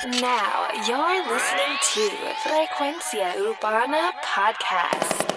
Now 0.00 0.68
you're 0.88 1.22
listening 1.32 1.78
to 1.94 2.10
Frecuencia 2.42 3.36
Urbana 3.36 4.12
Podcast. 4.24 5.28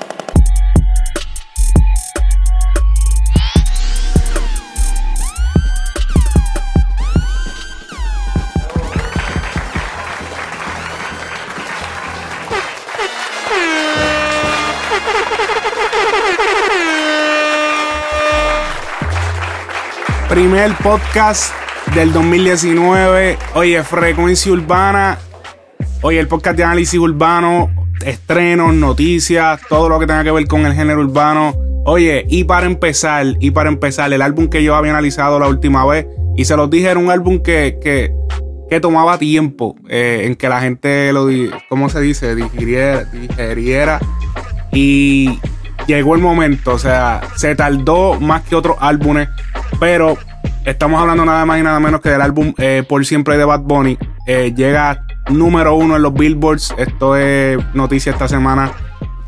Primer 20.27 20.69
podcast 20.81 21.64
del 21.95 22.11
2019. 22.11 23.37
Oye, 23.53 23.81
Frecuencia 23.83 24.51
Urbana. 24.51 25.17
Oye, 26.01 26.19
el 26.19 26.27
podcast 26.27 26.57
de 26.57 26.65
análisis 26.65 26.99
urbano, 26.99 27.71
estrenos, 28.05 28.73
noticias, 28.73 29.61
todo 29.69 29.87
lo 29.87 29.97
que 29.97 30.05
tenga 30.05 30.21
que 30.25 30.31
ver 30.31 30.45
con 30.45 30.65
el 30.65 30.73
género 30.73 30.99
urbano. 30.99 31.55
Oye, 31.85 32.25
y 32.27 32.43
para 32.43 32.65
empezar, 32.65 33.25
y 33.39 33.51
para 33.51 33.69
empezar, 33.69 34.11
el 34.11 34.21
álbum 34.21 34.49
que 34.49 34.61
yo 34.61 34.75
había 34.75 34.91
analizado 34.91 35.39
la 35.39 35.47
última 35.47 35.85
vez, 35.85 36.05
y 36.35 36.43
se 36.43 36.57
los 36.57 36.69
dije, 36.69 36.89
era 36.89 36.99
un 36.99 37.09
álbum 37.09 37.41
que, 37.41 37.79
que, 37.81 38.13
que 38.69 38.81
tomaba 38.81 39.17
tiempo 39.17 39.77
eh, 39.87 40.23
en 40.25 40.35
que 40.35 40.49
la 40.49 40.59
gente 40.59 41.13
lo, 41.13 41.27
¿cómo 41.69 41.87
se 41.87 42.01
dice? 42.01 42.35
Digiriera, 42.35 43.05
digeriera. 43.05 43.99
Y 44.73 45.39
llegó 45.87 46.15
el 46.15 46.21
momento, 46.21 46.73
o 46.73 46.79
sea, 46.79 47.21
se 47.37 47.55
tardó 47.55 48.19
más 48.19 48.41
que 48.41 48.57
otros 48.57 48.75
álbumes, 48.81 49.29
pero 49.79 50.17
estamos 50.65 50.99
hablando 50.99 51.25
nada 51.25 51.45
más 51.45 51.59
y 51.59 51.63
nada 51.63 51.79
menos 51.79 52.01
que 52.01 52.09
del 52.09 52.21
álbum 52.21 52.53
eh, 52.57 52.83
Por 52.87 53.05
Siempre 53.05 53.37
de 53.37 53.45
Bad 53.45 53.61
Bunny. 53.61 53.97
Eh, 54.25 54.53
llega 54.55 55.05
número 55.29 55.75
uno 55.75 55.95
en 55.95 56.01
los 56.01 56.13
billboards. 56.13 56.73
Esto 56.77 57.15
es 57.15 57.57
noticia 57.73 58.11
esta 58.11 58.27
semana. 58.27 58.71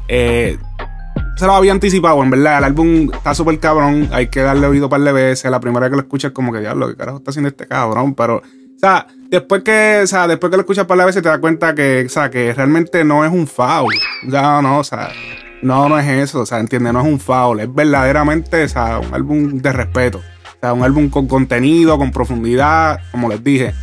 Eh, 0.07 0.57
se 1.35 1.45
lo 1.45 1.53
había 1.53 1.71
anticipado, 1.71 2.21
en 2.23 2.31
verdad. 2.31 2.57
El 2.59 2.63
álbum 2.63 3.09
está 3.13 3.35
súper 3.35 3.59
cabrón. 3.59 4.09
Hay 4.11 4.27
que 4.27 4.41
darle 4.41 4.65
oído 4.67 4.89
par 4.89 5.01
de 5.01 5.11
veces. 5.11 5.49
La 5.51 5.59
primera 5.59 5.81
vez 5.81 5.91
que 5.91 5.95
lo 5.97 6.01
escuchas, 6.01 6.31
como 6.31 6.51
que 6.51 6.59
diablo, 6.59 6.87
¿qué 6.87 6.95
carajo 6.95 7.19
está 7.19 7.29
haciendo 7.29 7.49
este 7.49 7.67
cabrón? 7.67 8.15
Pero, 8.15 8.37
o 8.37 8.79
sea, 8.79 9.05
después 9.29 9.61
que, 9.61 10.01
o 10.03 10.07
sea, 10.07 10.27
después 10.27 10.49
que 10.49 10.57
lo 10.57 10.61
escuchas 10.61 10.85
par 10.85 10.97
de 10.97 11.05
veces, 11.05 11.21
te 11.21 11.29
das 11.29 11.39
cuenta 11.39 11.75
que, 11.75 12.05
o 12.07 12.09
sea, 12.09 12.31
que 12.31 12.53
realmente 12.53 13.03
no 13.03 13.23
es 13.23 13.31
un 13.31 13.45
foul. 13.45 13.93
Ya, 14.27 14.61
no, 14.63 14.79
o 14.79 14.83
sea, 14.83 15.09
no, 15.61 15.87
no 15.87 15.99
es 15.99 16.07
eso. 16.07 16.41
O 16.41 16.45
sea, 16.47 16.59
entiende, 16.59 16.91
no 16.91 17.01
es 17.01 17.05
un 17.05 17.19
foul. 17.19 17.59
Es 17.59 17.71
verdaderamente, 17.71 18.63
o 18.63 18.69
sea, 18.69 18.97
un 18.97 19.13
álbum 19.13 19.59
de 19.59 19.71
respeto. 19.71 20.21
O 20.57 20.59
sea, 20.59 20.73
un 20.73 20.83
álbum 20.83 21.09
con 21.09 21.27
contenido, 21.27 21.97
con 21.97 22.11
profundidad, 22.11 22.99
como 23.11 23.29
les 23.29 23.43
dije. 23.43 23.73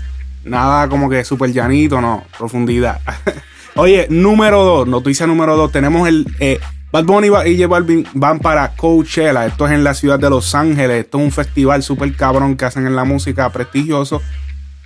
Nada 0.44 0.88
como 0.88 1.08
que 1.08 1.24
súper 1.24 1.52
llanito, 1.52 2.00
no, 2.00 2.24
profundidad. 2.36 3.00
Oye, 3.76 4.06
número 4.10 4.62
dos, 4.62 4.86
noticia 4.88 5.26
número 5.26 5.56
dos, 5.56 5.72
tenemos 5.72 6.06
el... 6.08 6.26
eh, 6.40 6.60
Bad 6.92 7.06
Bunny 7.06 7.26
y 7.46 7.56
J 7.56 7.66
Balvin 7.66 8.06
van 8.14 8.38
para 8.38 8.68
Coachella. 8.76 9.46
Esto 9.46 9.66
es 9.66 9.72
en 9.72 9.82
la 9.82 9.94
ciudad 9.94 10.16
de 10.16 10.30
Los 10.30 10.54
Ángeles. 10.54 11.04
Esto 11.04 11.18
es 11.18 11.24
un 11.24 11.32
festival 11.32 11.82
súper 11.82 12.14
cabrón 12.14 12.56
que 12.56 12.66
hacen 12.66 12.86
en 12.86 12.94
la 12.94 13.02
música 13.02 13.50
prestigioso. 13.50 14.22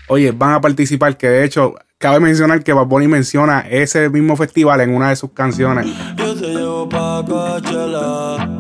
Oye, 0.07 0.33
van 0.33 0.55
a 0.55 0.61
participar, 0.63 1.19
que 1.19 1.29
de 1.29 1.45
hecho, 1.45 1.75
cabe 1.99 2.19
mencionar 2.19 2.65
que 2.65 2.73
Bad 2.73 2.87
Bunny 2.87 3.09
menciona 3.09 3.61
ese 3.69 4.09
mismo 4.09 4.37
festival 4.37 4.81
en 4.81 4.95
una 4.95 5.11
de 5.11 5.17
sus 5.17 5.33
canciones. 5.33 5.87
Yo 6.17 6.35
te 6.35 6.47
llevo 6.47 6.89
pa' 6.89 7.23
Coachella, 7.29 8.58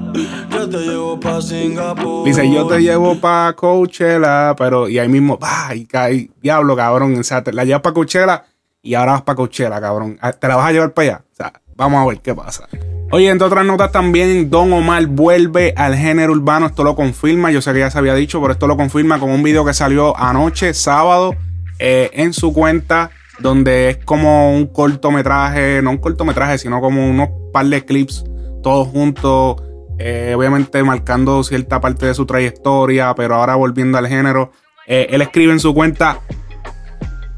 te 0.67 0.78
llevo 0.78 1.20
pa' 1.20 1.41
Singapur. 1.41 2.25
Dice, 2.25 2.51
yo 2.51 2.67
te 2.67 2.81
llevo 2.81 3.20
para 3.20 3.53
Coachella, 3.55 4.55
pero 4.56 4.89
y 4.89 4.98
ahí 4.98 5.09
mismo, 5.09 5.39
bah, 5.39 5.75
y 5.75 6.31
diablo, 6.42 6.75
cabrón. 6.77 7.19
O 7.19 7.23
sea, 7.23 7.42
la 7.53 7.64
llevas 7.64 7.83
para 7.83 7.95
Coachella 7.95 8.45
y 8.83 8.95
ahora 8.95 9.12
vas 9.12 9.23
para 9.23 9.36
Coachella, 9.36 9.81
cabrón. 9.81 10.19
Ah, 10.20 10.33
Te 10.33 10.48
la 10.48 10.56
vas 10.56 10.67
a 10.69 10.73
llevar 10.73 10.92
para 10.92 11.09
allá. 11.09 11.25
O 11.33 11.36
sea, 11.36 11.53
vamos 11.77 12.03
a 12.03 12.09
ver 12.09 12.20
qué 12.20 12.34
pasa. 12.34 12.69
Oye, 13.11 13.30
entre 13.30 13.46
otras 13.46 13.64
notas 13.64 13.91
también, 13.92 14.51
Don 14.51 14.73
Omar 14.73 15.07
vuelve 15.07 15.73
al 15.77 15.96
género 15.96 16.33
urbano. 16.33 16.67
Esto 16.67 16.85
lo 16.85 16.95
confirma. 16.95 17.51
Yo 17.51 17.63
sé 17.63 17.73
que 17.73 17.79
ya 17.79 17.90
se 17.90 17.98
había 17.98 18.14
dicho, 18.14 18.40
pero 18.40 18.52
esto 18.52 18.67
lo 18.67 18.77
confirma 18.77 19.19
con 19.19 19.30
un 19.30 19.42
video 19.42 19.64
que 19.64 19.73
salió 19.73 20.17
anoche, 20.19 20.75
sábado, 20.75 21.35
eh, 21.79 22.11
en 22.13 22.33
su 22.33 22.52
cuenta, 22.52 23.11
donde 23.39 23.90
es 23.90 23.96
como 24.05 24.52
un 24.55 24.67
cortometraje, 24.67 25.80
no 25.80 25.90
un 25.90 25.98
cortometraje, 25.98 26.58
sino 26.58 26.80
como 26.80 27.08
unos 27.08 27.29
par 27.52 27.67
de 27.67 27.85
clips, 27.85 28.25
todos 28.63 28.89
juntos, 28.89 29.57
eh, 29.98 30.35
obviamente 30.36 30.83
marcando 30.83 31.42
cierta 31.42 31.81
parte 31.81 32.07
de 32.07 32.14
su 32.14 32.27
trayectoria, 32.27 33.14
pero 33.14 33.35
ahora 33.35 33.55
volviendo 33.57 33.98
al 33.98 34.09
género. 34.09 34.53
Eh, 34.86 35.09
él 35.11 35.23
escribe 35.23 35.53
en 35.53 35.61
su 35.61 35.75
cuenta, 35.75 36.20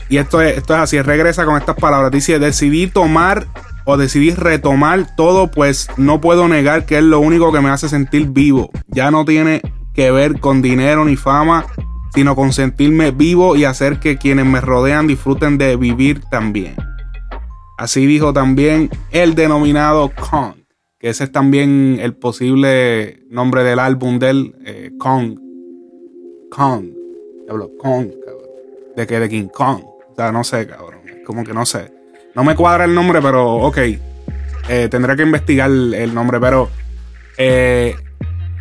y 0.09 0.19
esto 0.19 0.43
es, 0.43 0.59
esto 0.59 0.75
es 0.75 0.81
así, 0.81 1.00
regresa 1.03 1.44
con 1.44 1.56
estas 1.56 1.76
palabras. 1.76 2.10
Dice, 2.10 2.38
decidí 2.38 2.87
tomar 2.87 3.47
o 3.84 3.97
decidí 3.97 4.32
retomar 4.32 5.15
todo, 5.16 5.50
pues 5.50 5.88
no 5.97 6.20
puedo 6.20 6.49
negar 6.49 6.84
que 6.84 6.99
es 6.99 7.04
lo 7.04 7.20
único 7.20 7.53
que 7.53 7.60
me 7.60 7.70
hace 7.70 7.88
sentir 7.88 8.28
vivo. 8.28 8.70
Ya 8.88 9.10
no 9.10 9.25
tiene 9.25 9.62
que 9.94 10.10
ver 10.10 10.41
con 10.41 10.62
dinero 10.62 11.04
ni 11.04 11.16
fama, 11.16 11.65
sino 12.15 12.34
con 12.34 12.53
sentirme 12.53 13.10
vivo 13.10 13.56
y 13.56 13.65
hacer 13.65 14.00
que 14.00 14.16
quienes 14.16 14.47
me 14.47 14.60
rodean 14.60 15.06
disfruten 15.06 15.59
de 15.59 15.76
vivir 15.76 16.22
también. 16.31 16.76
Así 17.78 18.04
dijo 18.04 18.32
también 18.32 18.91
el 19.10 19.34
denominado 19.34 20.10
Kong, 20.10 20.54
que 21.00 21.09
ese 21.09 21.25
es 21.25 21.33
también 21.33 21.99
el 22.00 22.15
posible 22.15 23.22
nombre 23.31 23.65
del 23.65 23.78
álbum 23.78 24.19
del 24.19 24.55
eh, 24.66 24.91
Kong. 24.99 25.38
Kong. 26.50 26.84
Diablo, 27.44 27.71
Kong, 27.78 28.11
cabrón. 28.22 28.44
De 28.97 29.06
que 29.06 29.19
de 29.19 29.28
King 29.31 29.49
Kong. 29.49 29.83
O 29.83 30.15
sea, 30.15 30.31
no 30.31 30.44
sé, 30.44 30.66
cabrón. 30.66 31.00
Como 31.25 31.43
que 31.43 31.55
no 31.55 31.65
sé. 31.65 31.91
No 32.34 32.44
me 32.44 32.55
cuadra 32.55 32.84
el 32.84 32.94
nombre, 32.94 33.22
pero 33.22 33.55
ok. 33.55 33.78
Eh, 34.69 34.88
tendré 34.91 35.16
que 35.16 35.22
investigar 35.22 35.71
el, 35.71 35.94
el 35.94 36.15
nombre, 36.15 36.38
pero 36.38 36.69
eh, 37.38 37.97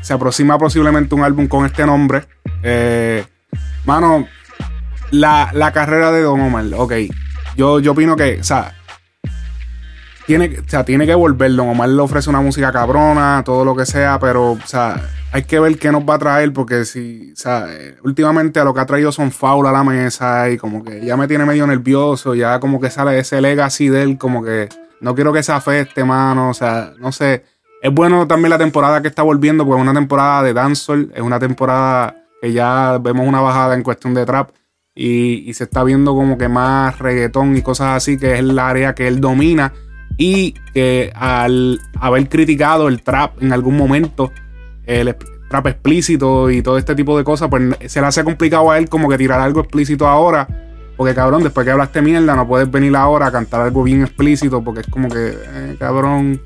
se 0.02 0.14
aproxima 0.14 0.58
posiblemente 0.58 1.16
un 1.16 1.24
álbum 1.24 1.48
con 1.48 1.66
este 1.66 1.86
nombre. 1.86 2.24
Eh, 2.64 3.26
mano, 3.86 4.28
la, 5.12 5.52
la 5.54 5.74
carrera 5.74 6.14
de 6.14 6.22
Don 6.22 6.40
Omar, 6.40 6.66
ok. 6.74 6.94
Yo, 7.58 7.82
yo 7.82 7.92
opino 7.92 8.16
que, 8.16 8.40
o 8.40 8.44
sea, 8.46 8.79
tiene, 10.30 10.60
o 10.60 10.70
sea, 10.70 10.86
tiene 10.86 11.08
que 11.08 11.16
volver. 11.16 11.56
Don 11.56 11.70
Omar 11.70 11.90
le 11.90 12.00
ofrece 12.02 12.30
una 12.30 12.40
música 12.40 12.72
cabrona, 12.72 13.42
todo 13.44 13.66
lo 13.66 13.76
que 13.76 13.88
sea, 13.88 14.20
pero, 14.20 14.52
o 14.52 14.68
sea, 14.68 15.02
hay 15.32 15.42
que 15.42 15.60
ver 15.60 15.80
qué 15.80 15.92
nos 15.92 16.04
va 16.04 16.16
a 16.16 16.20
traer, 16.20 16.54
porque 16.54 16.86
si, 16.86 17.32
o 17.34 17.36
sea, 17.36 17.66
eh, 17.68 17.96
últimamente 18.04 18.60
a 18.60 18.64
lo 18.64 18.72
que 18.72 18.80
ha 18.80 18.86
traído 18.86 19.12
son 19.12 19.32
foul 19.32 19.66
a 19.66 19.72
la 19.72 19.84
mesa 19.84 20.48
y 20.52 20.58
como 20.58 20.84
que 20.84 21.04
ya 21.04 21.18
me 21.18 21.28
tiene 21.28 21.46
medio 21.46 21.66
nervioso, 21.66 22.36
ya 22.36 22.60
como 22.60 22.80
que 22.80 22.92
sale 22.92 23.18
ese 23.18 23.42
legacy 23.42 23.90
de 23.90 24.04
él, 24.04 24.18
como 24.20 24.44
que 24.44 24.70
no 25.02 25.16
quiero 25.16 25.34
que 25.34 25.42
se 25.42 25.52
afecte, 25.52 26.04
mano, 26.04 26.52
o 26.52 26.54
sea, 26.54 26.94
no 27.00 27.12
sé. 27.12 27.44
Es 27.82 27.92
bueno 27.92 28.28
también 28.28 28.52
la 28.52 28.60
temporada 28.60 29.02
que 29.02 29.08
está 29.08 29.24
volviendo, 29.24 29.66
porque 29.66 29.80
es 29.80 29.82
una 29.82 30.00
temporada 30.00 30.44
de 30.44 30.54
dancehall, 30.54 31.12
es 31.16 31.22
una 31.22 31.40
temporada 31.40 32.16
que 32.40 32.54
ya 32.54 33.00
vemos 33.02 33.28
una 33.28 33.42
bajada 33.42 33.74
en 33.74 33.82
cuestión 33.82 34.14
de 34.14 34.28
trap 34.28 34.52
y, 34.94 35.50
y 35.50 35.54
se 35.56 35.64
está 35.64 35.84
viendo 35.84 36.14
como 36.14 36.38
que 36.38 36.50
más 36.50 37.00
reggaetón 37.00 37.58
y 37.58 37.64
cosas 37.64 37.98
así, 37.98 38.20
que 38.20 38.34
es 38.34 38.40
el 38.42 38.60
área 38.60 38.94
que 38.94 39.08
él 39.08 39.22
domina 39.22 39.74
y 40.20 40.54
que 40.74 41.12
al 41.16 41.80
haber 41.98 42.28
criticado 42.28 42.90
el 42.90 43.02
trap 43.02 43.42
en 43.42 43.54
algún 43.54 43.78
momento, 43.78 44.32
el 44.86 45.16
trap 45.50 45.68
explícito 45.68 46.52
y 46.52 46.62
todo 46.62 46.78
este 46.78 46.94
tipo 46.94 47.18
de 47.18 47.24
cosas, 47.24 47.48
pues 47.50 47.78
se 47.88 48.02
le 48.02 48.08
hace 48.08 48.26
complicado 48.26 48.70
a 48.70 48.78
él 48.78 48.90
como 48.90 49.08
que 49.08 49.18
tirar 49.18 49.40
algo 49.40 49.62
explícito 49.62 50.06
ahora. 50.06 50.46
Porque 50.98 51.16
cabrón, 51.16 51.42
después 51.44 51.64
que 51.64 51.72
hablaste 51.72 52.02
mierda, 52.02 52.36
no 52.36 52.46
puedes 52.46 52.70
venir 52.70 52.94
ahora 52.98 53.28
a 53.28 53.32
cantar 53.32 53.62
algo 53.62 53.82
bien 53.82 54.02
explícito, 54.02 54.62
porque 54.62 54.82
es 54.82 54.88
como 54.88 55.08
que, 55.08 55.30
eh, 55.30 55.78
cabrón, 55.80 56.42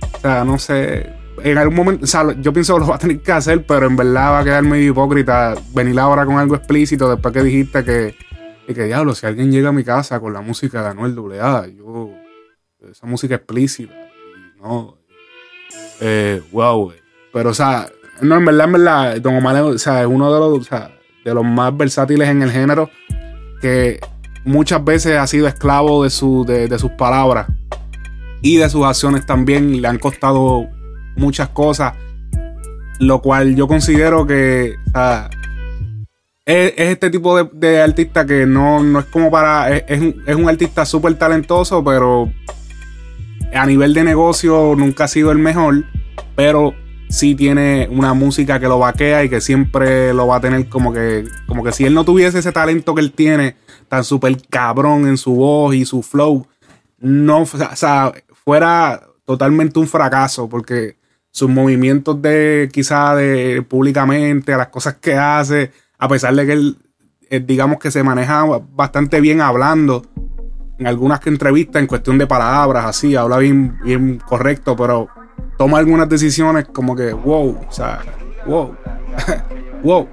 o 0.00 0.20
sea, 0.20 0.44
no 0.44 0.56
sé. 0.60 1.12
En 1.42 1.58
algún 1.58 1.74
momento, 1.74 2.04
o 2.04 2.06
sea, 2.06 2.32
yo 2.40 2.52
pienso 2.52 2.74
que 2.74 2.80
lo 2.80 2.86
va 2.86 2.94
a 2.94 2.98
tener 2.98 3.20
que 3.20 3.32
hacer, 3.32 3.66
pero 3.66 3.88
en 3.88 3.96
verdad 3.96 4.34
va 4.34 4.38
a 4.38 4.44
quedar 4.44 4.62
medio 4.62 4.92
hipócrita 4.92 5.54
venir 5.74 5.98
ahora 5.98 6.24
con 6.24 6.38
algo 6.38 6.54
explícito 6.54 7.10
después 7.10 7.34
que 7.34 7.42
dijiste 7.42 7.82
que, 7.82 8.14
y 8.68 8.72
que 8.72 8.84
diablo, 8.84 9.16
si 9.16 9.26
alguien 9.26 9.50
llega 9.50 9.70
a 9.70 9.72
mi 9.72 9.82
casa 9.82 10.20
con 10.20 10.32
la 10.32 10.42
música 10.42 10.80
de 10.82 10.90
Anuel 10.90 11.40
AA, 11.40 11.66
yo, 11.76 12.12
esa 12.90 13.06
música 13.06 13.36
explícita, 13.36 13.92
no, 14.60 14.96
eh, 16.00 16.42
wow. 16.52 16.92
Pero, 17.32 17.50
o 17.50 17.54
sea, 17.54 17.88
no, 18.20 18.36
en 18.36 18.44
verdad, 18.44 18.66
en 18.66 18.72
verdad, 18.72 19.20
Don 19.20 19.36
Omar 19.36 19.56
o 19.62 19.78
sea, 19.78 20.00
es 20.02 20.06
uno 20.06 20.32
de 20.32 20.40
los, 20.40 20.58
o 20.58 20.62
sea, 20.64 20.90
de 21.24 21.34
los 21.34 21.44
más 21.44 21.76
versátiles 21.76 22.28
en 22.28 22.42
el 22.42 22.50
género 22.50 22.90
que 23.60 24.00
muchas 24.44 24.84
veces 24.84 25.18
ha 25.18 25.26
sido 25.26 25.48
esclavo 25.48 26.04
de, 26.04 26.10
su, 26.10 26.44
de, 26.46 26.68
de 26.68 26.78
sus 26.78 26.92
palabras 26.92 27.46
y 28.42 28.56
de 28.56 28.68
sus 28.68 28.84
acciones 28.84 29.26
también. 29.26 29.80
Le 29.82 29.88
han 29.88 29.98
costado 29.98 30.68
muchas 31.16 31.48
cosas, 31.48 31.94
lo 33.00 33.20
cual 33.20 33.56
yo 33.56 33.66
considero 33.66 34.26
que 34.26 34.76
o 34.88 34.90
sea, 34.90 35.30
es, 36.44 36.74
es 36.76 36.88
este 36.92 37.10
tipo 37.10 37.36
de, 37.36 37.50
de 37.52 37.80
artista 37.82 38.24
que 38.24 38.46
no, 38.46 38.82
no 38.82 39.00
es 39.00 39.06
como 39.06 39.30
para. 39.30 39.74
Es, 39.76 39.84
es 39.88 40.00
un, 40.00 40.22
es 40.26 40.36
un 40.36 40.48
artista 40.48 40.86
súper 40.86 41.14
talentoso, 41.14 41.82
pero 41.82 42.30
a 43.54 43.66
nivel 43.66 43.94
de 43.94 44.04
negocio 44.04 44.74
nunca 44.76 45.04
ha 45.04 45.08
sido 45.08 45.32
el 45.32 45.38
mejor. 45.38 45.84
Pero 46.34 46.74
sí 47.08 47.34
tiene 47.34 47.88
una 47.90 48.14
música 48.14 48.58
que 48.58 48.68
lo 48.68 48.78
vaquea 48.78 49.24
y 49.24 49.28
que 49.28 49.40
siempre 49.40 50.12
lo 50.12 50.26
va 50.26 50.36
a 50.36 50.40
tener 50.40 50.68
como 50.68 50.92
que, 50.92 51.24
como 51.46 51.62
que 51.62 51.72
si 51.72 51.84
él 51.84 51.94
no 51.94 52.04
tuviese 52.04 52.38
ese 52.38 52.52
talento 52.52 52.94
que 52.94 53.00
él 53.00 53.12
tiene, 53.12 53.56
tan 53.88 54.04
súper 54.04 54.36
cabrón 54.48 55.06
en 55.06 55.16
su 55.16 55.34
voz 55.34 55.74
y 55.74 55.84
su 55.84 56.02
flow, 56.02 56.46
no, 56.98 57.42
o 57.42 57.46
sea, 57.46 58.12
fuera 58.44 59.02
totalmente 59.24 59.78
un 59.78 59.86
fracaso 59.86 60.48
porque 60.48 60.96
sus 61.30 61.48
movimientos 61.48 62.20
de 62.22 62.68
quizá 62.72 63.14
de 63.14 63.62
públicamente, 63.62 64.56
las 64.56 64.68
cosas 64.68 64.94
que 64.94 65.14
hace, 65.14 65.70
a 65.98 66.08
pesar 66.08 66.34
de 66.34 66.46
que 66.46 66.52
él, 66.52 66.76
eh, 67.28 67.40
digamos 67.40 67.78
que 67.78 67.90
se 67.90 68.02
maneja 68.02 68.44
bastante 68.72 69.20
bien 69.20 69.40
hablando, 69.40 70.02
en 70.78 70.86
algunas 70.86 71.26
entrevistas 71.26 71.80
en 71.80 71.86
cuestión 71.86 72.18
de 72.18 72.26
palabras, 72.26 72.84
así, 72.86 73.16
habla 73.16 73.38
bien, 73.38 73.78
bien 73.82 74.18
correcto, 74.18 74.76
pero 74.76 75.08
toma 75.56 75.78
algunas 75.78 76.08
decisiones 76.08 76.66
como 76.72 76.94
que, 76.94 77.12
wow, 77.12 77.58
o 77.68 77.72
sea, 77.72 78.00
wow, 78.46 78.74
wow. 79.82 80.08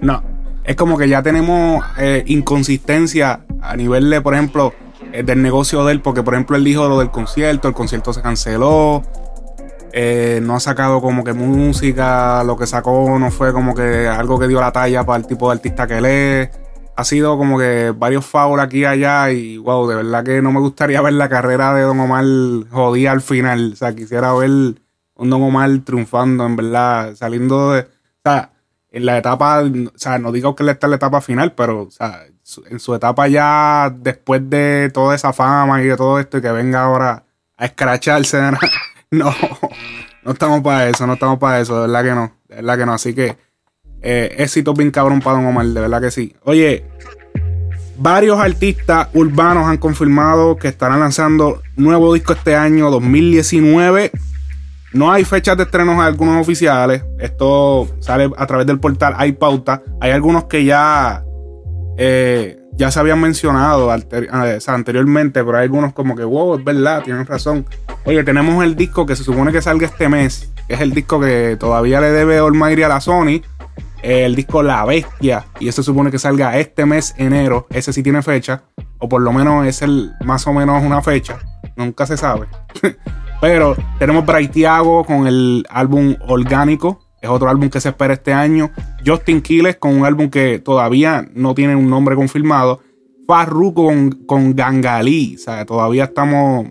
No, 0.00 0.22
es 0.64 0.76
como 0.76 0.96
que 0.98 1.08
ya 1.08 1.22
tenemos 1.22 1.84
eh, 1.98 2.24
inconsistencia 2.26 3.40
a 3.60 3.76
nivel 3.76 4.10
de, 4.10 4.20
por 4.20 4.34
ejemplo, 4.34 4.72
eh, 5.12 5.22
del 5.22 5.42
negocio 5.42 5.84
de 5.84 5.92
él, 5.92 6.02
porque 6.02 6.22
por 6.22 6.34
ejemplo 6.34 6.56
él 6.56 6.64
dijo 6.64 6.88
lo 6.88 6.98
del 6.98 7.10
concierto, 7.10 7.68
el 7.68 7.74
concierto 7.74 8.12
se 8.12 8.20
canceló, 8.20 9.02
eh, 9.92 10.40
no 10.42 10.56
ha 10.56 10.60
sacado 10.60 11.00
como 11.00 11.24
que 11.24 11.32
música, 11.32 12.44
lo 12.44 12.56
que 12.56 12.66
sacó 12.66 13.18
no 13.18 13.30
fue 13.30 13.52
como 13.52 13.74
que 13.74 14.06
algo 14.06 14.38
que 14.38 14.46
dio 14.46 14.60
la 14.60 14.70
talla 14.70 15.04
para 15.04 15.18
el 15.18 15.26
tipo 15.26 15.48
de 15.48 15.56
artista 15.56 15.86
que 15.86 15.98
él 15.98 16.06
es. 16.06 16.50
Ha 16.98 17.04
sido 17.04 17.38
como 17.38 17.60
que 17.60 17.94
varios 17.96 18.26
favores 18.26 18.66
aquí 18.66 18.80
y 18.80 18.84
allá 18.84 19.30
y 19.30 19.56
wow, 19.56 19.86
de 19.86 19.94
verdad 19.94 20.24
que 20.24 20.42
no 20.42 20.50
me 20.50 20.58
gustaría 20.58 21.00
ver 21.00 21.12
la 21.12 21.28
carrera 21.28 21.72
de 21.72 21.82
Don 21.82 22.00
Omar 22.00 22.24
jodida 22.72 23.12
al 23.12 23.20
final. 23.20 23.70
O 23.72 23.76
sea, 23.76 23.94
quisiera 23.94 24.34
ver 24.34 24.50
un 24.50 25.30
Don 25.30 25.40
Omar 25.40 25.70
triunfando, 25.84 26.44
en 26.44 26.56
verdad, 26.56 27.14
saliendo 27.14 27.70
de... 27.70 27.82
O 27.82 27.86
sea, 28.24 28.50
en 28.90 29.06
la 29.06 29.16
etapa, 29.16 29.62
o 29.62 29.96
sea, 29.96 30.18
no 30.18 30.32
digo 30.32 30.56
que 30.56 30.64
él 30.64 30.70
está 30.70 30.88
en 30.88 30.90
la 30.90 30.96
etapa 30.96 31.20
final, 31.20 31.52
pero, 31.52 31.82
o 31.82 31.90
sea, 31.92 32.26
en 32.68 32.80
su 32.80 32.92
etapa 32.96 33.28
ya 33.28 33.94
después 33.96 34.50
de 34.50 34.90
toda 34.92 35.14
esa 35.14 35.32
fama 35.32 35.80
y 35.80 35.86
de 35.86 35.96
todo 35.96 36.18
esto 36.18 36.38
y 36.38 36.42
que 36.42 36.50
venga 36.50 36.82
ahora 36.82 37.22
a 37.56 37.64
escracharse, 37.64 38.40
no, 39.12 39.32
no 40.24 40.32
estamos 40.32 40.62
para 40.62 40.88
eso, 40.88 41.06
no 41.06 41.12
estamos 41.12 41.38
para 41.38 41.60
eso, 41.60 41.76
de 41.76 41.80
verdad 41.82 42.02
que 42.02 42.14
no, 42.16 42.32
de 42.48 42.56
verdad 42.56 42.76
que 42.76 42.86
no, 42.86 42.92
así 42.94 43.14
que 43.14 43.36
eh, 44.02 44.34
éxito 44.38 44.74
bien 44.74 44.90
cabrón 44.90 45.20
para 45.20 45.36
Don 45.36 45.46
Omar, 45.46 45.66
de 45.66 45.80
verdad 45.80 46.00
que 46.00 46.10
sí. 46.10 46.34
Oye, 46.44 46.84
varios 47.96 48.38
artistas 48.38 49.08
urbanos 49.14 49.66
han 49.66 49.78
confirmado 49.78 50.56
que 50.56 50.68
estarán 50.68 51.00
lanzando 51.00 51.62
nuevo 51.76 52.14
disco 52.14 52.32
este 52.32 52.54
año 52.54 52.90
2019. 52.90 54.12
No 54.94 55.12
hay 55.12 55.24
fechas 55.24 55.56
de 55.56 55.64
estrenos 55.64 56.00
algunos 56.00 56.40
oficiales. 56.40 57.04
Esto 57.18 57.88
sale 58.00 58.30
a 58.36 58.46
través 58.46 58.66
del 58.66 58.80
portal 58.80 59.14
Hay 59.16 59.32
Pauta. 59.32 59.82
Hay 60.00 60.12
algunos 60.12 60.44
que 60.44 60.64
ya 60.64 61.24
eh, 61.98 62.58
ya 62.78 62.92
se 62.92 63.00
habían 63.00 63.20
mencionado 63.20 63.92
eh, 63.92 64.58
anteriormente, 64.68 65.42
pero 65.44 65.58
hay 65.58 65.64
algunos 65.64 65.92
como 65.92 66.14
que, 66.14 66.22
wow, 66.22 66.56
es 66.56 66.64
verdad, 66.64 67.02
tienen 67.02 67.26
razón. 67.26 67.66
Oye, 68.04 68.22
tenemos 68.22 68.64
el 68.64 68.76
disco 68.76 69.04
que 69.04 69.16
se 69.16 69.24
supone 69.24 69.50
que 69.50 69.60
salga 69.60 69.86
este 69.86 70.08
mes, 70.08 70.52
es 70.68 70.80
el 70.80 70.92
disco 70.92 71.20
que 71.20 71.56
todavía 71.58 72.00
le 72.00 72.12
debe 72.12 72.40
Olmairi 72.40 72.84
a 72.84 72.88
la 72.88 73.00
Sony, 73.00 73.42
el 74.02 74.34
disco 74.34 74.62
La 74.62 74.84
Bestia, 74.84 75.46
y 75.60 75.68
eso 75.68 75.82
supone 75.82 76.10
que 76.10 76.18
salga 76.18 76.58
este 76.58 76.86
mes, 76.86 77.14
enero, 77.18 77.66
ese 77.70 77.92
sí 77.92 78.02
tiene 78.02 78.22
fecha, 78.22 78.64
o 78.98 79.08
por 79.08 79.20
lo 79.22 79.32
menos 79.32 79.66
es 79.66 79.82
el 79.82 80.12
más 80.24 80.46
o 80.46 80.52
menos 80.52 80.82
una 80.82 81.02
fecha, 81.02 81.38
nunca 81.76 82.06
se 82.06 82.16
sabe. 82.16 82.46
pero 83.40 83.76
tenemos 83.98 84.24
Braithiago 84.26 85.04
con 85.04 85.26
el 85.26 85.66
álbum 85.70 86.16
Orgánico, 86.26 87.00
es 87.20 87.28
otro 87.28 87.48
álbum 87.48 87.68
que 87.68 87.80
se 87.80 87.88
espera 87.88 88.14
este 88.14 88.32
año. 88.32 88.70
Justin 89.04 89.42
Quiles 89.42 89.76
con 89.76 89.96
un 89.96 90.04
álbum 90.04 90.30
que 90.30 90.60
todavía 90.60 91.26
no 91.34 91.54
tiene 91.54 91.74
un 91.74 91.90
nombre 91.90 92.14
confirmado. 92.14 92.80
Farru 93.26 93.74
con, 93.74 94.10
con 94.24 94.54
Gangalí. 94.54 95.34
O 95.34 95.38
sea, 95.38 95.64
todavía 95.66 96.04
estamos. 96.04 96.68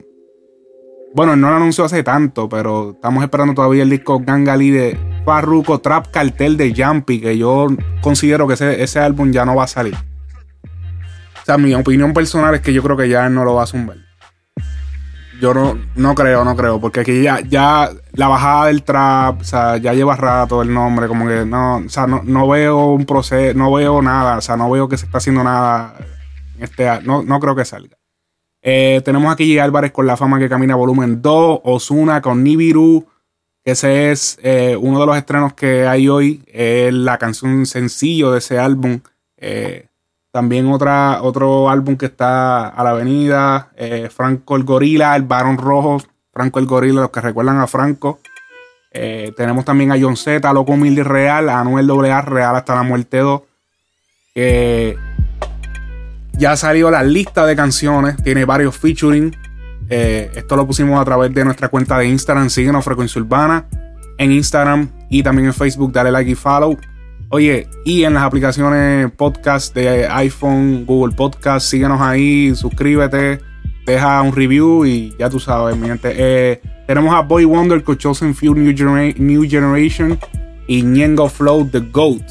Bueno, 1.13 1.35
no 1.35 1.49
lo 1.49 1.57
anunció 1.57 1.85
hace 1.85 2.03
tanto, 2.03 2.47
pero 2.47 2.91
estamos 2.91 3.23
esperando 3.23 3.53
todavía 3.53 3.83
el 3.83 3.89
disco 3.89 4.19
Gangalí 4.19 4.71
de 4.71 4.97
Farruko 5.27 5.79
Trap 5.79 6.07
Cartel 6.09 6.55
de 6.55 6.73
Jumpy, 6.73 7.19
que 7.19 7.37
yo 7.37 7.67
considero 7.99 8.47
que 8.47 8.53
ese, 8.53 8.81
ese 8.81 8.99
álbum 8.99 9.33
ya 9.33 9.43
no 9.43 9.57
va 9.57 9.65
a 9.65 9.67
salir. 9.67 9.93
O 9.93 11.45
sea, 11.45 11.57
mi 11.57 11.73
opinión 11.73 12.13
personal 12.13 12.55
es 12.55 12.61
que 12.61 12.71
yo 12.71 12.81
creo 12.81 12.95
que 12.95 13.09
ya 13.09 13.27
no 13.27 13.43
lo 13.43 13.55
va 13.55 13.63
a 13.63 13.67
zumbar. 13.67 13.97
Yo 15.41 15.53
no, 15.53 15.77
no 15.97 16.15
creo, 16.15 16.45
no 16.45 16.55
creo, 16.55 16.79
porque 16.79 17.01
aquí 17.01 17.21
ya, 17.21 17.41
ya 17.41 17.89
la 18.13 18.29
bajada 18.29 18.67
del 18.67 18.83
trap, 18.83 19.41
o 19.41 19.43
sea, 19.43 19.75
ya 19.75 19.93
lleva 19.93 20.15
rato 20.15 20.61
el 20.61 20.73
nombre, 20.73 21.09
como 21.09 21.27
que 21.27 21.45
no, 21.45 21.79
o 21.79 21.89
sea, 21.89 22.07
no, 22.07 22.21
no 22.23 22.47
veo 22.47 22.85
un 22.85 23.05
proceso, 23.05 23.57
no 23.57 23.73
veo 23.73 24.01
nada, 24.01 24.37
o 24.37 24.41
sea, 24.41 24.55
no 24.55 24.71
veo 24.71 24.87
que 24.87 24.97
se 24.97 25.07
está 25.07 25.17
haciendo 25.17 25.43
nada. 25.43 25.93
Este, 26.57 27.01
no, 27.01 27.21
no 27.21 27.41
creo 27.41 27.53
que 27.53 27.65
salga. 27.65 27.97
Eh, 28.61 29.01
tenemos 29.03 29.29
aquí 29.29 29.59
Álvarez 29.59 29.91
con 29.91 30.07
la 30.07 30.15
fama 30.15 30.39
que 30.39 30.47
camina 30.47 30.75
volumen 30.75 31.21
2, 31.21 31.59
Osuna 31.65 32.21
con 32.21 32.45
Nibiru, 32.45 33.05
ese 33.71 34.11
es 34.11 34.39
eh, 34.41 34.77
uno 34.79 34.99
de 35.01 35.05
los 35.05 35.17
estrenos 35.17 35.53
que 35.53 35.85
hay 35.85 36.07
hoy, 36.07 36.41
es 36.47 36.93
la 36.93 37.17
canción 37.17 37.65
sencillo 37.65 38.31
de 38.31 38.39
ese 38.39 38.57
álbum. 38.57 39.01
Eh, 39.35 39.87
también 40.31 40.67
otro 40.67 41.69
álbum 41.69 41.97
que 41.97 42.05
está 42.05 42.69
a 42.69 42.83
la 42.83 42.91
avenida, 42.91 43.71
eh, 43.75 44.09
Franco 44.09 44.55
el 44.55 44.63
Gorila, 44.63 45.15
El 45.17 45.23
Barón 45.23 45.57
Rojo, 45.57 46.01
Franco 46.31 46.59
el 46.59 46.65
Gorila, 46.65 47.01
los 47.01 47.09
que 47.09 47.19
recuerdan 47.19 47.59
a 47.59 47.67
Franco. 47.67 48.19
Tenemos 48.89 49.63
también 49.63 49.91
a 49.91 49.97
John 49.99 50.17
Z, 50.17 50.51
Loco 50.53 50.71
Humilde 50.71 51.03
Real, 51.03 51.49
a 51.49 51.59
Anuel 51.59 51.89
AA, 51.91 52.21
Real 52.21 52.55
hasta 52.55 52.73
la 52.73 52.81
muerte 52.83 53.17
2. 53.17 53.41
ya 56.33 56.51
ha 56.51 56.57
salido 56.57 56.89
la 56.89 57.03
lista 57.03 57.45
de 57.45 57.55
canciones, 57.55 58.15
tiene 58.23 58.45
varios 58.45 58.75
featuring. 58.75 59.35
Eh, 59.89 60.31
esto 60.35 60.55
lo 60.55 60.67
pusimos 60.67 60.99
a 60.99 61.05
través 61.05 61.33
de 61.33 61.45
nuestra 61.45 61.69
cuenta 61.69 61.97
de 61.97 62.07
Instagram, 62.07 62.49
síguenos 62.49 62.83
Frecuencia 62.83 63.21
Urbana 63.21 63.65
en 64.17 64.31
Instagram 64.31 64.89
y 65.09 65.23
también 65.23 65.47
en 65.47 65.53
Facebook, 65.53 65.91
dale 65.91 66.11
like 66.11 66.29
y 66.29 66.35
follow. 66.35 66.77
Oye, 67.29 67.67
y 67.85 68.03
en 68.03 68.13
las 68.13 68.23
aplicaciones 68.23 69.11
podcast 69.11 69.75
de 69.75 70.07
iPhone, 70.07 70.85
Google 70.85 71.15
Podcast, 71.15 71.67
síguenos 71.67 72.01
ahí, 72.01 72.55
suscríbete, 72.55 73.41
deja 73.85 74.21
un 74.21 74.33
review 74.33 74.85
y 74.85 75.13
ya 75.19 75.29
tú 75.29 75.39
sabes, 75.39 75.75
mi 75.77 75.87
gente. 75.87 76.13
Eh, 76.15 76.61
tenemos 76.87 77.13
a 77.13 77.21
Boy 77.21 77.45
Wonder 77.45 77.83
con 77.83 77.97
Chosen 77.97 78.33
Few 78.33 78.55
New, 78.55 78.73
New 79.17 79.49
Generation 79.49 80.17
y 80.67 80.83
Ñengo 80.83 81.27
Flow 81.27 81.67
The 81.69 81.79
Goat, 81.79 82.23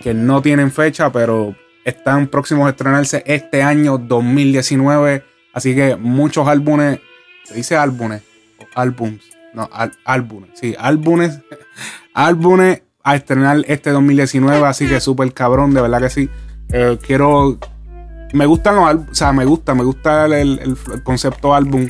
que 0.00 0.12
no 0.12 0.42
tienen 0.42 0.70
fecha, 0.70 1.10
pero 1.10 1.56
están 1.84 2.26
próximos 2.26 2.66
a 2.66 2.70
estrenarse 2.70 3.22
este 3.26 3.62
año 3.62 3.96
2019. 3.96 5.31
Así 5.52 5.74
que 5.74 5.96
muchos 5.96 6.48
álbumes, 6.48 7.00
se 7.44 7.54
dice 7.54 7.76
álbumes 7.76 8.22
álbums, 8.74 9.22
no, 9.54 9.68
álbumes, 10.04 10.50
sí, 10.54 10.74
álbumes, 10.78 11.40
álbumes 12.14 12.82
a 13.02 13.16
estrenar 13.16 13.64
este 13.66 13.90
2019, 13.90 14.64
así 14.66 14.86
que 14.86 15.00
súper 15.00 15.32
cabrón, 15.32 15.74
de 15.74 15.82
verdad 15.82 16.00
que 16.00 16.10
sí. 16.10 16.30
Eh, 16.72 16.98
quiero. 17.04 17.58
Me 18.32 18.46
gustan 18.46 18.76
los 18.76 18.86
álbumes, 18.86 19.10
o 19.10 19.14
sea, 19.14 19.32
me 19.32 19.44
gusta, 19.44 19.74
me 19.74 19.82
gusta 19.82 20.26
el, 20.26 20.76
concepto 21.02 21.54
álbum. 21.54 21.88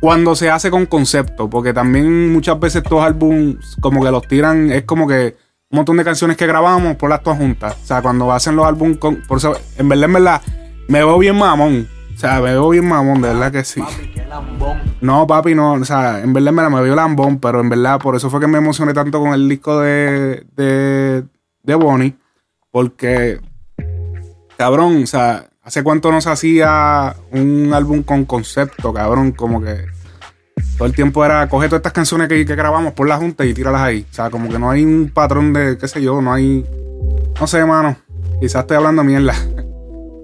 Cuando 0.00 0.34
se 0.36 0.50
hace 0.50 0.70
con 0.70 0.86
concepto, 0.86 1.48
porque 1.48 1.72
también 1.72 2.32
muchas 2.32 2.58
veces 2.60 2.82
estos 2.82 3.02
álbumes, 3.02 3.76
como 3.80 4.04
que 4.04 4.10
los 4.10 4.26
tiran, 4.28 4.70
es 4.70 4.82
como 4.84 5.08
que 5.08 5.36
un 5.70 5.76
montón 5.76 5.96
de 5.96 6.04
canciones 6.04 6.36
que 6.36 6.46
grabamos 6.46 6.96
por 6.96 7.10
las 7.10 7.22
todas 7.22 7.38
juntas. 7.38 7.76
O 7.82 7.86
sea, 7.86 8.02
cuando 8.02 8.30
hacen 8.32 8.56
los 8.56 8.66
álbumes. 8.66 8.98
Por 8.98 9.38
eso, 9.38 9.56
en 9.76 9.88
verdad, 9.88 10.04
en 10.04 10.12
verdad, 10.12 10.42
me 10.88 10.98
veo 10.98 11.18
bien 11.18 11.36
mamón. 11.36 11.88
O 12.18 12.20
sea, 12.20 12.40
me 12.40 12.50
veo 12.50 12.68
bien 12.70 12.84
mamón, 12.84 13.22
de 13.22 13.28
verdad 13.28 13.52
que 13.52 13.62
sí. 13.62 13.80
Papi, 13.80 14.08
qué 14.12 14.26
lambón. 14.26 14.80
No, 15.00 15.24
papi, 15.24 15.54
no. 15.54 15.74
O 15.74 15.84
sea, 15.84 16.20
en 16.20 16.32
verdad 16.32 16.50
me, 16.50 16.68
me 16.68 16.80
veo 16.80 16.96
lambón, 16.96 17.38
pero 17.38 17.60
en 17.60 17.68
verdad 17.68 18.00
por 18.00 18.16
eso 18.16 18.28
fue 18.28 18.40
que 18.40 18.48
me 18.48 18.58
emocioné 18.58 18.92
tanto 18.92 19.20
con 19.20 19.34
el 19.34 19.48
disco 19.48 19.78
de, 19.78 20.44
de, 20.56 21.22
de 21.62 21.74
Bonnie. 21.76 22.16
Porque, 22.72 23.38
cabrón, 24.56 25.04
o 25.04 25.06
sea, 25.06 25.48
¿hace 25.62 25.84
cuánto 25.84 26.10
no 26.10 26.20
se 26.20 26.28
hacía 26.28 27.14
un 27.30 27.70
álbum 27.72 28.02
con 28.02 28.24
concepto, 28.24 28.92
cabrón? 28.92 29.30
Como 29.30 29.62
que 29.62 29.86
todo 30.76 30.88
el 30.88 30.94
tiempo 30.96 31.24
era 31.24 31.48
coger 31.48 31.68
todas 31.68 31.78
estas 31.78 31.92
canciones 31.92 32.28
que, 32.28 32.44
que 32.44 32.56
grabamos 32.56 32.94
por 32.94 33.06
la 33.06 33.18
junta 33.18 33.44
y 33.44 33.54
tírarlas 33.54 33.82
ahí. 33.82 34.04
O 34.10 34.12
sea, 34.12 34.28
como 34.28 34.48
que 34.48 34.58
no 34.58 34.68
hay 34.70 34.84
un 34.84 35.12
patrón 35.14 35.52
de, 35.52 35.78
qué 35.78 35.86
sé 35.86 36.02
yo, 36.02 36.20
no 36.20 36.32
hay. 36.32 36.66
No 37.38 37.46
sé, 37.46 37.64
mano. 37.64 37.96
Quizás 38.40 38.62
estoy 38.62 38.76
hablando 38.76 39.04
mierda. 39.04 39.34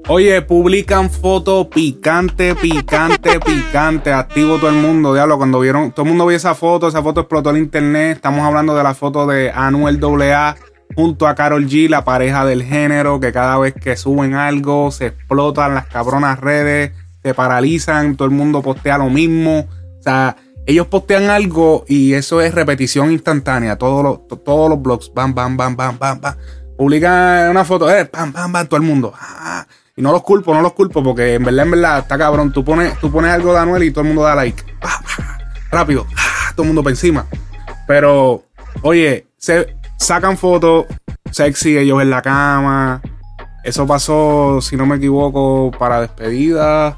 Oye, 0.08 0.42
publican 0.42 1.08
foto 1.10 1.68
picante, 1.70 2.54
picante, 2.54 3.40
picante. 3.40 4.12
Activo 4.12 4.58
todo 4.58 4.68
el 4.68 4.76
mundo. 4.76 5.14
Diablo, 5.14 5.38
cuando 5.38 5.60
vieron, 5.60 5.92
todo 5.92 6.02
el 6.04 6.10
mundo 6.10 6.26
vio 6.26 6.36
esa 6.36 6.54
foto, 6.54 6.88
esa 6.88 7.02
foto 7.02 7.20
explotó 7.20 7.50
el 7.50 7.56
internet. 7.56 8.16
Estamos 8.16 8.42
hablando 8.44 8.74
de 8.76 8.82
la 8.82 8.92
foto 8.94 9.26
de 9.26 9.50
Anuel 9.50 9.98
AA 10.04 10.56
junto 10.94 11.26
a 11.26 11.34
Carol 11.34 11.66
G, 11.66 11.88
la 11.88 12.04
pareja 12.04 12.44
del 12.44 12.62
género, 12.62 13.18
que 13.18 13.32
cada 13.32 13.56
vez 13.58 13.72
que 13.74 13.96
suben 13.96 14.34
algo 14.34 14.90
se 14.90 15.06
explotan 15.06 15.74
las 15.74 15.86
cabronas 15.86 16.38
redes, 16.38 16.92
se 17.22 17.32
paralizan, 17.34 18.16
todo 18.16 18.26
el 18.28 18.34
mundo 18.34 18.60
postea 18.60 18.98
lo 18.98 19.08
mismo. 19.08 19.60
O 19.98 20.02
sea, 20.02 20.36
ellos 20.66 20.86
postean 20.88 21.30
algo 21.30 21.86
y 21.88 22.12
eso 22.12 22.42
es 22.42 22.54
repetición 22.54 23.10
instantánea. 23.10 23.78
Todos 23.78 24.04
los, 24.04 24.28
to- 24.28 24.36
todos 24.36 24.68
los 24.68 24.82
blogs, 24.82 25.10
bam, 25.14 25.34
bam, 25.34 25.56
bam, 25.56 25.74
bam, 25.74 25.98
bam, 25.98 26.20
bam. 26.20 26.34
Publican 26.76 27.48
una 27.50 27.64
foto, 27.64 27.90
eh, 27.90 28.08
bam, 28.12 28.32
bam, 28.34 28.52
bam, 28.52 28.66
todo 28.66 28.76
el 28.76 28.86
mundo. 28.86 29.14
Ah, 29.18 29.66
y 29.96 30.02
no 30.02 30.12
los 30.12 30.22
culpo, 30.22 30.52
no 30.54 30.60
los 30.60 30.72
culpo, 30.72 31.02
porque 31.02 31.34
en 31.34 31.44
verdad, 31.44 31.64
en 31.66 31.70
verdad, 31.72 31.98
está 32.00 32.18
cabrón. 32.18 32.52
Tú 32.52 32.64
pones, 32.64 32.98
tú 32.98 33.10
pones 33.10 33.32
algo 33.32 33.52
de 33.52 33.60
Anuel 33.60 33.84
y 33.84 33.90
todo 33.90 34.02
el 34.02 34.08
mundo 34.08 34.22
da 34.22 34.34
like. 34.34 34.62
Pa, 34.80 35.00
pa, 35.00 35.38
rápido, 35.70 36.06
ah, 36.16 36.52
todo 36.52 36.62
el 36.62 36.68
mundo 36.68 36.82
para 36.82 36.92
encima. 36.92 37.26
Pero, 37.86 38.44
oye, 38.82 39.28
se 39.36 39.76
sacan 39.98 40.36
fotos 40.36 40.86
sexy 41.30 41.76
ellos 41.76 42.02
en 42.02 42.10
la 42.10 42.22
cama. 42.22 43.02
Eso 43.62 43.86
pasó, 43.86 44.60
si 44.60 44.76
no 44.76 44.86
me 44.86 44.96
equivoco, 44.96 45.70
para 45.78 46.00
despedida. 46.00 46.96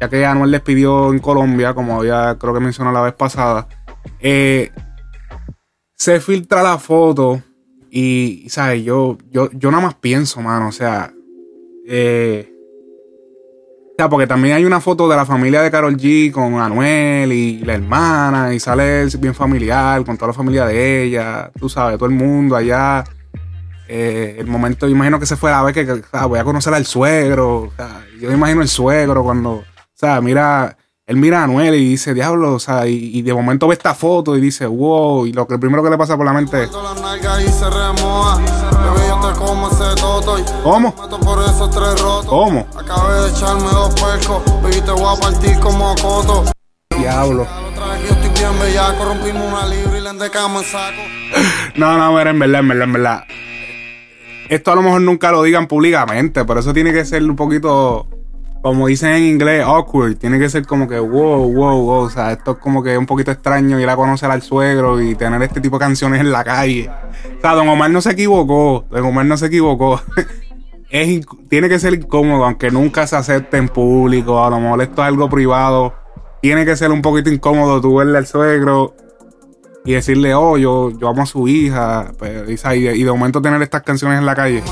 Ya 0.00 0.08
que 0.08 0.24
Anuel 0.24 0.52
despidió 0.52 1.12
en 1.12 1.18
Colombia, 1.18 1.74
como 1.74 1.98
había, 1.98 2.36
creo 2.38 2.54
que 2.54 2.60
mencionó 2.60 2.92
la 2.92 3.02
vez 3.02 3.14
pasada. 3.14 3.66
Eh, 4.20 4.70
se 5.94 6.20
filtra 6.20 6.62
la 6.62 6.78
foto 6.78 7.42
y, 7.90 8.46
¿sabes? 8.48 8.84
Yo, 8.84 9.18
yo, 9.30 9.50
yo 9.52 9.70
nada 9.72 9.82
más 9.82 9.94
pienso, 9.96 10.40
mano, 10.40 10.68
o 10.68 10.72
sea, 10.72 11.12
eh, 11.90 12.52
o 13.98 14.00
sea, 14.00 14.08
porque 14.08 14.28
también 14.28 14.54
hay 14.54 14.64
una 14.64 14.80
foto 14.80 15.08
de 15.08 15.16
la 15.16 15.26
familia 15.26 15.60
de 15.60 15.72
Carol 15.72 15.96
G 15.96 16.30
con 16.30 16.60
Anuel 16.60 17.32
y 17.32 17.58
la 17.64 17.74
hermana, 17.74 18.54
y 18.54 18.60
sale 18.60 19.06
bien 19.18 19.34
familiar, 19.34 20.04
con 20.04 20.16
toda 20.16 20.28
la 20.28 20.34
familia 20.34 20.66
de 20.66 21.02
ella, 21.02 21.50
tú 21.58 21.68
sabes, 21.68 21.98
todo 21.98 22.08
el 22.08 22.14
mundo 22.14 22.54
allá. 22.54 23.02
Eh, 23.88 24.36
el 24.38 24.46
momento, 24.46 24.86
imagino 24.86 25.18
que 25.18 25.26
se 25.26 25.36
fue 25.36 25.50
a 25.50 25.62
ver 25.62 25.74
que, 25.74 25.84
que, 25.86 25.92
o 25.92 26.02
sea, 26.10 26.26
voy 26.26 26.38
a 26.38 26.44
conocer 26.44 26.74
al 26.74 26.86
suegro. 26.86 27.62
o 27.62 27.72
sea, 27.74 28.04
yo 28.20 28.28
me 28.28 28.34
imagino 28.34 28.60
el 28.62 28.68
suegro 28.68 29.24
cuando, 29.24 29.50
o 29.52 29.64
sea, 29.94 30.20
mira, 30.20 30.76
él 31.06 31.16
mira 31.16 31.40
a 31.40 31.44
Anuel 31.44 31.74
y 31.74 31.88
dice, 31.88 32.12
diablo, 32.14 32.52
o 32.52 32.58
sea, 32.60 32.86
y, 32.86 33.16
y 33.16 33.22
de 33.22 33.34
momento 33.34 33.66
ve 33.66 33.72
esta 33.74 33.94
foto 33.94 34.36
y 34.36 34.40
dice, 34.40 34.66
wow, 34.66 35.26
y 35.26 35.32
lo 35.32 35.48
que 35.48 35.58
primero 35.58 35.82
que 35.82 35.90
le 35.90 35.98
pasa 35.98 36.16
por 36.16 36.26
la 36.26 36.34
mente 36.34 36.64
es, 36.64 36.70
Y 39.28 39.32
te 39.32 39.38
como 39.38 39.68
ese 39.68 40.00
toto. 40.00 40.38
y 40.38 40.44
¿cómo? 40.62 40.94
Meto 41.00 41.20
por 41.20 41.42
esos 41.42 41.70
tres 41.70 42.00
rotos. 42.00 42.26
¿Cómo? 42.26 42.66
Acabé 42.78 43.22
de 43.22 43.30
echarme 43.30 43.68
dos 43.70 43.94
percos. 43.94 44.62
Baby, 44.62 44.80
te 44.80 44.90
voy 44.92 45.16
a 45.16 45.20
partir 45.20 45.58
como 45.60 45.94
coto. 45.96 46.44
Diablo. 46.96 47.44
Ya 47.44 47.60
lo 47.60 47.68
traje, 47.70 48.06
yo 48.06 48.12
estoy 48.14 48.30
bien 48.30 48.58
bellaco. 48.60 49.04
Rompimos 49.04 49.42
una 49.52 49.66
libra 49.66 49.98
y 49.98 50.00
le 50.00 50.10
endecamos 50.10 50.62
en 50.64 50.68
saco. 50.70 51.02
No, 51.76 51.96
no, 51.96 52.12
mira, 52.12 52.30
en 52.30 52.38
verdad, 52.38 52.60
en 52.60 52.68
verdad, 52.68 52.84
en 52.84 52.92
verdad. 52.92 53.24
Esto 54.48 54.72
a 54.72 54.74
lo 54.74 54.82
mejor 54.82 55.00
nunca 55.02 55.30
lo 55.30 55.42
digan 55.42 55.66
públicamente, 55.68 56.44
pero 56.44 56.60
eso 56.60 56.72
tiene 56.72 56.92
que 56.92 57.04
ser 57.04 57.22
un 57.22 57.36
poquito, 57.36 58.06
como 58.62 58.86
dicen 58.86 59.10
en 59.10 59.22
inglés, 59.24 59.64
awkward. 59.64 60.16
Tiene 60.16 60.38
que 60.38 60.48
ser 60.48 60.66
como 60.66 60.88
que, 60.88 60.98
wow, 60.98 61.52
wow, 61.52 61.82
wow. 61.82 62.04
O 62.04 62.10
sea, 62.10 62.32
esto 62.32 62.52
es 62.52 62.58
como 62.58 62.82
que 62.82 62.98
un 62.98 63.06
poquito 63.06 63.30
extraño 63.30 63.78
ir 63.80 63.88
a 63.88 63.96
conocer 63.96 64.30
al 64.30 64.42
suegro 64.42 65.00
y 65.00 65.14
tener 65.14 65.42
este 65.42 65.60
tipo 65.60 65.78
de 65.78 65.84
canciones 65.84 66.20
en 66.20 66.32
la 66.32 66.44
calle. 66.44 66.90
O 67.38 67.40
sea, 67.40 67.54
Don 67.54 67.68
Omar 67.68 67.90
no 67.90 68.00
se 68.00 68.12
equivocó. 68.12 68.84
Don 68.90 69.04
Omar 69.04 69.26
no 69.26 69.36
se 69.36 69.46
equivocó. 69.46 70.00
es, 70.90 71.26
tiene 71.48 71.68
que 71.68 71.78
ser 71.78 71.94
incómodo, 71.94 72.44
aunque 72.44 72.70
nunca 72.70 73.06
se 73.06 73.16
acepte 73.16 73.56
en 73.56 73.68
público. 73.68 74.44
A 74.44 74.50
lo 74.50 74.60
mejor 74.60 74.82
esto 74.82 75.02
es 75.02 75.08
algo 75.08 75.28
privado. 75.28 75.94
Tiene 76.42 76.64
que 76.64 76.76
ser 76.76 76.90
un 76.90 77.02
poquito 77.02 77.30
incómodo 77.30 77.80
tú 77.80 77.96
verle 77.96 78.18
al 78.18 78.26
suegro 78.26 78.94
y 79.84 79.92
decirle, 79.92 80.34
oh, 80.34 80.58
yo, 80.58 80.90
yo 80.90 81.08
amo 81.08 81.22
a 81.22 81.26
su 81.26 81.48
hija. 81.48 82.12
Pues, 82.18 82.64
y, 82.64 82.76
y 82.76 83.02
de 83.04 83.10
momento 83.10 83.40
tener 83.40 83.62
estas 83.62 83.82
canciones 83.82 84.18
en 84.18 84.26
la 84.26 84.34
calle. 84.34 84.62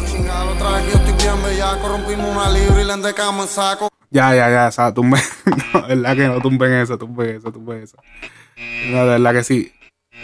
Ya, 4.10 4.34
ya, 4.34 4.48
ya, 4.50 4.68
o 4.68 4.72
sea, 4.72 4.94
tumben. 4.94 5.20
no, 5.74 5.82
de 5.82 5.96
verdad 5.96 6.16
que 6.16 6.28
no 6.28 6.40
tumben 6.40 6.72
eso, 6.72 6.96
tumben 6.96 7.36
eso, 7.36 7.52
tumben 7.52 7.82
eso. 7.82 7.96
No, 8.90 8.98
de 8.98 9.18
verdad 9.18 9.32
que 9.32 9.44
sí. 9.44 9.72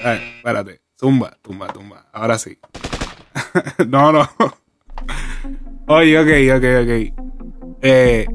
A 0.04 0.14
espérate. 0.14 0.80
Tumba, 0.96 1.36
tumba, 1.42 1.66
tumba. 1.66 2.06
Ahora 2.12 2.38
sí. 2.38 2.58
no, 3.88 4.12
no. 4.12 4.28
Oye, 5.88 6.18
ok, 6.18 6.56
ok, 6.56 6.64
ok. 6.82 7.24
Eh, 7.82 8.26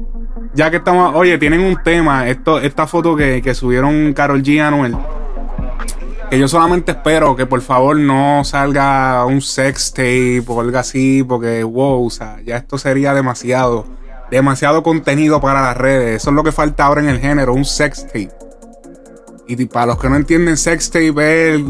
ya 0.54 0.70
que 0.70 0.76
estamos. 0.76 1.14
Oye, 1.14 1.38
tienen 1.38 1.60
un 1.60 1.82
tema. 1.82 2.28
Esto, 2.28 2.60
esta 2.60 2.86
foto 2.86 3.16
que, 3.16 3.40
que 3.40 3.54
subieron 3.54 4.12
Carol 4.12 4.42
G 4.42 4.60
Anuel. 4.60 4.96
Que 6.30 6.38
yo 6.38 6.46
solamente 6.46 6.92
espero 6.92 7.34
que 7.34 7.46
por 7.46 7.62
favor 7.62 7.96
no 7.98 8.44
salga 8.44 9.24
un 9.24 9.40
sex 9.40 9.92
tape 9.94 10.44
o 10.46 10.60
algo 10.60 10.76
así. 10.76 11.24
Porque, 11.26 11.64
wow, 11.64 12.06
o 12.06 12.10
sea, 12.10 12.40
ya 12.44 12.58
esto 12.58 12.76
sería 12.76 13.14
demasiado. 13.14 13.86
Demasiado 14.30 14.82
contenido 14.82 15.40
para 15.40 15.62
las 15.62 15.76
redes. 15.76 16.22
Eso 16.22 16.30
es 16.30 16.36
lo 16.36 16.44
que 16.44 16.52
falta 16.52 16.84
ahora 16.84 17.00
en 17.00 17.08
el 17.08 17.20
género, 17.20 17.54
un 17.54 17.64
sex 17.64 18.06
tape. 18.06 18.30
Y 19.46 19.64
para 19.66 19.86
los 19.86 19.98
que 19.98 20.10
no 20.10 20.16
entienden, 20.16 20.56
sex 20.56 20.90
tape 20.90 21.54
es 21.54 21.62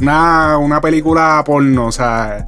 una, 0.00 0.80
película 0.82 1.42
porno, 1.46 1.86
o 1.86 1.92
sea, 1.92 2.46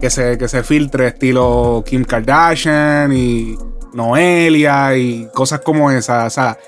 que 0.00 0.10
se, 0.10 0.36
que 0.36 0.48
se 0.48 0.64
filtre 0.64 1.08
estilo 1.08 1.84
Kim 1.86 2.04
Kardashian 2.04 3.12
y 3.12 3.56
Noelia 3.92 4.96
y 4.96 5.28
cosas 5.32 5.60
como 5.60 5.90
esas. 5.90 6.26
O 6.26 6.30
sea, 6.30 6.58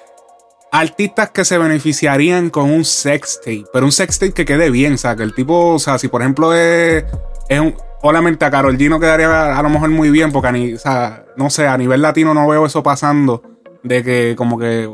artistas 0.70 1.30
que 1.30 1.44
se 1.44 1.56
beneficiarían 1.58 2.50
con 2.50 2.70
un 2.70 2.84
sex 2.84 3.40
tape, 3.40 3.64
pero 3.72 3.86
un 3.86 3.92
sex 3.92 4.18
tape 4.18 4.32
que 4.32 4.44
quede 4.44 4.70
bien, 4.70 4.94
o 4.94 4.98
sea, 4.98 5.14
que 5.14 5.22
el 5.22 5.34
tipo, 5.34 5.74
o 5.74 5.78
sea, 5.78 5.98
si 5.98 6.08
por 6.08 6.20
ejemplo 6.20 6.52
es, 6.52 7.04
es 7.48 7.60
un, 7.60 7.76
obviamente 8.06 8.44
a 8.44 8.50
Carol 8.50 8.76
G 8.76 8.88
no 8.90 9.00
quedaría 9.00 9.58
a 9.58 9.62
lo 9.62 9.70
mejor 9.70 9.88
muy 9.88 10.10
bien, 10.10 10.30
porque 10.30 10.48
a 10.48 10.74
o 10.74 10.78
sea, 10.78 11.24
no 11.36 11.48
sé, 11.48 11.66
a 11.66 11.78
nivel 11.78 12.02
latino 12.02 12.34
no 12.34 12.46
veo 12.46 12.66
eso 12.66 12.82
pasando, 12.82 13.42
de 13.82 14.04
que 14.04 14.34
como 14.36 14.58
que 14.58 14.92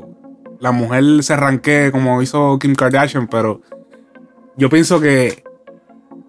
la 0.60 0.70
mujer 0.70 1.04
se 1.24 1.32
arranque 1.32 1.90
como 1.90 2.22
hizo 2.22 2.58
Kim 2.60 2.74
Kardashian, 2.74 3.26
pero 3.26 3.62
yo 4.56 4.68
pienso 4.70 5.00
que, 5.00 5.42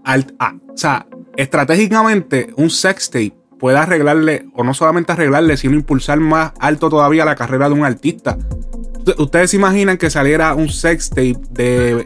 o 0.03 0.77
sea, 0.77 1.05
estratégicamente 1.37 2.51
un 2.57 2.69
sex 2.69 3.11
tape 3.11 3.33
puede 3.59 3.77
arreglarle, 3.77 4.47
o 4.55 4.63
no 4.63 4.73
solamente 4.73 5.11
arreglarle, 5.11 5.57
sino 5.57 5.75
impulsar 5.75 6.19
más 6.19 6.53
alto 6.59 6.89
todavía 6.89 7.25
la 7.25 7.35
carrera 7.35 7.69
de 7.69 7.75
un 7.75 7.85
artista. 7.85 8.37
Usted- 8.97 9.19
Ustedes 9.19 9.51
se 9.51 9.57
imaginan 9.57 9.97
que 9.97 10.09
saliera 10.09 10.55
un 10.55 10.69
sex 10.69 11.09
tape 11.09 11.37
de, 11.51 12.05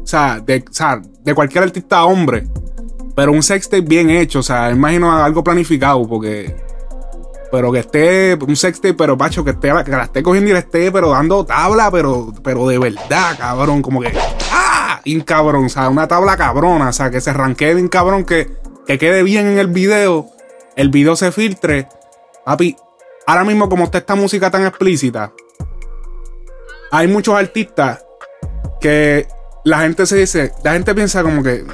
o 0.00 0.06
sea, 0.06 0.38
de, 0.40 0.64
o 0.68 0.72
sea, 0.72 1.00
de 1.24 1.34
cualquier 1.34 1.64
artista 1.64 2.04
hombre, 2.04 2.46
pero 3.20 3.32
un 3.32 3.42
sex 3.42 3.68
tape 3.68 3.82
bien 3.82 4.08
hecho, 4.08 4.38
o 4.38 4.42
sea, 4.42 4.70
imagino 4.70 5.14
algo 5.14 5.44
planificado, 5.44 6.08
porque 6.08 6.56
pero 7.52 7.70
que 7.70 7.80
esté 7.80 8.38
un 8.40 8.56
sextape, 8.56 8.94
pero 8.94 9.18
pacho, 9.18 9.44
que, 9.44 9.50
esté, 9.50 9.70
que 9.84 9.90
la 9.90 10.04
esté 10.04 10.22
cogiendo 10.22 10.48
y 10.48 10.52
le 10.54 10.60
esté, 10.60 10.90
pero 10.90 11.10
dando 11.10 11.44
tabla, 11.44 11.90
pero, 11.90 12.32
pero 12.42 12.66
de 12.66 12.78
verdad, 12.78 13.36
cabrón, 13.36 13.82
como 13.82 14.00
que, 14.00 14.10
¡ah! 14.50 15.02
Un 15.04 15.20
cabrón, 15.20 15.66
o 15.66 15.68
sea, 15.68 15.90
una 15.90 16.08
tabla 16.08 16.34
cabrona, 16.38 16.88
o 16.88 16.92
sea, 16.94 17.10
que 17.10 17.20
se 17.20 17.30
ranquee 17.34 17.74
bien 17.74 17.88
cabrón, 17.88 18.24
que, 18.24 18.56
que 18.86 18.96
quede 18.96 19.22
bien 19.22 19.48
en 19.48 19.58
el 19.58 19.66
video, 19.66 20.30
el 20.74 20.88
video 20.88 21.14
se 21.14 21.30
filtre. 21.30 21.88
Papi, 22.46 22.74
ahora 23.26 23.44
mismo 23.44 23.68
como 23.68 23.84
está 23.84 23.98
esta 23.98 24.14
música 24.14 24.50
tan 24.50 24.64
explícita, 24.64 25.34
hay 26.90 27.06
muchos 27.06 27.34
artistas 27.34 28.02
que 28.80 29.28
la 29.64 29.80
gente 29.80 30.06
se 30.06 30.16
dice, 30.16 30.52
la 30.64 30.72
gente 30.72 30.94
piensa 30.94 31.22
como 31.22 31.42
que, 31.42 31.66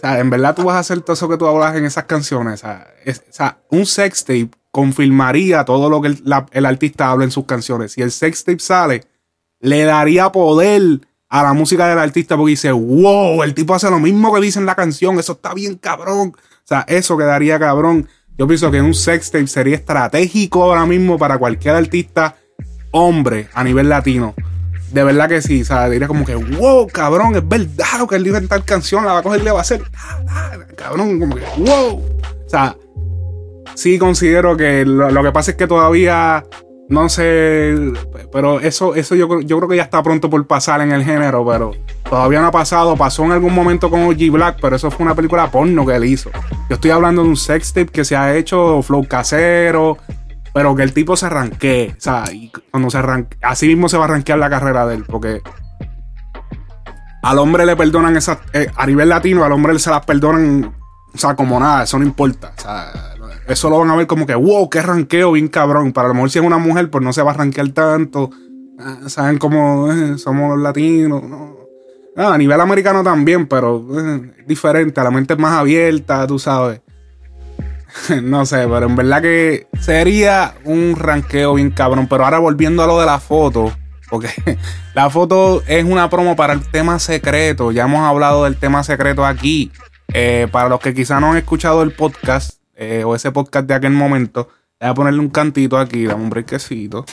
o 0.00 0.06
sea, 0.06 0.18
en 0.18 0.30
verdad 0.30 0.54
tú 0.54 0.64
vas 0.64 0.76
a 0.76 0.78
hacer 0.78 1.02
todo 1.02 1.12
eso 1.12 1.28
que 1.28 1.36
tú 1.36 1.46
hablas 1.46 1.76
en 1.76 1.84
esas 1.84 2.04
canciones. 2.04 2.54
O 2.54 2.56
sea, 2.56 2.86
o 3.06 3.32
sea, 3.32 3.58
un 3.68 3.84
sextape 3.84 4.48
confirmaría 4.70 5.66
todo 5.66 5.90
lo 5.90 6.00
que 6.00 6.08
el, 6.08 6.22
el 6.52 6.66
artista 6.66 7.10
habla 7.10 7.24
en 7.24 7.30
sus 7.30 7.44
canciones. 7.44 7.92
Si 7.92 8.00
el 8.00 8.10
sextape 8.10 8.60
sale, 8.60 9.04
le 9.60 9.84
daría 9.84 10.32
poder 10.32 11.00
a 11.28 11.42
la 11.42 11.52
música 11.52 11.86
del 11.86 11.98
artista 11.98 12.34
porque 12.38 12.52
dice, 12.52 12.72
wow, 12.72 13.42
el 13.42 13.52
tipo 13.52 13.74
hace 13.74 13.90
lo 13.90 14.00
mismo 14.00 14.32
que 14.32 14.40
dice 14.40 14.58
en 14.58 14.64
la 14.64 14.74
canción, 14.74 15.18
eso 15.18 15.32
está 15.32 15.52
bien 15.52 15.76
cabrón. 15.76 16.32
O 16.34 16.66
sea, 16.66 16.86
eso 16.88 17.18
quedaría 17.18 17.58
cabrón. 17.58 18.08
Yo 18.38 18.46
pienso 18.46 18.70
que 18.70 18.80
un 18.80 18.94
sextape 18.94 19.48
sería 19.48 19.76
estratégico 19.76 20.64
ahora 20.64 20.86
mismo 20.86 21.18
para 21.18 21.36
cualquier 21.36 21.74
artista 21.74 22.36
hombre 22.90 23.50
a 23.52 23.62
nivel 23.62 23.90
latino. 23.90 24.34
De 24.92 25.04
verdad 25.04 25.28
que 25.28 25.40
sí, 25.40 25.62
o 25.62 25.64
sea, 25.64 25.88
diría 25.88 26.08
como 26.08 26.24
que, 26.24 26.34
wow, 26.34 26.86
cabrón, 26.88 27.36
es 27.36 27.46
verdad 27.46 28.08
que 28.08 28.16
él 28.16 28.24
dijo 28.24 28.36
en 28.36 28.48
tal 28.48 28.64
canción, 28.64 29.04
la 29.04 29.12
va 29.12 29.18
a 29.20 29.22
coger 29.22 29.40
y 29.40 29.44
le 29.44 29.52
va 29.52 29.58
a 29.58 29.62
hacer, 29.62 29.82
cabrón, 30.76 31.20
como 31.20 31.36
que, 31.36 31.42
wow. 31.58 31.96
O 31.96 32.48
sea, 32.48 32.76
sí 33.74 33.98
considero 33.98 34.56
que 34.56 34.84
lo, 34.84 35.10
lo 35.10 35.22
que 35.22 35.30
pasa 35.30 35.52
es 35.52 35.56
que 35.56 35.68
todavía, 35.68 36.44
no 36.88 37.08
sé, 37.08 37.74
pero 38.32 38.58
eso, 38.58 38.96
eso 38.96 39.14
yo, 39.14 39.40
yo 39.40 39.58
creo 39.58 39.68
que 39.68 39.76
ya 39.76 39.84
está 39.84 40.02
pronto 40.02 40.28
por 40.28 40.44
pasar 40.48 40.80
en 40.80 40.90
el 40.90 41.04
género, 41.04 41.46
pero 41.46 41.70
todavía 42.08 42.40
no 42.40 42.48
ha 42.48 42.52
pasado, 42.52 42.96
pasó 42.96 43.24
en 43.24 43.30
algún 43.30 43.54
momento 43.54 43.90
con 43.90 44.02
OG 44.02 44.30
Black, 44.32 44.58
pero 44.60 44.74
eso 44.74 44.90
fue 44.90 45.06
una 45.06 45.14
película 45.14 45.48
porno 45.52 45.86
que 45.86 45.94
él 45.94 46.04
hizo. 46.04 46.30
Yo 46.68 46.74
estoy 46.74 46.90
hablando 46.90 47.22
de 47.22 47.28
un 47.28 47.36
sextape 47.36 47.86
que 47.92 48.04
se 48.04 48.16
ha 48.16 48.34
hecho, 48.36 48.82
flow 48.82 49.06
casero, 49.06 49.98
pero 50.52 50.74
que 50.74 50.82
el 50.82 50.92
tipo 50.92 51.16
se 51.16 51.26
arranque, 51.26 51.94
o 51.96 52.00
sea, 52.00 52.24
y 52.32 52.50
cuando 52.70 52.90
se 52.90 52.98
arranque, 52.98 53.36
así 53.42 53.66
mismo 53.66 53.88
se 53.88 53.96
va 53.96 54.04
a 54.04 54.08
arranquear 54.08 54.38
la 54.38 54.50
carrera 54.50 54.86
de 54.86 54.96
él, 54.96 55.04
porque 55.04 55.42
al 57.22 57.38
hombre 57.38 57.66
le 57.66 57.76
perdonan 57.76 58.16
esas, 58.16 58.38
eh, 58.52 58.70
a 58.74 58.86
nivel 58.86 59.08
latino, 59.08 59.44
al 59.44 59.52
hombre 59.52 59.78
se 59.78 59.90
las 59.90 60.04
perdonan, 60.04 60.74
o 61.14 61.18
sea, 61.18 61.34
como 61.34 61.60
nada, 61.60 61.84
eso 61.84 61.98
no 61.98 62.04
importa, 62.04 62.52
o 62.56 62.60
sea, 62.60 62.92
eso 63.46 63.70
lo 63.70 63.78
van 63.78 63.90
a 63.90 63.96
ver 63.96 64.06
como 64.06 64.26
que, 64.26 64.34
wow, 64.34 64.68
qué 64.68 64.82
ranqueo 64.82 65.32
bien 65.32 65.48
cabrón, 65.48 65.92
para 65.92 66.08
lo 66.08 66.14
mejor 66.14 66.30
si 66.30 66.38
es 66.38 66.44
una 66.44 66.58
mujer, 66.58 66.90
pues 66.90 67.04
no 67.04 67.12
se 67.12 67.22
va 67.22 67.30
a 67.32 67.34
ranquear 67.34 67.68
tanto, 67.70 68.30
ah, 68.78 69.08
saben 69.08 69.38
cómo 69.38 69.92
eh, 69.92 70.18
somos 70.18 70.50
los 70.50 70.62
latinos, 70.62 71.22
¿no? 71.22 71.60
Ah, 72.16 72.34
a 72.34 72.38
nivel 72.38 72.60
americano 72.60 73.04
también, 73.04 73.46
pero 73.46 73.86
eh, 73.98 74.44
diferente, 74.46 75.02
la 75.02 75.10
mente 75.10 75.34
es 75.34 75.38
más 75.38 75.58
abierta, 75.58 76.26
tú 76.26 76.38
sabes. 76.38 76.80
no 78.22 78.46
sé, 78.46 78.66
pero 78.68 78.86
en 78.86 78.96
verdad 78.96 79.22
que 79.22 79.66
sería 79.80 80.54
un 80.64 80.96
ranqueo 80.96 81.54
bien 81.54 81.70
cabrón. 81.70 82.06
Pero 82.08 82.24
ahora 82.24 82.38
volviendo 82.38 82.82
a 82.82 82.86
lo 82.86 83.00
de 83.00 83.06
la 83.06 83.20
foto, 83.20 83.72
porque 84.08 84.28
la 84.94 85.10
foto 85.10 85.62
es 85.66 85.84
una 85.84 86.10
promo 86.10 86.36
para 86.36 86.52
el 86.52 86.68
tema 86.68 86.98
secreto. 86.98 87.72
Ya 87.72 87.84
hemos 87.84 88.02
hablado 88.02 88.44
del 88.44 88.56
tema 88.56 88.82
secreto 88.82 89.24
aquí. 89.24 89.70
Eh, 90.12 90.48
para 90.50 90.68
los 90.68 90.80
que 90.80 90.92
quizá 90.92 91.20
no 91.20 91.30
han 91.30 91.36
escuchado 91.36 91.82
el 91.82 91.92
podcast 91.92 92.60
eh, 92.74 93.04
o 93.04 93.14
ese 93.14 93.30
podcast 93.30 93.66
de 93.68 93.74
aquel 93.74 93.92
momento, 93.92 94.48
voy 94.80 94.90
a 94.90 94.94
ponerle 94.94 95.20
un 95.20 95.30
cantito 95.30 95.78
aquí, 95.78 96.04
dame 96.04 96.24
un 96.24 96.30
brequecito. 96.30 97.04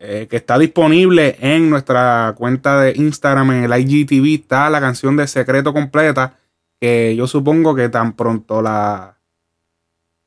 Eh, 0.00 0.28
que 0.30 0.36
está 0.36 0.56
disponible 0.56 1.36
en 1.40 1.68
nuestra 1.70 2.32
cuenta 2.36 2.80
de 2.80 2.92
Instagram, 2.94 3.50
en 3.50 3.64
el 3.64 3.80
IGTV, 3.80 4.42
está 4.42 4.70
la 4.70 4.80
canción 4.80 5.16
de 5.16 5.26
Secreto 5.26 5.72
completa. 5.72 6.34
Que 6.80 7.16
yo 7.16 7.26
supongo 7.26 7.74
que 7.74 7.88
tan 7.88 8.12
pronto 8.14 8.62
la. 8.62 9.17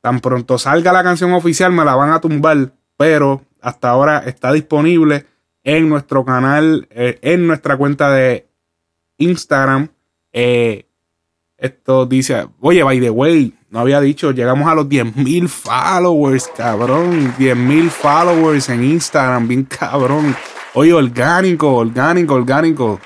Tan 0.02 0.20
pronto 0.20 0.58
salga 0.58 0.92
la 0.92 1.02
canción 1.02 1.32
oficial, 1.32 1.72
me 1.72 1.84
la 1.84 1.94
van 1.94 2.10
a 2.10 2.20
tumbar. 2.20 2.72
Pero 2.98 3.42
hasta 3.60 3.88
ahora 3.88 4.18
está 4.26 4.52
disponible 4.52 5.24
en 5.62 5.88
nuestro 5.88 6.24
canal, 6.24 6.88
eh, 6.90 7.18
en 7.22 7.46
nuestra 7.46 7.76
cuenta 7.76 8.10
de 8.10 8.48
Instagram. 9.18 9.88
Eh, 10.32 10.86
esto 11.56 12.06
dice, 12.06 12.48
oye, 12.60 12.82
by 12.82 13.00
the 13.00 13.10
way, 13.10 13.54
no 13.70 13.78
había 13.78 14.00
dicho, 14.00 14.32
llegamos 14.32 14.68
a 14.68 14.74
los 14.74 14.88
10.000 14.88 15.48
followers, 15.48 16.50
cabrón. 16.56 17.32
10.000 17.38 17.88
followers 17.88 18.68
en 18.70 18.82
Instagram, 18.82 19.46
bien 19.46 19.64
cabrón. 19.64 20.36
Oye, 20.74 20.92
orgánico, 20.92 21.76
orgánico, 21.76 22.34
orgánico. 22.34 23.00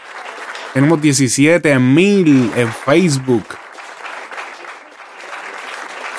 Tenemos 0.73 0.99
17.000 1.01 2.53
en 2.57 2.69
Facebook. 2.73 3.45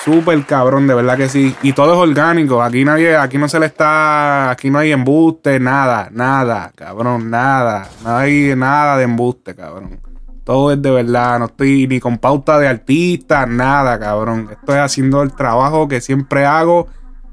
Súper 0.08 0.42
cabrón, 0.46 0.86
de 0.86 0.94
verdad 0.94 1.18
que 1.18 1.28
sí. 1.28 1.54
Y 1.62 1.74
todo 1.74 1.92
es 1.92 1.98
orgánico. 1.98 2.62
Aquí 2.62 2.82
nadie, 2.82 3.14
aquí 3.14 3.36
no 3.36 3.46
se 3.46 3.60
le 3.60 3.66
está, 3.66 4.48
aquí 4.48 4.70
no 4.70 4.78
hay 4.78 4.90
embuste, 4.90 5.60
nada, 5.60 6.08
nada, 6.10 6.72
cabrón, 6.74 7.28
nada. 7.28 7.86
No 8.02 8.16
hay 8.16 8.54
nada 8.56 8.96
de 8.96 9.04
embuste, 9.04 9.54
cabrón. 9.54 10.00
Todo 10.44 10.72
es 10.72 10.80
de 10.80 10.90
verdad. 10.90 11.38
No 11.40 11.44
estoy 11.44 11.86
ni 11.86 12.00
con 12.00 12.16
pauta 12.16 12.58
de 12.58 12.68
artista, 12.68 13.44
nada, 13.44 13.98
cabrón. 13.98 14.48
Estoy 14.50 14.76
haciendo 14.76 15.20
el 15.20 15.34
trabajo 15.34 15.86
que 15.88 16.00
siempre 16.00 16.46
hago 16.46 16.86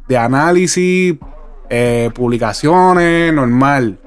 de 0.10 0.18
análisis, 0.18 1.16
eh, 1.70 2.10
publicaciones, 2.14 3.34
normal. 3.34 4.00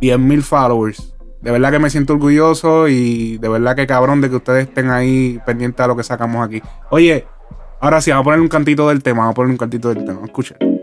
10.000 0.00 0.42
followers. 0.42 1.12
De 1.42 1.50
verdad 1.50 1.72
que 1.72 1.80
me 1.80 1.90
siento 1.90 2.12
orgulloso 2.12 2.86
y 2.86 3.36
de 3.38 3.48
verdad 3.48 3.74
que 3.74 3.88
cabrón 3.88 4.20
de 4.20 4.30
que 4.30 4.36
ustedes 4.36 4.68
estén 4.68 4.90
ahí 4.90 5.40
pendientes 5.44 5.80
a 5.80 5.88
lo 5.88 5.96
que 5.96 6.04
sacamos 6.04 6.46
aquí. 6.46 6.62
Oye, 6.90 7.26
ahora 7.84 8.00
sí, 8.00 8.10
vamos 8.10 8.22
a 8.22 8.24
poner 8.24 8.40
un 8.40 8.48
cantito 8.48 8.88
del 8.88 9.02
tema. 9.02 9.20
Vamos 9.20 9.32
a 9.32 9.34
poner 9.34 9.50
un 9.50 9.58
cantito 9.58 9.92
del 9.92 10.04
tema. 10.04 10.20
Escuchen. 10.24 10.73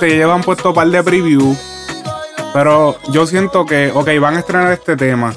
Ya 0.00 0.14
llevan 0.14 0.42
puesto 0.42 0.70
un 0.70 0.74
par 0.74 0.88
de 0.88 1.02
preview. 1.02 1.56
Pero 2.52 2.96
yo 3.10 3.26
siento 3.26 3.66
que, 3.66 3.90
ok, 3.94 4.08
van 4.20 4.36
a 4.36 4.38
estrenar 4.40 4.72
este 4.72 4.96
tema. 4.96 5.34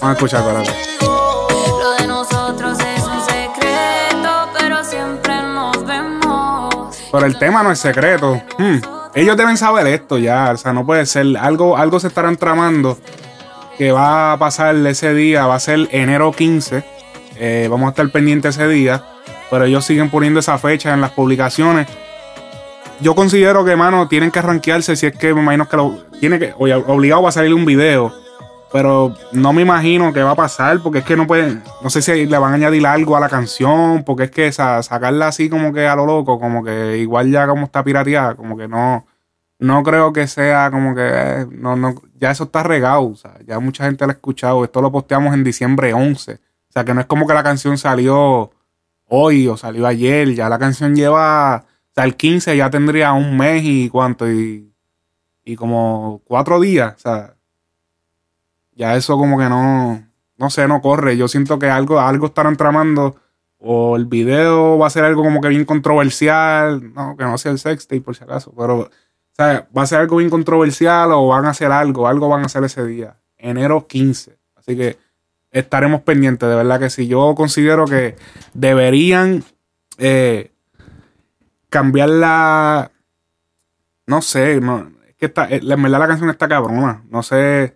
Vamos 0.00 0.02
a 0.02 0.12
escuchar, 0.12 0.40
espérate. 0.40 0.70
Lo 1.00 1.90
de 1.92 2.06
nosotros 2.06 2.78
es 2.78 3.04
un 3.04 3.20
secreto, 3.20 4.48
pero 4.58 4.84
siempre 4.84 5.40
nos 5.40 5.84
vemos. 5.86 6.98
Pero 7.10 7.26
el 7.26 7.38
tema 7.38 7.62
no 7.62 7.70
es 7.72 7.78
secreto. 7.78 8.42
Hmm. 8.58 8.78
Ellos 9.14 9.36
deben 9.36 9.56
saber 9.56 9.86
esto 9.86 10.18
ya. 10.18 10.50
O 10.52 10.56
sea, 10.56 10.72
no 10.72 10.84
puede 10.84 11.06
ser. 11.06 11.36
Algo, 11.38 11.76
algo 11.76 12.00
se 12.00 12.08
estarán 12.08 12.36
tramando 12.36 12.98
que 13.78 13.92
va 13.92 14.32
a 14.32 14.38
pasar 14.38 14.74
ese 14.74 15.14
día. 15.14 15.46
Va 15.46 15.54
a 15.54 15.60
ser 15.60 15.88
enero 15.92 16.32
15. 16.32 16.84
Eh, 17.36 17.68
vamos 17.70 17.86
a 17.86 17.90
estar 17.90 18.10
pendientes 18.10 18.56
ese 18.56 18.68
día. 18.68 19.04
Pero 19.54 19.66
ellos 19.66 19.84
siguen 19.84 20.10
poniendo 20.10 20.40
esa 20.40 20.58
fecha 20.58 20.92
en 20.92 21.00
las 21.00 21.12
publicaciones. 21.12 21.86
Yo 23.00 23.14
considero 23.14 23.64
que, 23.64 23.76
mano, 23.76 24.08
tienen 24.08 24.32
que 24.32 24.42
rankearse 24.42 24.96
si 24.96 25.06
es 25.06 25.16
que 25.16 25.32
me 25.32 25.42
imagino 25.42 25.68
que 25.68 25.76
lo. 25.76 25.96
Tiene 26.18 26.40
que. 26.40 26.52
obligado 26.58 27.22
va 27.22 27.28
a 27.28 27.32
salir 27.32 27.54
un 27.54 27.64
video. 27.64 28.12
Pero 28.72 29.14
no 29.30 29.52
me 29.52 29.62
imagino 29.62 30.12
que 30.12 30.24
va 30.24 30.32
a 30.32 30.34
pasar. 30.34 30.80
Porque 30.80 30.98
es 30.98 31.04
que 31.04 31.16
no 31.16 31.28
pueden. 31.28 31.62
No 31.84 31.88
sé 31.88 32.02
si 32.02 32.26
le 32.26 32.36
van 32.38 32.50
a 32.50 32.54
añadir 32.56 32.84
algo 32.84 33.16
a 33.16 33.20
la 33.20 33.28
canción. 33.28 34.02
Porque 34.02 34.24
es 34.24 34.30
que 34.32 34.50
sa- 34.50 34.82
sacarla 34.82 35.28
así 35.28 35.48
como 35.48 35.72
que 35.72 35.86
a 35.86 35.94
lo 35.94 36.04
loco. 36.04 36.40
Como 36.40 36.64
que 36.64 36.98
igual 36.98 37.30
ya 37.30 37.46
como 37.46 37.66
está 37.66 37.84
pirateada. 37.84 38.34
Como 38.34 38.56
que 38.56 38.66
no. 38.66 39.06
No 39.60 39.84
creo 39.84 40.12
que 40.12 40.26
sea 40.26 40.68
como 40.72 40.96
que. 40.96 41.46
no, 41.52 41.76
no, 41.76 41.94
ya 42.18 42.32
eso 42.32 42.42
está 42.42 42.64
regado. 42.64 43.06
O 43.10 43.14
sea, 43.14 43.34
ya 43.46 43.60
mucha 43.60 43.84
gente 43.84 44.04
lo 44.04 44.10
ha 44.10 44.14
escuchado. 44.14 44.64
Esto 44.64 44.82
lo 44.82 44.90
posteamos 44.90 45.32
en 45.32 45.44
diciembre 45.44 45.94
11. 45.94 46.32
O 46.32 46.72
sea, 46.72 46.84
que 46.84 46.92
no 46.92 47.00
es 47.00 47.06
como 47.06 47.28
que 47.28 47.34
la 47.34 47.44
canción 47.44 47.78
salió 47.78 48.50
hoy 49.14 49.48
o 49.48 49.56
salió 49.56 49.86
ayer. 49.86 50.34
Ya 50.34 50.48
la 50.48 50.58
canción 50.58 50.94
lleva. 50.94 51.64
O 51.66 51.94
sea, 51.94 52.04
el 52.04 52.16
15 52.16 52.56
ya 52.56 52.70
tendría 52.70 53.12
un 53.12 53.36
mes 53.36 53.62
y 53.64 53.88
cuánto. 53.88 54.30
Y, 54.30 54.72
y 55.44 55.56
como 55.56 56.22
cuatro 56.24 56.60
días. 56.60 56.94
O 56.96 56.98
sea, 56.98 57.34
ya 58.72 58.96
eso 58.96 59.16
como 59.16 59.38
que 59.38 59.48
no. 59.48 60.06
No 60.36 60.50
sé, 60.50 60.66
no 60.66 60.80
corre. 60.80 61.16
Yo 61.16 61.28
siento 61.28 61.58
que 61.58 61.70
algo, 61.70 62.00
algo 62.00 62.26
estarán 62.26 62.56
tramando. 62.56 63.16
O 63.58 63.96
el 63.96 64.06
video 64.06 64.76
va 64.78 64.88
a 64.88 64.90
ser 64.90 65.04
algo 65.04 65.22
como 65.22 65.40
que 65.40 65.48
bien 65.48 65.64
controversial. 65.64 66.92
No, 66.92 67.16
que 67.16 67.24
no 67.24 67.38
sea 67.38 67.52
el 67.52 67.58
sextape 67.58 68.00
por 68.00 68.16
si 68.16 68.24
acaso. 68.24 68.52
Pero, 68.56 68.80
o 68.80 68.90
sea, 69.32 69.68
va 69.76 69.82
a 69.82 69.86
ser 69.86 70.00
algo 70.00 70.16
bien 70.16 70.30
controversial 70.30 71.12
o 71.12 71.28
van 71.28 71.46
a 71.46 71.50
hacer 71.50 71.70
algo. 71.72 72.08
Algo 72.08 72.28
van 72.28 72.42
a 72.42 72.46
hacer 72.46 72.64
ese 72.64 72.84
día. 72.84 73.16
Enero 73.38 73.86
15. 73.86 74.38
Así 74.56 74.76
que 74.76 74.98
estaremos 75.54 76.02
pendientes. 76.02 76.46
De 76.46 76.54
verdad 76.54 76.78
que 76.78 76.90
sí. 76.90 77.06
Yo 77.06 77.34
considero 77.34 77.86
que 77.86 78.16
deberían 78.52 79.44
eh, 79.96 80.52
cambiar 81.70 82.10
la. 82.10 82.90
No 84.06 84.20
sé, 84.20 84.60
no, 84.60 84.92
es 85.08 85.14
que 85.14 85.26
está, 85.26 85.48
eh, 85.48 85.60
en 85.62 85.82
verdad 85.82 86.00
la 86.00 86.08
canción 86.08 86.28
está 86.28 86.46
cabrona. 86.46 87.02
No 87.08 87.22
sé, 87.22 87.74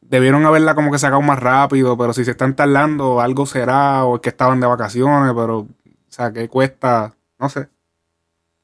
debieron 0.00 0.46
haberla 0.46 0.74
como 0.74 0.90
que 0.90 0.98
sacado 0.98 1.20
más 1.20 1.38
rápido, 1.38 1.98
pero 1.98 2.14
si 2.14 2.24
se 2.24 2.30
están 2.30 2.56
tardando, 2.56 3.20
algo 3.20 3.44
será, 3.44 4.04
o 4.04 4.16
es 4.16 4.22
que 4.22 4.30
estaban 4.30 4.60
de 4.60 4.66
vacaciones, 4.66 5.34
pero, 5.34 5.58
o 5.58 5.68
sea, 6.08 6.32
que 6.32 6.48
cuesta, 6.48 7.14
no 7.38 7.50
sé. 7.50 7.68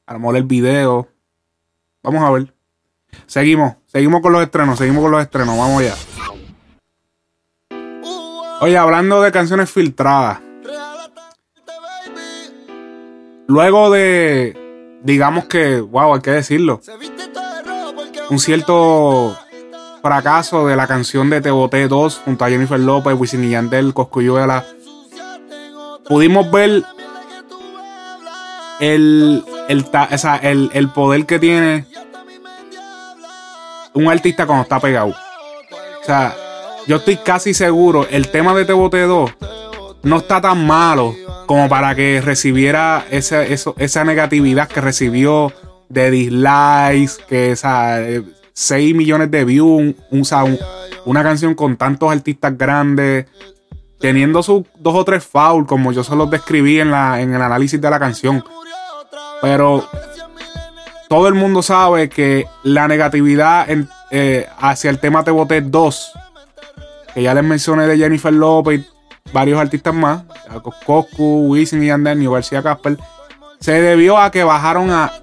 A 0.07 0.13
lo 0.13 0.19
mejor 0.19 0.37
el 0.37 0.43
video. 0.43 1.07
Vamos 2.01 2.23
a 2.23 2.31
ver. 2.31 2.53
Seguimos, 3.27 3.75
seguimos 3.85 4.21
con 4.21 4.33
los 4.33 4.41
estrenos, 4.41 4.77
seguimos 4.77 5.03
con 5.03 5.11
los 5.11 5.21
estrenos, 5.21 5.57
vamos 5.57 5.81
allá. 5.81 6.14
Oye, 8.61 8.77
hablando 8.77 9.21
de 9.21 9.31
canciones 9.31 9.69
filtradas. 9.69 10.39
Luego 13.47 13.91
de, 13.91 14.99
digamos 15.03 15.45
que, 15.45 15.79
wow, 15.79 16.15
hay 16.15 16.21
que 16.21 16.31
decirlo, 16.31 16.81
un 18.29 18.39
cierto 18.39 19.37
fracaso 20.01 20.67
de 20.67 20.75
la 20.75 20.87
canción 20.87 21.29
de 21.29 21.41
Te 21.41 21.51
Boté 21.51 21.87
2 21.87 22.21
junto 22.25 22.45
a 22.45 22.49
Jennifer 22.49 22.79
López, 22.79 23.13
Wisin 23.17 23.43
y 23.43 23.51
Yandel, 23.51 23.93
Coscuyuela. 23.93 24.65
Pudimos 26.07 26.49
ver 26.49 26.83
el, 28.79 29.43
el, 29.67 29.85
o 30.11 30.17
sea, 30.17 30.37
el, 30.37 30.71
el 30.73 30.89
poder 30.89 31.25
que 31.25 31.39
tiene 31.39 31.85
un 33.93 34.07
artista 34.07 34.45
cuando 34.45 34.63
está 34.63 34.79
pegado. 34.79 35.09
O 35.09 36.05
sea, 36.05 36.35
yo 36.87 36.97
estoy 36.97 37.17
casi 37.17 37.53
seguro, 37.53 38.07
el 38.09 38.29
tema 38.29 38.53
de 38.53 38.65
Te 38.65 38.73
Boté 38.73 39.01
2 39.01 39.31
no 40.03 40.17
está 40.17 40.39
tan 40.39 40.65
malo 40.65 41.15
como 41.47 41.67
para 41.67 41.95
que 41.95 42.21
recibiera 42.21 43.05
esa, 43.09 43.43
esa 43.43 44.03
negatividad 44.03 44.67
que 44.67 44.81
recibió 44.81 45.51
de 45.89 46.11
dislikes, 46.11 47.23
que 47.27 47.51
esa, 47.51 47.99
6 48.53 48.95
millones 48.95 49.31
de 49.31 49.45
views, 49.45 49.95
una 51.05 51.23
canción 51.23 51.55
con 51.55 51.75
tantos 51.75 52.11
artistas 52.11 52.57
grandes, 52.57 53.25
teniendo 53.99 54.43
sus 54.43 54.63
dos 54.77 54.95
o 54.95 55.03
tres 55.03 55.25
fouls, 55.25 55.67
como 55.67 55.91
yo 55.91 56.03
se 56.03 56.15
los 56.15 56.29
describí 56.29 56.79
en, 56.79 56.91
la, 56.91 57.21
en 57.21 57.33
el 57.33 57.41
análisis 57.41 57.81
de 57.81 57.89
la 57.89 57.99
canción. 57.99 58.43
Pero 59.41 59.87
todo 61.09 61.27
el 61.27 61.33
mundo 61.33 61.61
sabe 61.61 62.09
que 62.09 62.45
la 62.63 62.87
negatividad, 62.87 63.67
eh, 64.11 64.47
hacia 64.59 64.89
el 64.89 64.99
tema 64.99 65.23
Te 65.23 65.31
Boté 65.31 65.61
2, 65.61 66.13
que 67.15 67.23
ya 67.23 67.33
les 67.33 67.45
mencioné 67.45 67.87
de 67.87 67.97
Jennifer 67.97 68.33
Lopez 68.33 68.81
y 68.81 69.31
varios 69.31 69.57
artistas 69.57 69.93
más, 69.93 70.23
Coscu, 70.85 71.47
Wisin 71.47 71.81
y 71.81 71.87
Yandel, 71.87 72.29
García 72.29 72.61
Casper, 72.61 72.97
se 73.61 73.81
debió 73.81 74.17
a 74.17 74.29
que 74.31 74.43
bajaron 74.43 74.91
a, 74.91 75.13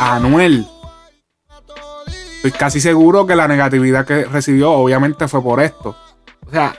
Anuel. 0.00 0.66
Estoy 2.36 2.52
casi 2.52 2.80
seguro 2.80 3.26
que 3.26 3.36
la 3.36 3.46
negatividad 3.46 4.06
que 4.06 4.24
recibió 4.24 4.72
obviamente 4.72 5.28
fue 5.28 5.42
por 5.42 5.60
esto. 5.60 5.96
O 6.46 6.50
sea, 6.50 6.74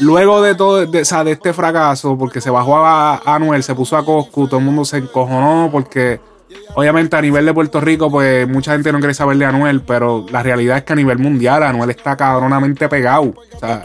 luego 0.00 0.40
de 0.40 0.54
todo, 0.54 0.86
de, 0.86 1.02
o 1.02 1.04
sea, 1.04 1.24
de 1.24 1.32
este 1.32 1.52
fracaso, 1.52 2.16
porque 2.16 2.40
se 2.40 2.48
bajó 2.48 2.78
a 2.78 3.20
Anuel, 3.26 3.62
se 3.62 3.74
puso 3.74 3.98
a 3.98 4.04
Coscu, 4.04 4.48
todo 4.48 4.60
el 4.60 4.64
mundo 4.64 4.86
se 4.86 4.96
encojonó 4.96 5.68
porque 5.70 6.20
obviamente 6.76 7.16
a 7.16 7.22
nivel 7.22 7.46
de 7.46 7.54
Puerto 7.54 7.80
Rico, 7.80 8.10
pues 8.10 8.46
mucha 8.46 8.72
gente 8.72 8.92
no 8.92 8.98
quiere 8.98 9.14
saber 9.14 9.38
de 9.38 9.46
Anuel, 9.46 9.80
pero 9.80 10.26
la 10.30 10.42
realidad 10.42 10.76
es 10.76 10.84
que 10.84 10.92
a 10.92 10.96
nivel 10.96 11.18
mundial 11.18 11.62
Anuel 11.62 11.88
está 11.88 12.18
cabronamente 12.18 12.86
pegado. 12.90 13.34
O 13.54 13.58
sea, 13.58 13.82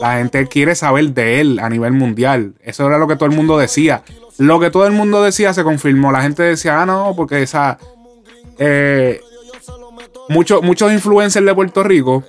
la 0.00 0.16
gente 0.16 0.48
quiere 0.48 0.74
saber 0.74 1.14
de 1.14 1.40
él 1.40 1.60
a 1.60 1.68
nivel 1.68 1.92
mundial. 1.92 2.54
Eso 2.60 2.88
era 2.88 2.98
lo 2.98 3.06
que 3.06 3.14
todo 3.14 3.26
el 3.26 3.36
mundo 3.36 3.56
decía. 3.56 4.02
Lo 4.36 4.58
que 4.58 4.72
todo 4.72 4.84
el 4.84 4.92
mundo 4.92 5.22
decía 5.22 5.54
se 5.54 5.62
confirmó. 5.62 6.10
La 6.10 6.22
gente 6.22 6.42
decía, 6.42 6.82
ah, 6.82 6.86
no, 6.86 7.14
porque 7.16 7.40
esa. 7.40 7.78
Eh, 8.58 9.20
muchos, 10.28 10.60
muchos 10.60 10.92
influencers 10.92 11.46
de 11.46 11.54
Puerto 11.54 11.84
Rico 11.84 12.24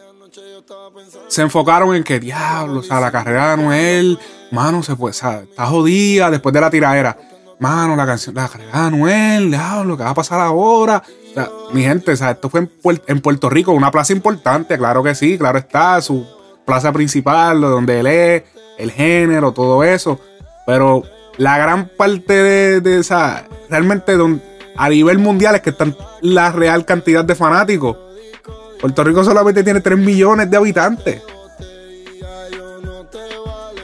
se 1.30 1.42
enfocaron 1.42 1.96
en 1.96 2.04
que, 2.04 2.20
diablo, 2.20 2.82
o 2.82 2.84
sea, 2.84 3.00
la 3.00 3.12
carrera 3.12 3.48
de 3.48 3.54
Anuel, 3.54 4.20
mano, 4.52 4.84
se 4.84 4.96
puede, 4.96 5.16
o 5.20 5.42
está 5.42 5.66
jodida 5.66 6.30
después 6.30 6.54
de 6.54 6.62
la 6.62 6.70
tiradera. 6.70 7.18
Mano, 7.60 7.96
la 7.96 8.06
canción, 8.06 8.36
la 8.36 8.48
carrera 8.50 8.86
Anuel, 8.88 9.50
diablo, 9.50 9.96
¿qué 9.98 10.04
va 10.04 10.10
a 10.10 10.14
pasar 10.14 10.42
ahora? 10.42 11.02
O 11.32 11.34
sea, 11.34 11.50
mi 11.72 11.84
gente, 11.84 12.12
o 12.12 12.16
sea, 12.18 12.32
esto 12.32 12.50
fue 12.50 12.60
en, 12.62 12.70
Puer- 12.82 13.02
en 13.08 13.22
Puerto 13.22 13.50
Rico, 13.50 13.72
una 13.72 13.92
plaza 13.92 14.12
importante, 14.14 14.78
claro 14.78 15.02
que 15.04 15.16
sí, 15.16 15.38
claro 15.38 15.58
está, 15.58 16.02
su 16.02 16.26
plaza 16.66 16.92
principal, 16.92 17.62
lo 17.62 17.70
donde 17.70 18.00
él 18.02 18.08
es, 18.08 18.44
el 18.78 18.92
género, 18.92 19.54
todo 19.54 19.84
eso. 19.86 20.20
Pero 20.66 21.04
la 21.38 21.58
gran 21.58 21.88
parte 21.96 22.34
de, 22.34 22.82
de 22.82 23.00
esa, 23.00 23.46
realmente 23.70 24.18
don- 24.18 24.42
a 24.76 24.90
nivel 24.90 25.18
mundial 25.20 25.56
es 25.56 25.62
que 25.62 25.70
están 25.70 25.96
la 26.22 26.52
real 26.52 26.84
cantidad 26.84 27.24
de 27.24 27.36
fanáticos. 27.36 27.96
Puerto 28.82 29.04
Rico 29.06 29.24
solamente 29.24 29.64
tiene 29.64 29.80
3 29.80 29.98
millones 29.98 30.52
de 30.52 30.58
habitantes. 30.58 31.22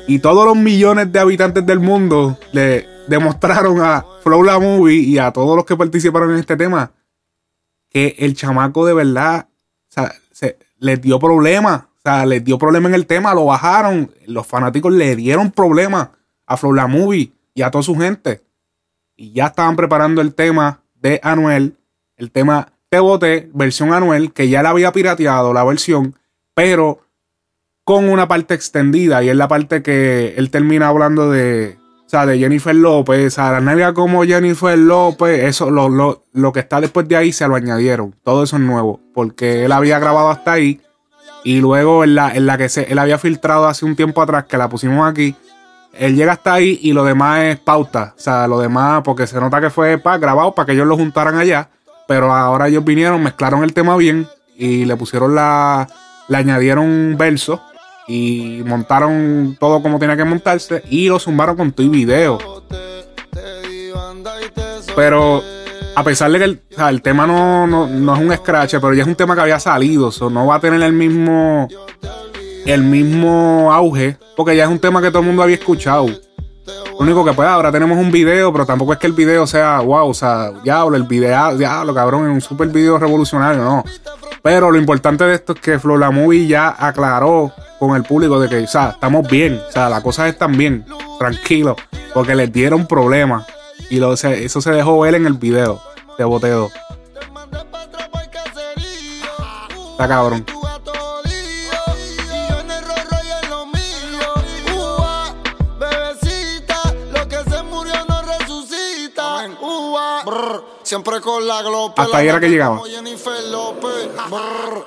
Y 0.08 0.20
todos 0.20 0.46
los 0.46 0.58
millones 0.58 1.12
de 1.12 1.20
habitantes 1.20 1.66
del 1.66 1.80
mundo 1.80 2.38
le 2.52 2.86
demostraron 3.12 3.82
a 3.82 4.06
Flow 4.24 4.42
La 4.42 4.58
Movie 4.58 5.00
y 5.02 5.18
a 5.20 5.32
todos 5.32 5.56
los 5.56 5.66
que 5.66 5.76
participaron 5.76 6.32
en 6.32 6.38
este 6.38 6.56
tema 6.56 6.92
que 7.90 8.16
el 8.20 8.36
chamaco 8.36 8.86
de 8.86 8.94
verdad 8.94 9.50
se, 10.32 10.58
les 10.80 11.02
dio 11.02 11.20
problemas. 11.20 11.82
O 11.82 12.02
sea, 12.04 12.26
les 12.26 12.44
dio 12.44 12.58
problemas 12.58 12.90
en 12.90 12.96
el 12.96 13.06
tema, 13.06 13.36
lo 13.36 13.46
bajaron. 13.46 14.12
Los 14.26 14.48
fanáticos 14.48 14.94
le 14.94 15.16
dieron 15.16 15.52
problemas 15.52 16.10
a 16.48 16.58
Flow 16.58 16.74
La 16.74 16.88
Movie 16.88 17.34
y 17.54 17.62
a 17.62 17.70
toda 17.70 17.84
su 17.84 17.96
gente. 17.96 18.42
Y 19.16 19.34
ya 19.34 19.48
estaban 19.48 19.76
preparando 19.76 20.22
el 20.22 20.34
tema 20.34 20.82
de 20.96 21.20
Anuel, 21.22 21.78
el 22.16 22.32
tema 22.32 22.72
Te 22.90 23.00
Boté, 23.00 23.50
versión 23.54 23.94
Anuel, 23.94 24.32
que 24.32 24.50
ya 24.50 24.64
la 24.64 24.70
había 24.70 24.94
pirateado 24.94 25.54
la 25.54 25.64
versión, 25.66 26.16
pero 26.54 27.02
con 27.84 28.10
una 28.10 28.28
parte 28.28 28.54
extendida. 28.54 29.22
Y 29.22 29.30
es 29.30 29.36
la 29.36 29.50
parte 29.50 29.84
que 29.84 30.34
él 30.38 30.50
termina 30.50 30.88
hablando 30.88 31.30
de, 31.30 31.78
sea, 32.12 32.26
de 32.26 32.38
Jennifer 32.38 32.76
López, 32.76 33.40
a 33.40 33.54
la 33.54 33.62
nalga 33.62 33.94
como 33.94 34.26
Jennifer 34.26 34.78
López, 34.78 35.46
eso, 35.46 35.72
lo, 35.72 35.88
lo, 35.88 36.26
lo 36.34 36.52
que 36.52 36.60
está 36.60 36.82
después 36.82 37.08
de 37.08 37.16
ahí 37.16 37.32
se 37.32 37.48
lo 37.48 37.56
añadieron. 37.56 38.14
Todo 38.24 38.44
eso 38.44 38.58
es 38.58 38.62
nuevo, 38.62 39.00
porque 39.14 39.64
él 39.64 39.72
había 39.72 39.98
grabado 39.98 40.30
hasta 40.30 40.52
ahí. 40.52 40.82
Y 41.46 41.62
luego 41.62 42.04
en 42.04 42.16
la, 42.16 42.36
en 42.36 42.46
la 42.46 42.58
que 42.58 42.68
se, 42.68 42.92
él 42.92 43.00
había 43.00 43.18
filtrado 43.18 43.66
hace 43.66 43.86
un 43.86 43.96
tiempo 43.96 44.22
atrás, 44.22 44.44
que 44.44 44.58
la 44.58 44.68
pusimos 44.68 45.10
aquí, 45.10 45.36
él 45.94 46.16
llega 46.16 46.34
hasta 46.34 46.54
ahí 46.54 46.80
y 46.82 46.92
lo 46.92 47.06
demás 47.06 47.44
es 47.44 47.60
pauta. 47.60 48.14
O 48.18 48.20
sea, 48.20 48.46
lo 48.48 48.60
demás, 48.60 49.04
porque 49.06 49.26
se 49.26 49.40
nota 49.40 49.62
que 49.62 49.70
fue 49.70 49.98
pa, 49.98 50.18
grabado 50.18 50.54
para 50.54 50.66
que 50.66 50.74
ellos 50.74 50.88
lo 50.88 50.98
juntaran 50.98 51.38
allá. 51.38 51.70
Pero 52.10 52.34
ahora 52.34 52.68
ellos 52.68 52.84
vinieron, 52.84 53.24
mezclaron 53.24 53.64
el 53.64 53.74
tema 53.74 53.96
bien 53.96 54.28
y 54.58 54.84
le 54.84 54.96
pusieron 54.98 55.34
la. 55.34 55.88
Le 56.28 56.38
añadieron 56.38 57.16
versos 57.18 57.60
y 58.12 58.64
montaron 58.66 59.56
todo 59.58 59.82
como 59.82 59.98
tenía 59.98 60.18
que 60.18 60.26
montarse 60.26 60.84
y 60.90 61.08
lo 61.08 61.18
zumbaron 61.18 61.56
con 61.56 61.72
tu 61.72 61.90
video. 61.90 62.38
Pero 64.96 65.42
a 65.96 66.04
pesar 66.04 66.30
de 66.32 66.40
que 66.40 66.60
el, 66.90 67.02
tema 67.02 67.26
no, 67.26 67.66
no, 67.68 67.88
no 67.88 68.16
es 68.16 68.22
un 68.22 68.36
scratch, 68.36 68.76
pero 68.82 68.94
ya 68.94 69.04
es 69.04 69.08
un 69.08 69.16
tema 69.16 69.34
que 69.34 69.42
había 69.42 69.60
salido, 69.60 70.12
so 70.12 70.30
no 70.30 70.46
va 70.46 70.56
a 70.56 70.60
tener 70.60 70.82
el 70.82 70.92
mismo 70.92 71.70
el 72.66 72.84
mismo 72.84 73.72
auge, 73.72 74.18
porque 74.36 74.56
ya 74.56 74.66
es 74.66 74.70
un 74.70 74.80
tema 74.80 75.02
que 75.02 75.10
todo 75.10 75.20
el 75.20 75.28
mundo 75.28 75.44
había 75.44 75.56
escuchado. 75.56 76.08
Lo 76.08 76.98
único 77.00 77.24
que 77.24 77.32
pues 77.32 77.48
ahora 77.48 77.72
tenemos 77.72 77.98
un 77.98 78.12
video, 78.12 78.52
pero 78.52 78.66
tampoco 78.66 78.94
es 78.94 79.00
que 79.00 79.08
el 79.08 79.14
video 79.14 79.48
sea 79.48 79.80
wow, 79.80 80.10
o 80.10 80.14
sea, 80.14 80.52
diablo, 80.64 80.98
el 80.98 81.04
video, 81.04 81.58
diablo, 81.58 81.94
cabrón, 81.94 82.26
es 82.26 82.34
un 82.34 82.42
super 82.42 82.68
video 82.68 82.98
revolucionario, 82.98 83.64
no. 83.64 83.84
Pero 84.44 84.72
lo 84.72 84.78
importante 84.78 85.24
de 85.26 85.36
esto 85.36 85.54
es 85.54 85.60
que 85.62 85.80
Flow 85.80 85.98
La 85.98 86.10
Movie 86.12 86.48
ya 86.48 86.76
aclaró 86.78 87.52
con 87.80 87.96
el 87.96 88.04
público 88.04 88.40
de 88.40 88.50
que, 88.50 88.60
o 88.64 88.68
sea, 88.68 88.90
estamos 88.92 89.28
bien, 89.30 89.62
o 89.68 89.72
sea, 89.72 89.88
las 89.90 90.02
cosas 90.02 90.30
están 90.30 90.58
bien, 90.58 90.86
tranquilo, 91.20 91.76
porque 92.14 92.34
les 92.36 92.52
dieron 92.52 92.88
problemas. 92.88 93.46
Y 93.90 93.98
lo, 93.98 94.16
se- 94.18 94.44
eso 94.46 94.62
se 94.62 94.72
dejó 94.72 95.00
ver 95.02 95.16
en 95.16 95.26
el 95.28 95.34
video 95.34 95.82
de 96.18 96.24
Boteo. 96.24 96.70
Está 99.92 100.08
cabrón. 100.08 100.46
Siempre 110.84 111.22
con 111.22 111.48
la. 111.48 111.60
Hasta 111.96 112.18
ahí 112.18 112.28
era 112.28 112.40
que 112.40 112.50
llegaba. 112.50 112.80
Brr. 114.32 114.86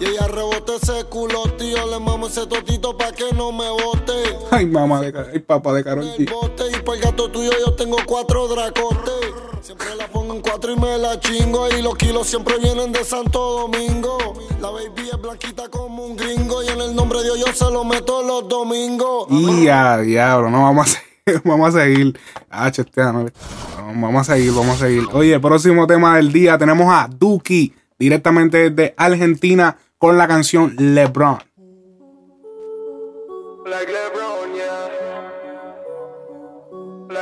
Y 0.00 0.06
ella 0.06 0.26
rebote 0.26 0.76
ese 0.76 1.04
culo, 1.04 1.42
tío. 1.58 1.86
Le 1.86 2.00
mamo 2.00 2.28
ese 2.28 2.46
totito 2.46 2.96
pa' 2.96 3.12
que 3.12 3.30
no 3.34 3.52
me 3.52 3.68
bote. 3.68 4.38
Ay, 4.50 4.64
mamá 4.64 5.02
de 5.02 5.12
ay, 5.34 5.38
papá 5.40 5.74
de 5.74 5.84
G. 5.84 6.30
bote 6.30 6.64
y 6.70 6.82
por 6.82 6.96
el 6.96 7.02
gato 7.02 7.30
tuyo 7.30 7.50
yo 7.64 7.74
tengo 7.74 7.98
cuatro 8.06 8.48
dracotes. 8.48 9.12
Siempre 9.60 9.94
la 9.96 10.08
pongo 10.08 10.32
en 10.34 10.40
cuatro 10.40 10.72
y 10.72 10.76
me 10.76 10.96
la 10.96 11.20
chingo. 11.20 11.68
Y 11.68 11.82
los 11.82 11.94
kilos 11.96 12.26
siempre 12.26 12.58
vienen 12.58 12.90
de 12.90 13.04
Santo 13.04 13.38
Domingo. 13.68 14.16
La 14.62 14.70
baby 14.70 15.10
es 15.12 15.20
blanquita 15.20 15.68
como 15.68 16.06
un 16.06 16.16
gringo. 16.16 16.62
Y 16.62 16.68
en 16.68 16.80
el 16.80 16.94
nombre 16.94 17.18
de 17.18 17.24
Dios 17.24 17.38
yo 17.38 17.52
se 17.52 17.70
lo 17.70 17.84
meto 17.84 18.22
los 18.22 18.48
domingos. 18.48 19.26
Y 19.30 19.68
a 19.68 19.98
diablo, 19.98 20.48
no 20.48 20.62
vamos 20.62 20.86
a 20.86 20.90
seguir, 20.90 21.42
vamos 21.44 21.74
a 21.74 21.80
seguir. 21.80 22.18
Ah, 22.48 22.70
chestea, 22.70 23.12
no. 23.12 23.26
Vamos 23.76 24.28
a 24.28 24.34
seguir, 24.34 24.52
vamos 24.52 24.76
a 24.76 24.86
seguir. 24.86 25.04
Oye, 25.12 25.38
próximo 25.38 25.86
tema 25.86 26.16
del 26.16 26.32
día 26.32 26.56
tenemos 26.56 26.86
a 26.90 27.08
Duki 27.08 27.74
directamente 27.98 28.70
desde 28.70 28.94
Argentina 28.96 29.78
con 29.98 30.18
la 30.18 30.28
canción 30.28 30.74
LeBron. 30.78 31.38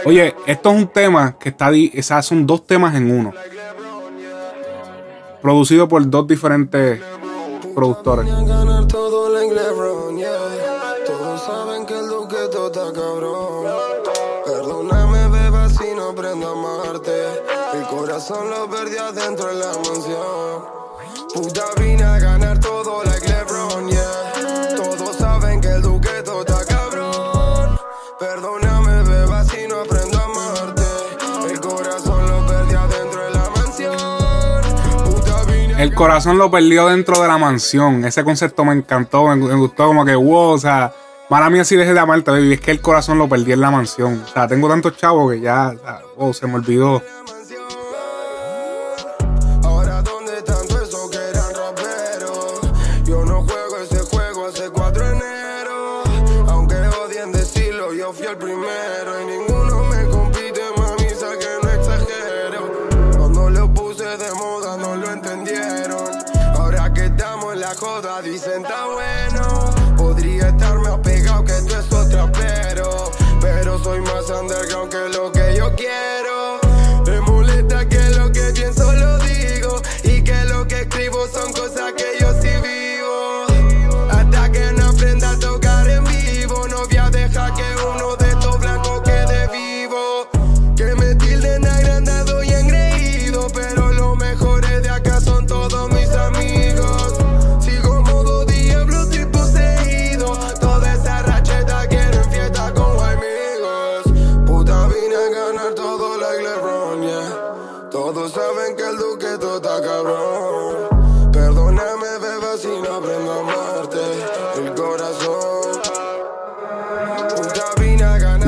Oye, 0.04 0.34
esto 0.46 0.70
es 0.70 0.76
un 0.76 0.88
tema 0.88 1.38
que 1.38 1.48
está, 1.50 1.70
o 1.70 2.02
sea, 2.02 2.22
son 2.22 2.46
dos 2.46 2.66
temas 2.66 2.94
en 2.94 3.10
uno. 3.10 3.32
Producido 5.40 5.88
por 5.88 6.08
dos 6.08 6.26
diferentes 6.26 7.00
productores. 7.74 8.26
El 18.24 18.30
corazón 18.30 18.50
lo 18.50 18.70
perdí 18.70 18.96
adentro 18.96 19.50
en 19.50 19.60
la 19.60 19.66
mansión. 19.66 20.62
Puta, 21.34 21.64
vine 21.78 22.04
a 22.04 22.18
ganar 22.18 22.58
todo 22.58 23.04
like 23.04 23.28
LeBron, 23.28 23.86
yeah. 23.86 24.76
Todos 24.76 25.16
saben 25.16 25.60
que 25.60 25.68
el 25.68 25.82
duqueto 25.82 26.40
está 26.40 26.64
cabrón. 26.64 27.78
Perdóname, 28.18 29.02
beba, 29.02 29.44
si 29.44 29.68
no 29.68 29.80
aprendo 29.80 30.18
a 30.18 30.24
amarte. 30.24 31.52
El 31.52 31.60
corazón 31.60 32.26
lo 32.26 32.46
perdí 32.46 32.74
adentro 32.74 33.26
en 33.26 33.32
la 33.34 33.50
mansión. 33.50 35.04
Puta, 35.04 35.44
vine 35.44 35.82
El 35.82 35.94
corazón 35.94 36.38
lo 36.38 36.50
perdió 36.50 36.86
dentro 36.86 37.20
de 37.20 37.28
la 37.28 37.36
mansión. 37.36 38.06
Ese 38.06 38.24
concepto 38.24 38.64
me 38.64 38.72
encantó, 38.72 39.26
me, 39.26 39.36
me 39.36 39.54
gustó 39.54 39.86
como 39.88 40.02
que, 40.06 40.14
wow, 40.14 40.52
o 40.52 40.58
sea, 40.58 40.94
para 41.28 41.50
mí 41.50 41.58
así 41.58 41.76
dejé 41.76 41.92
de 41.92 42.00
amarte, 42.00 42.30
baby. 42.30 42.54
Es 42.54 42.60
que 42.62 42.70
el 42.70 42.80
corazón 42.80 43.18
lo 43.18 43.28
perdí 43.28 43.52
en 43.52 43.60
la 43.60 43.70
mansión. 43.70 44.22
O 44.24 44.28
sea, 44.28 44.48
tengo 44.48 44.66
tantos 44.66 44.96
chavos 44.96 45.30
que 45.30 45.40
ya, 45.40 45.74
o 45.74 45.78
sea, 45.78 46.00
wow, 46.16 46.32
se 46.32 46.46
me 46.46 46.54
olvidó. 46.54 47.02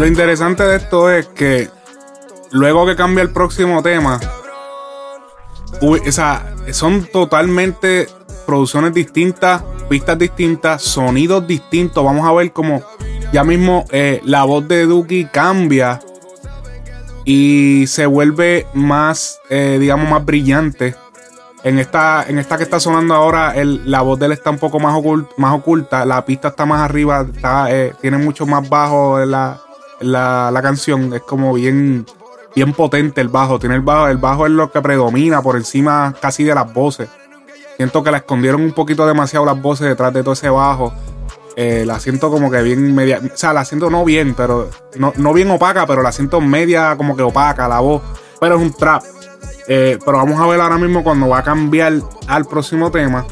Lo 0.06 0.10
interesante 0.10 0.62
de 0.62 0.76
esto 0.76 1.10
es 1.10 1.26
que 1.26 1.68
luego 2.52 2.86
que 2.86 2.94
cambia 2.94 3.22
el 3.22 3.32
próximo 3.32 3.82
tema, 3.82 4.20
o 5.80 5.98
sea, 6.12 6.54
son 6.70 7.06
totalmente 7.06 8.06
producciones 8.46 8.94
distintas, 8.94 9.64
pistas 9.88 10.16
distintas, 10.16 10.82
sonidos 10.82 11.44
distintos. 11.48 12.04
Vamos 12.04 12.24
a 12.24 12.32
ver 12.32 12.52
cómo 12.52 12.84
ya 13.32 13.42
mismo 13.42 13.84
eh, 13.90 14.20
la 14.22 14.44
voz 14.44 14.68
de 14.68 14.86
Duki 14.86 15.24
cambia 15.24 15.98
y 17.24 17.88
se 17.88 18.06
vuelve 18.06 18.68
más, 18.74 19.40
eh, 19.50 19.76
digamos, 19.80 20.08
más 20.08 20.24
brillante. 20.24 20.94
En 21.64 21.80
esta, 21.80 22.24
en 22.28 22.38
esta 22.38 22.56
que 22.56 22.62
está 22.62 22.78
sonando 22.78 23.12
ahora, 23.12 23.54
la 23.56 24.02
voz 24.02 24.20
de 24.20 24.26
él 24.26 24.32
está 24.32 24.50
un 24.50 24.58
poco 24.58 24.78
más, 24.78 24.94
ocult- 24.94 25.30
más 25.36 25.52
oculta. 25.52 26.04
La 26.04 26.24
pista 26.24 26.46
está 26.46 26.64
más 26.64 26.80
arriba, 26.80 27.26
eh, 27.70 27.92
tiene 28.00 28.18
mucho 28.18 28.46
más 28.46 28.68
bajo 28.68 29.18
la, 29.18 29.62
la, 30.00 30.50
la 30.52 30.62
canción. 30.62 31.12
Es 31.14 31.22
como 31.22 31.52
bien, 31.54 32.06
bien 32.54 32.72
potente 32.72 33.20
el 33.20 33.28
bajo. 33.28 33.58
Tiene 33.58 33.74
el 33.74 33.82
bajo, 33.82 34.08
el 34.08 34.18
bajo 34.18 34.46
es 34.46 34.52
lo 34.52 34.70
que 34.70 34.80
predomina 34.80 35.42
por 35.42 35.56
encima 35.56 36.14
casi 36.20 36.44
de 36.44 36.54
las 36.54 36.72
voces. 36.72 37.08
Siento 37.76 38.02
que 38.02 38.10
la 38.10 38.18
escondieron 38.18 38.62
un 38.62 38.72
poquito 38.72 39.06
demasiado 39.06 39.44
las 39.44 39.60
voces 39.60 39.86
detrás 39.86 40.12
de 40.14 40.22
todo 40.22 40.32
ese 40.32 40.48
bajo. 40.48 40.92
Eh, 41.56 41.84
la 41.86 41.98
siento 42.00 42.30
como 42.30 42.50
que 42.50 42.62
bien 42.62 42.94
media. 42.94 43.20
O 43.22 43.36
sea, 43.36 43.52
la 43.52 43.64
siento 43.64 43.90
no 43.90 44.04
bien, 44.04 44.34
pero. 44.34 44.70
No, 44.96 45.12
no 45.16 45.32
bien 45.32 45.50
opaca, 45.50 45.86
pero 45.86 46.02
la 46.02 46.12
siento 46.12 46.40
media 46.40 46.96
como 46.96 47.16
que 47.16 47.22
opaca 47.22 47.68
la 47.68 47.80
voz. 47.80 48.02
Pero 48.40 48.56
es 48.56 48.60
un 48.62 48.72
trap. 48.72 49.02
Eh, 49.68 49.98
pero 50.04 50.18
vamos 50.18 50.40
a 50.40 50.46
ver 50.46 50.60
ahora 50.60 50.78
mismo 50.78 51.02
cuando 51.02 51.28
va 51.28 51.38
a 51.38 51.42
cambiar 51.42 51.94
al 52.28 52.44
próximo 52.44 52.90
tema. 52.90 53.26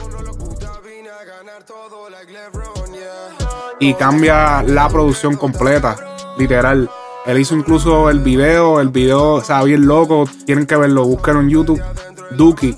Y 3.79 3.94
cambia 3.94 4.62
la 4.62 4.88
producción 4.88 5.37
completa. 5.37 6.13
Literal. 6.38 6.90
Él 7.27 7.38
hizo 7.38 7.55
incluso 7.55 8.11
el 8.11 8.20
video. 8.20 8.81
El 8.81 8.88
video, 8.88 9.35
o 9.35 9.40
sea, 9.40 9.62
bien 9.62 9.87
loco. 9.87 10.29
Tienen 10.47 10.66
que 10.66 10.77
verlo. 10.77 11.05
Búsquenlo 11.05 11.40
en 11.40 11.49
YouTube. 11.49 11.83
Duki. 12.37 12.77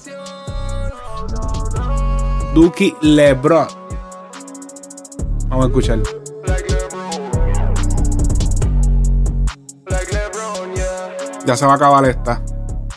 Duki 2.55 2.95
Lebron. 3.03 3.66
Vamos 5.49 5.64
a 5.64 5.69
escuchar. 5.69 5.99
Like 6.47 6.73
LeBron. 6.73 7.11
Like 9.87 10.12
LeBron, 10.12 10.75
yeah. 10.75 11.45
Ya 11.47 11.57
se 11.57 11.66
va 11.66 11.73
a 11.73 11.77
acabar 11.77 12.05
esta. 12.05 12.42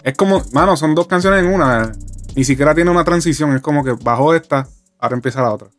Es 0.03 0.15
como, 0.15 0.41
mano, 0.53 0.75
son 0.75 0.95
dos 0.95 1.07
canciones 1.07 1.43
en 1.43 1.53
una. 1.53 1.91
Ni 2.35 2.43
siquiera 2.43 2.73
tiene 2.73 2.91
una 2.91 3.03
transición. 3.03 3.55
Es 3.55 3.61
como 3.61 3.83
que 3.83 3.91
bajó 4.01 4.33
esta, 4.33 4.67
ahora 4.99 5.15
empieza 5.15 5.41
la 5.41 5.53
otra. 5.53 5.69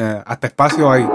Eh, 0.00 0.22
hasta 0.26 0.46
espacio 0.46 0.90
ahí. 0.92 1.06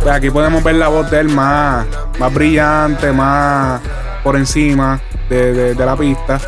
Pues 0.03 0.15
aquí 0.15 0.29
podemos 0.31 0.63
ver 0.63 0.75
la 0.75 0.87
voz 0.87 1.09
de 1.11 1.19
él 1.19 1.29
más, 1.29 1.85
más 2.19 2.33
brillante, 2.33 3.11
más 3.11 3.79
por 4.23 4.35
encima 4.35 4.99
de, 5.29 5.53
de- 5.53 5.75
de 5.75 5.85
la 5.85 5.95
pista. 5.95 6.39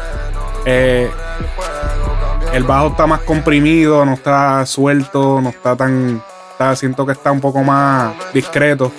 Eh, 0.66 1.10
el 2.54 2.64
bajo 2.64 2.88
está 2.88 3.08
más 3.08 3.22
comprimido, 3.22 4.06
no 4.06 4.14
está 4.14 4.66
suelto, 4.66 5.42
no 5.42 5.50
está 5.50 5.76
tan. 5.76 6.24
siento 6.76 7.06
que 7.06 7.14
está 7.14 7.32
un 7.32 7.42
poco 7.42 7.64
más 7.64 8.14
discreto. 8.34 8.92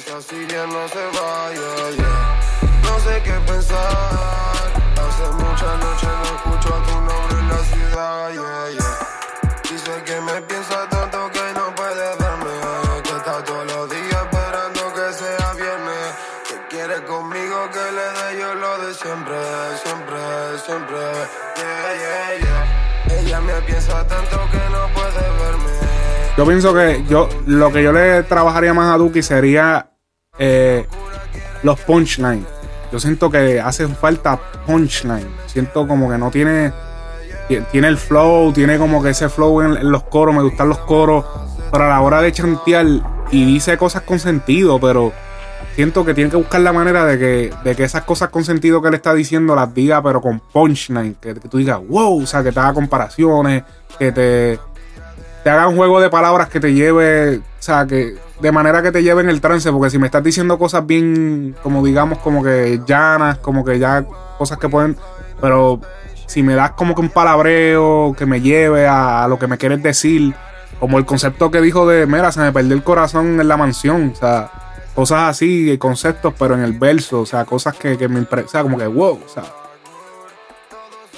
Conmigo 17.09 17.71
que 17.71 17.79
le 17.79 18.07
dé 18.17 18.41
yo 18.41 18.55
lo 18.55 18.79
de 18.79 18.95
siempre, 18.95 19.37
siempre, 19.83 20.19
siempre. 20.65 20.97
Yeah, 21.57 21.95
yeah, 21.95 22.39
yeah. 22.41 22.64
Yo 26.37 26.47
pienso 26.47 26.75
que 26.75 27.05
yo 27.09 27.29
lo 27.47 27.73
que 27.73 27.83
yo 27.83 27.93
le 27.93 28.23
trabajaría 28.25 28.75
más 28.75 28.93
a 28.95 28.99
Duki 28.99 29.23
sería 29.23 29.91
eh, 30.39 30.87
los 31.63 31.79
punchlines. 31.81 32.45
Yo 32.93 32.99
siento 32.99 33.31
que 33.31 33.61
hace 33.61 33.87
falta 33.89 34.39
punchline. 34.67 35.29
Siento 35.47 35.87
como 35.87 36.11
que 36.11 36.19
no 36.19 36.31
tiene. 36.31 36.73
ti- 37.49 37.61
Tiene 37.71 37.89
el 37.89 37.99
flow, 37.99 38.53
tiene 38.53 38.79
como 38.79 39.03
que 39.03 39.11
ese 39.11 39.29
flow 39.29 39.61
en 39.63 39.91
los 39.91 40.05
coros. 40.05 40.35
Me 40.35 40.43
gustan 40.43 40.69
los 40.69 40.79
coros. 40.79 41.25
Pero 41.71 41.85
a 41.85 41.89
la 41.89 42.01
hora 42.01 42.21
de 42.21 42.31
chantear 42.33 42.87
y 43.31 43.45
dice 43.45 43.77
cosas 43.77 44.03
con 44.03 44.19
sentido, 44.19 44.79
pero 44.81 45.13
siento 45.75 46.05
que 46.05 46.15
tiene 46.15 46.31
que 46.31 46.37
buscar 46.37 46.61
la 46.61 46.73
manera 46.73 47.05
de 47.05 47.19
que, 47.19 47.55
de 47.65 47.75
que 47.75 47.85
esas 47.85 48.05
cosas 48.05 48.29
con 48.29 48.45
sentido 48.45 48.81
que 48.83 48.91
le 48.91 48.97
está 48.97 49.15
diciendo 49.15 49.55
las 49.55 49.75
diga, 49.75 50.03
pero 50.03 50.21
con 50.21 50.41
punchline. 50.41 51.17
Que, 51.21 51.35
que 51.35 51.49
tú 51.49 51.59
digas, 51.59 51.81
wow, 51.89 52.23
o 52.23 52.27
sea, 52.27 52.43
que 52.43 52.53
te 52.53 52.61
haga 52.61 52.73
comparaciones, 52.73 53.65
que 53.99 54.13
te, 54.13 54.59
te 55.43 55.51
haga 55.51 55.69
un 55.69 55.77
juego 55.77 56.01
de 56.01 56.11
palabras 56.11 56.49
que 56.49 56.61
te 56.61 56.73
lleve, 56.73 57.39
o 57.39 57.43
sea, 57.59 57.87
que 57.87 58.15
de 58.41 58.53
manera 58.53 58.83
que 58.83 58.93
te 58.93 59.03
lleve 59.03 59.23
en 59.23 59.29
el 59.29 59.41
trance, 59.41 59.71
porque 59.71 59.91
si 59.91 59.99
me 59.99 60.07
estás 60.07 60.23
diciendo 60.23 60.59
cosas 60.59 60.87
bien, 60.87 61.55
como 61.63 61.85
digamos, 61.85 62.19
como 62.19 62.43
que 62.43 62.81
llanas, 62.87 63.39
como 63.39 63.65
que 63.65 63.79
ya 63.79 64.05
cosas 64.39 64.59
que 64.59 64.69
pueden, 64.69 64.97
pero 65.41 65.81
si 66.27 66.43
me 66.43 66.55
das 66.55 66.73
como 66.73 66.95
que 66.95 67.01
un 67.01 67.11
palabreo 67.11 68.15
que 68.17 68.27
me 68.27 68.41
lleve 68.41 68.87
a, 68.87 69.25
a 69.25 69.29
lo 69.29 69.39
que 69.39 69.47
me 69.47 69.59
quieres 69.59 69.83
decir, 69.83 70.35
como 70.81 70.99
el 70.99 71.05
concepto 71.05 71.51
que 71.51 71.61
dijo 71.61 71.87
de, 71.87 72.07
mira, 72.07 72.33
se 72.33 72.41
me 72.41 72.53
perdió 72.53 72.75
el 72.75 72.83
corazón 72.83 73.41
en 73.41 73.49
la 73.49 73.57
mansión, 73.57 74.13
o 74.15 74.17
sea, 74.17 74.51
cosas 74.95 75.31
así, 75.31 75.77
conceptos, 75.79 76.35
pero 76.39 76.55
en 76.55 76.63
el 76.63 76.73
verso, 76.73 77.21
o 77.21 77.27
sea, 77.27 77.45
cosas 77.45 77.75
que, 77.77 77.99
que 77.99 78.09
me 78.09 78.21
impre- 78.21 78.45
o 78.45 78.49
sea, 78.49 78.63
como 78.63 78.79
que 78.79 78.87
wow, 78.87 79.21
o 79.25 79.29
sea, 79.29 79.45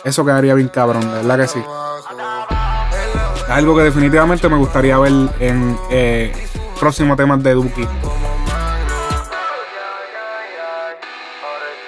eso 0.05 0.25
quedaría 0.25 0.55
bien 0.55 0.69
cabrón, 0.69 1.03
de 1.03 1.17
verdad 1.23 1.39
que 1.39 1.49
sí. 1.49 1.62
Algo 3.49 3.77
que 3.77 3.83
definitivamente 3.83 4.49
me 4.49 4.57
gustaría 4.57 4.99
ver 4.99 5.12
en 5.39 5.79
eh, 5.91 6.33
próximos 6.81 7.17
temas 7.17 7.43
de 7.43 7.55
Duki. 7.55 7.87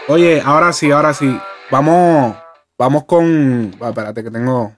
Oye, 0.07 0.41
ahora 0.45 0.73
sí, 0.73 0.91
ahora 0.91 1.13
sí. 1.13 1.39
Vamos, 1.71 2.37
vamos 2.79 3.05
con. 3.05 3.75
ah, 3.81 3.89
espérate 3.89 4.23
que 4.23 4.31
tengo. 4.31 4.73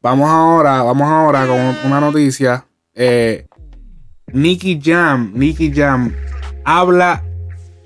Vamos 0.00 0.30
ahora, 0.30 0.82
vamos 0.82 1.08
ahora 1.08 1.46
con 1.46 1.90
una 1.90 2.00
noticia. 2.00 2.64
Eh, 2.94 3.46
Nicky 4.32 4.80
Jam, 4.82 5.32
Nicky 5.34 5.72
Jam 5.72 6.12
habla 6.64 7.22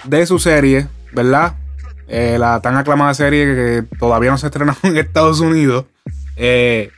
de 0.04 0.26
su 0.26 0.38
serie, 0.38 0.88
¿verdad? 1.12 1.54
Eh, 2.08 2.36
la 2.38 2.60
tan 2.60 2.76
aclamada 2.76 3.14
serie 3.14 3.44
que 3.46 3.96
todavía 3.98 4.30
no 4.30 4.38
se 4.38 4.46
estrenó 4.46 4.74
en 4.82 4.96
Estados 4.96 5.40
Unidos. 5.40 5.86
Eh, 6.36 6.90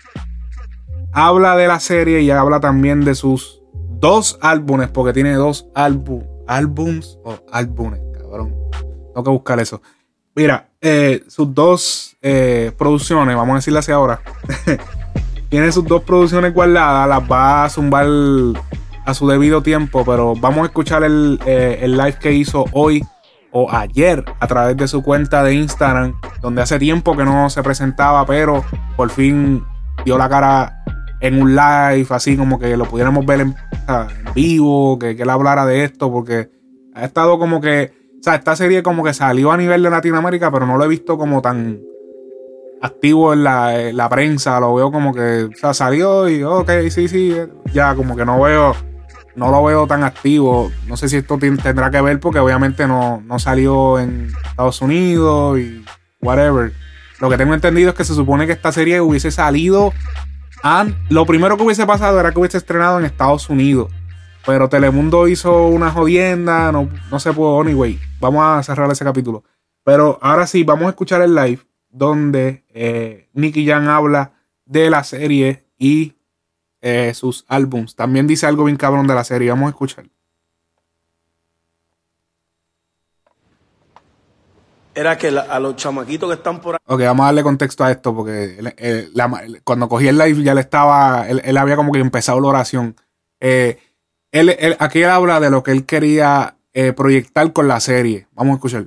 habla 1.12 1.57
de 1.57 1.68
la 1.68 1.80
serie 1.80 2.22
y 2.22 2.30
habla 2.30 2.61
también 2.61 3.04
de 3.04 3.14
sus 3.14 3.61
dos 4.00 4.38
álbumes, 4.40 4.88
porque 4.88 5.12
tiene 5.12 5.35
dos 5.35 5.66
álbum, 5.74 6.24
álbums 6.46 7.18
o 7.24 7.38
álbumes, 7.52 8.00
cabrón. 8.18 8.54
Tengo 9.09 9.24
que 9.24 9.30
buscar 9.30 9.61
eso. 9.61 9.80
Mira, 10.35 10.68
eh, 10.80 11.22
sus 11.28 11.54
dos 11.54 12.16
producciones, 12.76 13.37
vamos 13.37 13.52
a 13.52 13.57
decirle 13.57 13.78
así 13.78 13.92
ahora. 13.92 14.20
tiene 15.48 15.70
sus 15.70 15.85
dos 15.85 16.02
producciones 16.02 16.52
guardadas, 16.52 17.09
las 17.09 17.30
va 17.30 17.64
a 17.64 17.70
zumbar 17.70 18.07
a 19.05 19.14
su 19.14 19.29
debido 19.29 19.62
tiempo, 19.62 20.05
pero 20.05 20.35
vamos 20.35 20.62
a 20.62 20.67
escuchar 20.67 21.05
el, 21.05 21.38
eh, 21.47 21.79
el 21.83 21.97
live 21.97 22.17
que 22.21 22.33
hizo 22.33 22.64
hoy 22.73 23.05
o 23.57 23.71
ayer 23.71 24.25
a 24.40 24.47
través 24.49 24.77
de 24.77 24.88
su 24.88 25.03
cuenta 25.03 25.45
de 25.45 25.55
Instagram, 25.55 26.14
donde 26.43 26.62
hace 26.62 26.79
tiempo 26.79 27.17
que 27.17 27.25
no 27.25 27.49
se 27.51 27.62
presentaba, 27.62 28.27
pero 28.27 28.64
por 28.97 29.11
fin 29.11 29.64
dio 30.05 30.19
la 30.19 30.29
cara 30.29 30.85
en 31.21 31.40
un 31.40 31.55
live, 31.55 32.07
así 32.11 32.37
como 32.37 32.59
que 32.59 32.77
lo 32.77 32.85
pudiéramos 32.85 33.25
ver 33.25 33.43
en, 33.43 33.55
vivo, 34.35 34.99
que, 34.99 35.14
que 35.14 35.23
él 35.23 35.31
hablara 35.31 35.64
de 35.67 35.85
esto, 35.85 36.11
porque 36.11 36.51
ha 36.95 37.05
estado 37.05 37.38
como 37.38 37.61
que, 37.61 37.93
o 38.19 38.23
sea, 38.23 38.35
esta 38.35 38.57
serie 38.57 38.83
como 38.83 39.05
que 39.05 39.14
salió 39.14 39.53
a 39.53 39.57
nivel 39.57 39.83
de 39.83 39.90
Latinoamérica, 39.90 40.51
pero 40.51 40.67
no 40.67 40.77
lo 40.77 40.85
he 40.85 40.88
visto 40.88 41.17
como 41.17 41.40
tan 41.40 41.81
activo 42.83 43.33
en 43.33 43.45
la, 43.45 43.93
la 43.93 44.09
prensa, 44.09 44.59
lo 44.61 44.75
veo 44.75 44.90
como 44.90 45.14
que, 45.14 45.45
o 45.45 45.57
sea, 45.57 45.73
salió 45.75 46.29
y, 46.29 46.43
ok, 46.43 46.71
sí, 46.90 47.09
sí, 47.09 47.35
ya 47.73 47.95
como 47.95 48.17
que 48.17 48.25
no 48.25 48.40
veo, 48.43 48.75
no 49.37 49.51
lo 49.51 49.64
veo 49.64 49.87
tan 49.87 50.05
activo. 50.05 50.70
No 50.87 50.97
sé 50.97 51.09
si 51.09 51.16
esto 51.16 51.38
tendrá 51.38 51.90
que 51.90 52.01
ver 52.01 52.20
porque 52.20 52.38
obviamente 52.38 52.87
no, 52.87 53.23
no 53.27 53.38
salió 53.38 53.99
en 53.99 54.33
Estados 54.44 54.81
Unidos 54.81 55.59
y 55.59 55.85
whatever. 56.20 56.73
Lo 57.20 57.31
que 57.31 57.37
tengo 57.37 57.55
entendido 57.55 57.90
es 57.90 57.94
que 57.94 58.05
se 58.05 58.14
supone 58.14 58.47
que 58.47 58.53
esta 58.53 58.73
serie 58.73 59.01
hubiese 59.01 59.31
salido. 59.31 59.92
lo 61.09 61.27
primero 61.27 61.57
que 61.57 61.62
hubiese 61.62 61.87
pasado 61.87 62.18
era 62.20 62.33
que 62.33 62.38
hubiese 62.38 62.59
estrenado 62.59 62.99
en 62.99 63.05
Estados 63.05 63.49
Unidos. 63.49 63.90
Pero 64.47 64.68
Telemundo 64.68 65.27
hizo 65.27 65.68
una 65.68 65.90
jodienda, 65.90 66.70
no, 66.70 66.88
no 67.11 67.18
se 67.18 67.33
pudo, 67.33 67.61
anyway. 67.61 67.99
Vamos 68.20 68.44
a 68.44 68.62
cerrar 68.62 68.90
ese 68.90 69.05
capítulo. 69.05 69.42
Pero 69.85 70.18
ahora 70.20 70.47
sí, 70.47 70.64
vamos 70.64 70.87
a 70.87 70.90
escuchar 70.90 71.23
el 71.23 71.35
live 71.35 71.61
donde 71.94 72.64
eh, 72.75 73.29
Nicky 73.35 73.66
Jam 73.66 73.88
habla 73.88 74.33
de 74.66 74.90
la 74.90 75.05
serie 75.05 75.64
y 75.79 76.14
eh, 76.87 77.14
sus 77.14 77.47
álbums. 77.49 77.97
También 77.97 78.27
dice 78.27 78.44
algo 78.47 78.64
bien 78.64 78.77
cabrón 78.77 79.07
de 79.07 79.14
la 79.14 79.25
serie. 79.25 79.49
Vamos 79.49 79.66
a 79.68 79.70
escuchar. 79.70 80.05
era 84.97 85.18
que 85.18 85.31
la- 85.33 85.40
a 85.42 85.59
los 85.59 85.75
chamaquitos 85.75 86.29
que 86.29 86.35
están 86.37 86.61
por 86.61 86.75
ahí, 86.77 86.79
Ok, 86.87 87.01
vamos 87.01 87.25
a 87.25 87.27
darle 87.27 87.42
contexto 87.42 87.83
a 87.83 87.90
esto 87.90 88.14
porque 88.14 88.59
él- 88.61 88.75
él- 88.77 89.11
la- 89.12 89.42
cuando 89.64 89.88
cogí 89.88 90.07
el 90.07 90.16
live 90.16 90.44
ya 90.44 90.55
le 90.55 90.61
estaba, 90.61 91.29
él, 91.29 91.42
él 91.44 91.57
había 91.57 91.75
como 91.75 91.90
que 91.90 91.99
empezado 91.99 92.40
la 92.40 92.47
oración. 92.47 92.94
Eh, 93.40 93.81
él, 94.31 94.77
aquí 94.79 95.03
él 95.03 95.11
habla 95.11 95.40
de 95.40 95.51
lo 95.51 95.64
que 95.64 95.73
él 95.73 95.85
quería 95.85 96.57
eh, 96.75 96.92
proyectar 96.92 97.53
con 97.53 97.66
la 97.66 97.81
serie. 97.81 98.29
Vamos 98.35 98.53
a 98.53 98.55
escuchar. 98.57 98.87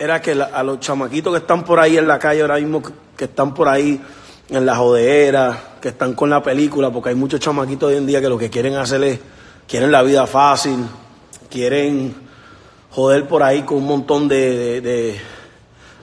era 0.00 0.20
que 0.22 0.34
la- 0.34 0.44
a 0.44 0.62
los 0.62 0.78
chamaquitos 0.78 1.32
que 1.32 1.38
están 1.38 1.64
por 1.64 1.80
ahí 1.80 1.96
en 1.98 2.06
la 2.06 2.18
calle 2.18 2.42
ahora 2.42 2.56
mismo, 2.56 2.82
que- 2.82 2.92
que 3.16 3.24
están 3.24 3.52
por 3.54 3.66
ahí 3.68 3.98
en 4.50 4.64
la 4.64 4.76
jodera, 4.76 5.76
que 5.80 5.88
están 5.88 6.14
con 6.14 6.30
la 6.30 6.42
película, 6.42 6.90
porque 6.90 7.10
hay 7.10 7.14
muchos 7.14 7.40
chamaquitos 7.40 7.90
hoy 7.90 7.96
en 7.96 8.06
día 8.06 8.20
que 8.20 8.28
lo 8.28 8.38
que 8.38 8.48
quieren 8.48 8.76
hacer 8.76 9.02
es, 9.04 9.20
quieren 9.66 9.92
la 9.92 10.02
vida 10.02 10.26
fácil, 10.26 10.86
quieren 11.50 12.14
joder 12.90 13.28
por 13.28 13.42
ahí 13.42 13.62
con 13.62 13.78
un 13.78 13.86
montón 13.86 14.26
de, 14.26 15.20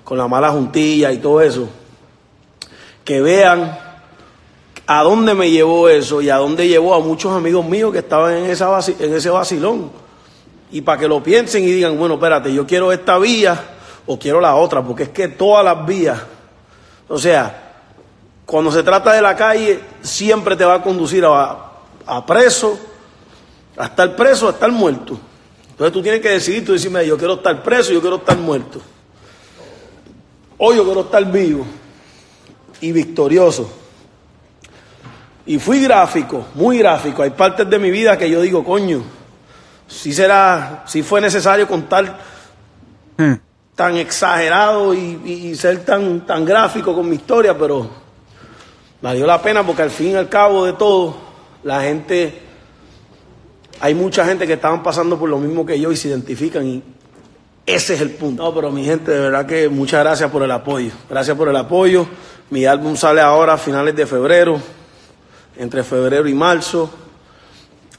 con 0.03 0.17
la 0.17 0.27
mala 0.27 0.51
juntilla 0.51 1.11
y 1.11 1.17
todo 1.17 1.41
eso. 1.41 1.67
Que 3.03 3.21
vean 3.21 3.77
a 4.87 5.03
dónde 5.03 5.33
me 5.33 5.49
llevó 5.49 5.89
eso 5.89 6.21
y 6.21 6.29
a 6.29 6.37
dónde 6.37 6.67
llevó 6.67 6.93
a 6.93 6.99
muchos 6.99 7.35
amigos 7.35 7.65
míos 7.65 7.91
que 7.91 7.99
estaban 7.99 8.33
en, 8.35 8.45
esa 8.45 8.79
en 8.99 9.13
ese 9.13 9.29
vacilón. 9.29 9.91
Y 10.71 10.81
para 10.81 10.99
que 10.99 11.07
lo 11.07 11.23
piensen 11.23 11.63
y 11.63 11.71
digan, 11.71 11.97
bueno, 11.97 12.15
espérate, 12.15 12.53
yo 12.53 12.67
quiero 12.67 12.91
esta 12.91 13.17
vía 13.17 13.59
o 14.05 14.19
quiero 14.19 14.39
la 14.39 14.55
otra, 14.55 14.83
porque 14.83 15.03
es 15.03 15.09
que 15.09 15.29
todas 15.29 15.65
las 15.65 15.85
vías, 15.85 16.21
o 17.07 17.17
sea, 17.17 17.64
cuando 18.45 18.71
se 18.71 18.83
trata 18.83 19.13
de 19.13 19.21
la 19.21 19.35
calle, 19.35 19.79
siempre 20.01 20.55
te 20.55 20.63
va 20.65 20.75
a 20.75 20.81
conducir 20.81 21.25
a, 21.25 21.57
a 22.05 22.25
preso, 22.25 22.77
a 23.77 23.85
estar 23.85 24.15
preso, 24.15 24.47
a 24.47 24.51
estar 24.51 24.71
muerto. 24.71 25.17
Entonces 25.71 25.91
tú 25.93 26.01
tienes 26.01 26.21
que 26.21 26.29
decidir, 26.29 26.63
tú 26.65 26.73
decirme, 26.73 27.05
yo 27.05 27.17
quiero 27.17 27.33
estar 27.35 27.61
preso, 27.63 27.91
yo 27.91 28.01
quiero 28.01 28.17
estar 28.17 28.37
muerto. 28.37 28.79
O 30.57 30.73
yo 30.73 30.85
quiero 30.85 31.01
estar 31.01 31.25
vivo 31.29 31.65
y 32.81 32.91
victorioso. 32.91 33.69
Y 35.45 35.59
fui 35.59 35.81
gráfico, 35.81 36.45
muy 36.55 36.77
gráfico. 36.79 37.21
Hay 37.21 37.31
partes 37.31 37.69
de 37.69 37.77
mi 37.77 37.91
vida 37.91 38.17
que 38.17 38.29
yo 38.29 38.41
digo, 38.41 38.63
coño, 38.63 39.03
si 39.87 40.13
será, 40.13 40.83
si 40.87 41.03
fue 41.03 41.19
necesario 41.21 41.67
contar 41.67 42.35
Hmm. 43.17 43.33
tan 43.75 43.95
exagerado 43.97 44.93
y, 44.93 45.21
y- 45.23 45.47
y 45.49 45.55
ser 45.55 45.85
tan, 45.85 46.25
tan 46.25 46.43
gráfico 46.43 46.93
con 46.93 47.07
mi 47.07 47.15
historia, 47.15 47.57
pero 47.57 47.89
valió 49.05 49.27
la 49.27 49.39
pena 49.39 49.63
porque 49.63 49.83
al 49.83 49.91
fin 49.91 50.13
y 50.13 50.15
al 50.15 50.29
cabo 50.29 50.65
de 50.65 50.73
todo, 50.73 51.15
la 51.61 51.79
gente, 51.83 52.41
hay 53.79 53.93
mucha 53.93 54.25
gente 54.25 54.47
que 54.47 54.53
estaban 54.53 54.81
pasando 54.81 55.19
por 55.19 55.29
lo 55.29 55.37
mismo 55.37 55.63
que 55.63 55.79
yo 55.79 55.91
y 55.91 55.95
se 55.95 56.07
identifican 56.07 56.65
y 56.65 56.81
ese 57.67 57.93
es 57.93 58.01
el 58.01 58.09
punto. 58.09 58.41
No, 58.41 58.55
pero 58.55 58.71
mi 58.71 58.83
gente, 58.83 59.11
de 59.11 59.19
verdad 59.19 59.45
que 59.45 59.69
muchas 59.69 60.03
gracias 60.03 60.31
por 60.31 60.41
el 60.41 60.49
apoyo. 60.49 60.89
Gracias 61.07 61.37
por 61.37 61.47
el 61.49 61.55
apoyo. 61.55 62.07
Mi 62.49 62.65
álbum 62.65 62.95
sale 62.95 63.21
ahora 63.21 63.53
a 63.53 63.57
finales 63.59 63.95
de 63.95 64.07
febrero, 64.07 64.59
entre 65.55 65.83
febrero 65.83 66.27
y 66.27 66.33
marzo. 66.33 66.89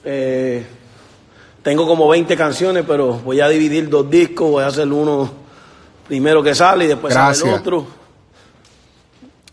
Eh, 0.04 0.66
tengo 1.62 1.86
como 1.86 2.08
20 2.08 2.36
canciones, 2.36 2.84
pero 2.84 3.12
voy 3.12 3.40
a 3.40 3.46
dividir 3.46 3.88
dos 3.88 4.10
discos. 4.10 4.50
Voy 4.50 4.64
a 4.64 4.66
hacer 4.66 4.88
uno 4.88 5.30
primero 6.08 6.42
que 6.42 6.52
sale 6.52 6.86
y 6.86 6.88
después 6.88 7.14
sale 7.14 7.38
el 7.38 7.54
otro. 7.54 7.86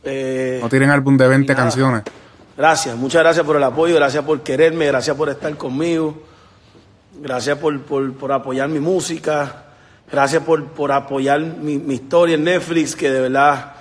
Eh, 0.03 0.59
No 0.61 0.69
tienen 0.69 0.89
álbum 0.89 1.17
de 1.17 1.27
20 1.27 1.53
nada. 1.53 1.63
canciones. 1.65 2.03
Gracias, 2.57 2.95
muchas 2.95 3.23
gracias 3.23 3.45
por 3.45 3.55
el 3.55 3.63
apoyo, 3.63 3.95
gracias 3.95 4.23
por 4.23 4.41
quererme, 4.41 4.85
gracias 4.85 5.15
por 5.17 5.27
estar 5.29 5.55
conmigo, 5.57 6.15
gracias 7.19 7.57
por, 7.57 7.79
por- 7.81 8.13
por 8.13 8.31
apoyar 8.31 8.69
mi 8.69 8.79
música, 8.79 9.63
gracias 10.11 10.43
por, 10.43 10.63
por 10.65 10.91
apoyar 10.91 11.39
mi, 11.41 11.77
mi 11.79 11.95
historia 11.95 12.35
en 12.35 12.43
Netflix, 12.43 12.95
que 12.95 13.09
de 13.09 13.21
verdad 13.21 13.73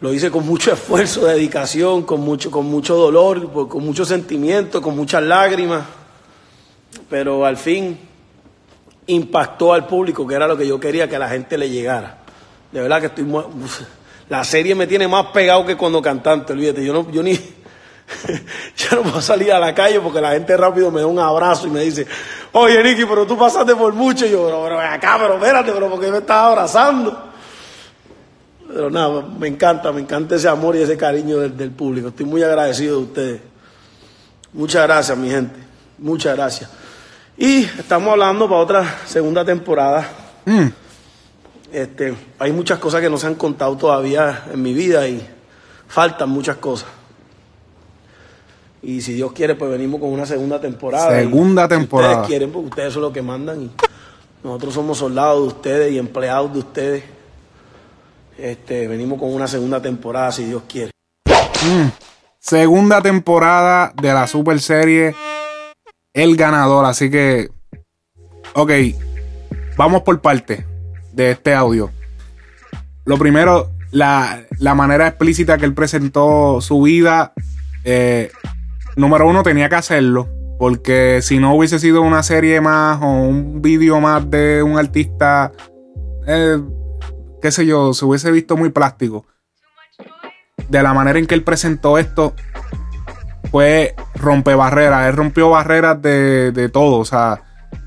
lo 0.00 0.12
hice 0.14 0.30
con 0.30 0.46
mucho 0.46 0.72
esfuerzo, 0.72 1.26
dedicación, 1.26 2.04
con 2.04 2.20
mucho, 2.20 2.50
con 2.50 2.64
mucho 2.66 2.94
dolor, 2.96 3.52
con 3.68 3.84
mucho 3.84 4.04
sentimiento, 4.06 4.80
con 4.80 4.96
muchas 4.96 5.22
lágrimas, 5.22 5.84
pero 7.10 7.44
al 7.44 7.56
fin 7.58 7.98
impactó 9.08 9.74
al 9.74 9.86
público, 9.86 10.26
que 10.26 10.34
era 10.34 10.46
lo 10.46 10.56
que 10.56 10.66
yo 10.66 10.78
quería 10.80 11.08
que 11.08 11.16
a 11.16 11.18
la 11.18 11.28
gente 11.28 11.58
le 11.58 11.68
llegara. 11.68 12.18
De 12.72 12.80
verdad 12.80 13.00
que 13.00 13.06
estoy 13.08 13.24
mu- 13.24 13.42
la 14.28 14.44
serie 14.44 14.74
me 14.74 14.86
tiene 14.86 15.08
más 15.08 15.26
pegado 15.26 15.64
que 15.64 15.76
cuando 15.76 16.02
cantante, 16.02 16.52
olvídate, 16.52 16.84
yo 16.84 16.92
no 16.92 17.10
yo 17.10 17.22
ni 17.22 17.34
yo 18.76 18.96
no 18.96 19.02
puedo 19.02 19.20
salir 19.20 19.52
a 19.52 19.58
la 19.58 19.74
calle 19.74 20.00
porque 20.00 20.20
la 20.20 20.32
gente 20.32 20.56
rápido 20.56 20.90
me 20.90 21.00
da 21.00 21.06
un 21.06 21.18
abrazo 21.18 21.66
y 21.66 21.70
me 21.70 21.80
dice, 21.80 22.06
"Oye, 22.52 22.82
Nicky, 22.82 23.04
pero 23.04 23.26
tú 23.26 23.36
pasaste 23.36 23.74
por 23.76 23.92
mucho." 23.92 24.26
Y 24.26 24.30
yo, 24.30 24.44
"Pero, 24.46 24.62
pero 24.64 24.80
acá, 24.80 25.16
pero 25.18 25.34
espérate, 25.34 25.72
pero 25.72 25.90
porque 25.90 26.10
me 26.10 26.18
estás 26.18 26.36
abrazando?" 26.36 27.26
Pero 28.66 28.90
nada, 28.90 29.22
me 29.22 29.48
encanta, 29.48 29.92
me 29.92 30.00
encanta 30.00 30.36
ese 30.36 30.48
amor 30.48 30.76
y 30.76 30.82
ese 30.82 30.96
cariño 30.96 31.38
del, 31.38 31.56
del 31.56 31.70
público. 31.70 32.08
Estoy 32.08 32.26
muy 32.26 32.42
agradecido 32.42 32.98
de 32.98 33.02
ustedes. 33.02 33.40
Muchas 34.52 34.86
gracias, 34.86 35.16
mi 35.16 35.30
gente. 35.30 35.58
Muchas 35.98 36.36
gracias. 36.36 36.70
Y 37.36 37.64
estamos 37.64 38.12
hablando 38.12 38.48
para 38.48 38.60
otra 38.60 38.98
segunda 39.06 39.44
temporada. 39.44 40.06
Este, 41.72 42.14
hay 42.38 42.52
muchas 42.52 42.78
cosas 42.78 43.00
que 43.02 43.10
no 43.10 43.18
se 43.18 43.26
han 43.26 43.34
contado 43.34 43.76
todavía 43.76 44.44
en 44.52 44.62
mi 44.62 44.72
vida 44.72 45.06
y 45.06 45.26
faltan 45.86 46.30
muchas 46.30 46.56
cosas. 46.56 46.88
Y 48.82 49.00
si 49.02 49.12
Dios 49.12 49.32
quiere, 49.32 49.54
pues 49.54 49.70
venimos 49.70 50.00
con 50.00 50.10
una 50.10 50.24
segunda 50.24 50.60
temporada. 50.60 51.10
Segunda 51.10 51.62
Y 51.62 51.64
si 51.64 51.68
temporada. 51.68 52.12
ustedes 52.12 52.28
quieren, 52.28 52.52
porque 52.52 52.68
ustedes 52.68 52.92
son 52.94 53.02
los 53.02 53.12
que 53.12 53.22
mandan 53.22 53.62
y 53.62 53.70
nosotros 54.42 54.72
somos 54.72 54.98
soldados 54.98 55.42
de 55.42 55.48
ustedes 55.48 55.92
y 55.92 55.98
empleados 55.98 56.52
de 56.52 56.58
ustedes. 56.60 57.04
Este, 58.38 58.86
venimos 58.86 59.18
con 59.18 59.34
una 59.34 59.48
segunda 59.48 59.82
temporada, 59.82 60.30
si 60.32 60.44
Dios 60.44 60.62
quiere. 60.68 60.92
Segunda 62.38 63.02
temporada 63.02 63.92
de 64.00 64.12
la 64.12 64.26
super 64.26 64.60
serie. 64.60 65.14
El 66.14 66.36
ganador. 66.36 66.84
Así 66.84 67.10
que. 67.10 67.50
Ok. 68.54 68.70
Vamos 69.76 70.02
por 70.02 70.20
parte 70.20 70.77
de 71.18 71.32
este 71.32 71.52
audio. 71.52 71.90
Lo 73.04 73.18
primero, 73.18 73.72
la, 73.90 74.44
la 74.58 74.74
manera 74.74 75.08
explícita 75.08 75.58
que 75.58 75.64
él 75.64 75.74
presentó 75.74 76.60
su 76.60 76.82
vida. 76.82 77.32
eh, 77.84 78.30
número 78.96 79.26
uno, 79.28 79.42
tenía 79.42 79.68
que 79.68 79.74
hacerlo. 79.74 80.28
Porque 80.58 81.20
si 81.22 81.38
no 81.38 81.54
hubiese 81.54 81.78
sido 81.78 82.02
una 82.02 82.22
serie 82.22 82.60
más 82.60 83.00
o 83.02 83.06
un 83.06 83.60
vídeo 83.60 84.00
más 84.00 84.30
de 84.30 84.62
un 84.62 84.78
artista. 84.78 85.52
eh, 86.26 86.58
qué 87.42 87.50
sé 87.50 87.66
yo, 87.66 87.92
se 87.94 88.04
hubiese 88.04 88.30
visto 88.30 88.56
muy 88.56 88.70
plástico 88.70 89.26
de 90.68 90.82
la 90.82 90.92
manera 90.92 91.18
en 91.18 91.26
que 91.26 91.34
él 91.34 91.44
presentó 91.44 91.98
esto 91.98 92.34
fue 93.50 93.94
rompe 94.14 94.54
barreras. 94.54 95.08
Él 95.08 95.16
rompió 95.16 95.50
barreras 95.50 96.00
de, 96.02 96.52
de 96.52 96.68
todo. 96.68 96.98
O 96.98 97.04
sea, 97.04 97.42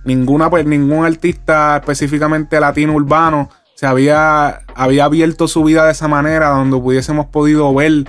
ninguna, 0.06 0.50
pues, 0.50 0.66
ningún 0.66 1.06
artista 1.06 1.78
específicamente 1.78 2.60
latino 2.60 2.94
urbano 2.94 3.50
se 3.76 3.88
había, 3.88 4.62
había 4.76 5.06
abierto 5.06 5.48
su 5.48 5.64
vida 5.64 5.86
de 5.86 5.92
esa 5.92 6.08
manera, 6.08 6.50
donde 6.50 6.76
hubiésemos 6.76 7.28
podido 7.28 7.74
ver 7.74 8.06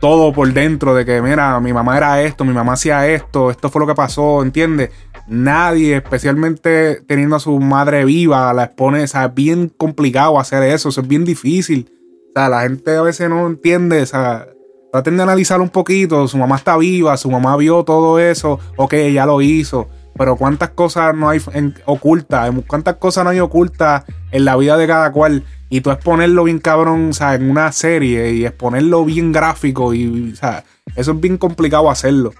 todo 0.00 0.32
por 0.32 0.52
dentro 0.52 0.94
de 0.94 1.04
que, 1.04 1.20
mira, 1.20 1.58
mi 1.60 1.72
mamá 1.72 1.96
era 1.96 2.22
esto, 2.22 2.44
mi 2.44 2.52
mamá 2.52 2.74
hacía 2.74 3.06
esto, 3.08 3.50
esto 3.50 3.68
fue 3.68 3.80
lo 3.80 3.86
que 3.86 3.94
pasó, 3.94 4.42
¿entiendes? 4.42 4.90
Nadie, 5.26 5.96
especialmente 5.96 7.02
teniendo 7.06 7.36
a 7.36 7.40
su 7.40 7.58
madre 7.58 8.04
viva, 8.04 8.52
la 8.52 8.64
expone, 8.64 9.02
o 9.02 9.06
sea, 9.06 9.26
es 9.26 9.34
bien 9.34 9.72
complicado 9.76 10.38
hacer 10.38 10.62
eso, 10.62 10.88
eso 10.88 11.00
es 11.00 11.08
bien 11.08 11.24
difícil. 11.24 11.90
O 12.30 12.32
sea, 12.38 12.48
la 12.48 12.62
gente 12.62 12.96
a 12.96 13.02
veces 13.02 13.28
no 13.28 13.46
entiende, 13.46 14.02
o 14.02 14.06
sea, 14.06 14.46
traten 14.92 15.16
de 15.16 15.22
analizar 15.24 15.60
un 15.60 15.68
poquito, 15.68 16.28
su 16.28 16.38
mamá 16.38 16.56
está 16.56 16.76
viva, 16.76 17.16
su 17.16 17.30
mamá 17.30 17.56
vio 17.56 17.84
todo 17.84 18.18
eso, 18.18 18.60
ok, 18.76 18.92
ella 18.94 19.26
lo 19.26 19.42
hizo, 19.42 19.88
pero 20.18 20.36
cuántas 20.36 20.70
cosas 20.70 21.14
no 21.14 21.28
hay 21.30 21.40
en- 21.52 21.74
ocultas, 21.86 22.50
cuántas 22.66 22.96
cosas 22.96 23.24
no 23.24 23.30
hay 23.30 23.40
ocultas 23.40 24.04
en 24.32 24.44
la 24.44 24.56
vida 24.56 24.76
de 24.76 24.86
cada 24.86 25.12
cual. 25.12 25.44
Y 25.70 25.80
tú 25.80 25.90
exponerlo 25.90 26.44
bien 26.44 26.58
cabrón, 26.58 27.10
o 27.10 27.12
sea, 27.12 27.34
en 27.34 27.50
una 27.50 27.70
serie 27.72 28.32
y 28.32 28.44
exponerlo 28.44 29.04
bien 29.04 29.32
gráfico 29.32 29.94
y, 29.94 30.32
o 30.32 30.36
sea, 30.36 30.64
eso 30.96 31.12
es 31.12 31.20
bien 31.20 31.38
complicado 31.38 31.88
hacerlo. 31.90 32.32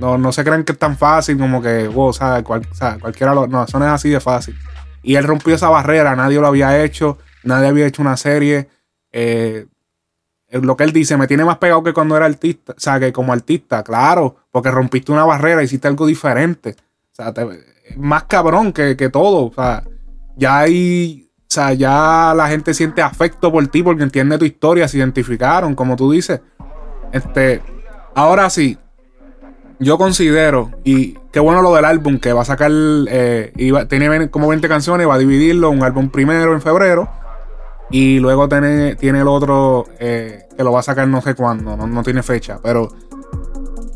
No, 0.00 0.16
no 0.16 0.32
se 0.32 0.44
crean 0.44 0.64
que 0.64 0.72
es 0.72 0.78
tan 0.78 0.96
fácil 0.96 1.36
como 1.38 1.60
que, 1.60 1.88
wow, 1.88 2.06
o 2.08 2.12
sea, 2.12 2.42
cual- 2.44 2.66
o 2.70 2.74
sea, 2.74 2.98
cualquiera 3.00 3.34
lo, 3.34 3.46
no, 3.46 3.64
eso 3.64 3.78
no 3.78 3.84
es 3.84 3.90
así 3.92 4.08
de 4.10 4.20
fácil. 4.20 4.56
Y 5.02 5.16
él 5.16 5.24
rompió 5.24 5.54
esa 5.54 5.68
barrera, 5.68 6.14
nadie 6.16 6.40
lo 6.40 6.46
había 6.46 6.82
hecho, 6.84 7.18
nadie 7.42 7.68
había 7.68 7.86
hecho 7.86 8.02
una 8.02 8.16
serie. 8.16 8.68
Eh, 9.12 9.66
lo 10.50 10.76
que 10.76 10.84
él 10.84 10.92
dice, 10.92 11.16
me 11.16 11.26
tiene 11.26 11.44
más 11.44 11.58
pegado 11.58 11.82
que 11.82 11.92
cuando 11.92 12.16
era 12.16 12.26
artista, 12.26 12.72
o 12.76 12.80
sea, 12.80 12.98
que 12.98 13.12
como 13.12 13.32
artista, 13.32 13.82
claro, 13.82 14.36
porque 14.50 14.70
rompiste 14.70 15.12
una 15.12 15.24
barrera, 15.24 15.62
hiciste 15.62 15.88
algo 15.88 16.06
diferente. 16.06 16.74
Sea, 17.18 17.34
te- 17.34 17.64
más 17.96 18.24
cabrón 18.24 18.72
que, 18.72 18.96
que 18.96 19.08
todo. 19.08 19.46
O 19.46 19.52
sea, 19.52 19.82
ya 20.36 20.60
hay, 20.60 21.28
o 21.36 21.44
sea, 21.48 21.72
ya 21.72 22.32
la 22.36 22.46
gente 22.48 22.74
siente 22.74 23.02
afecto 23.02 23.50
por 23.50 23.66
ti 23.66 23.82
porque 23.82 24.04
entiende 24.04 24.38
tu 24.38 24.44
historia, 24.44 24.86
se 24.86 24.98
identificaron, 24.98 25.74
como 25.74 25.96
tú 25.96 26.12
dices. 26.12 26.40
Este, 27.10 27.60
ahora 28.14 28.48
sí, 28.50 28.78
yo 29.80 29.98
considero, 29.98 30.70
y 30.84 31.14
qué 31.32 31.40
bueno 31.40 31.60
lo 31.60 31.74
del 31.74 31.86
álbum, 31.86 32.18
que 32.20 32.32
va 32.32 32.42
a 32.42 32.44
sacar, 32.44 32.70
eh, 32.72 33.52
tiene 33.88 34.30
como 34.30 34.46
20 34.46 34.68
canciones, 34.68 35.08
va 35.08 35.14
a 35.14 35.18
dividirlo, 35.18 35.70
un 35.70 35.82
álbum 35.82 36.10
primero 36.10 36.52
en 36.52 36.60
febrero, 36.60 37.08
y 37.90 38.20
luego 38.20 38.48
tiene, 38.48 38.94
tiene 38.94 39.22
el 39.22 39.28
otro 39.28 39.86
eh, 39.98 40.44
que 40.56 40.62
lo 40.62 40.70
va 40.70 40.80
a 40.80 40.82
sacar 40.84 41.08
no 41.08 41.20
sé 41.20 41.34
cuándo, 41.34 41.76
no, 41.76 41.86
no 41.88 42.02
tiene 42.04 42.22
fecha, 42.22 42.60
pero 42.62 42.88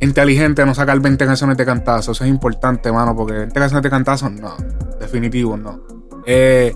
inteligente 0.05 0.65
no 0.67 0.75
sacar 0.75 0.99
20 1.01 1.25
canciones 1.27 1.57
de 1.57 1.65
cantazo, 1.65 2.13
eso 2.13 2.25
es 2.25 2.31
importante, 2.31 2.91
mano, 2.93 3.15
porque 3.17 3.35
20 3.35 3.55
canciones 3.59 3.83
de 3.83 3.91
cantazo, 3.91 4.29
no, 4.31 4.57
definitivo, 5.01 5.57
no. 5.57 5.81
Eh, 6.27 6.75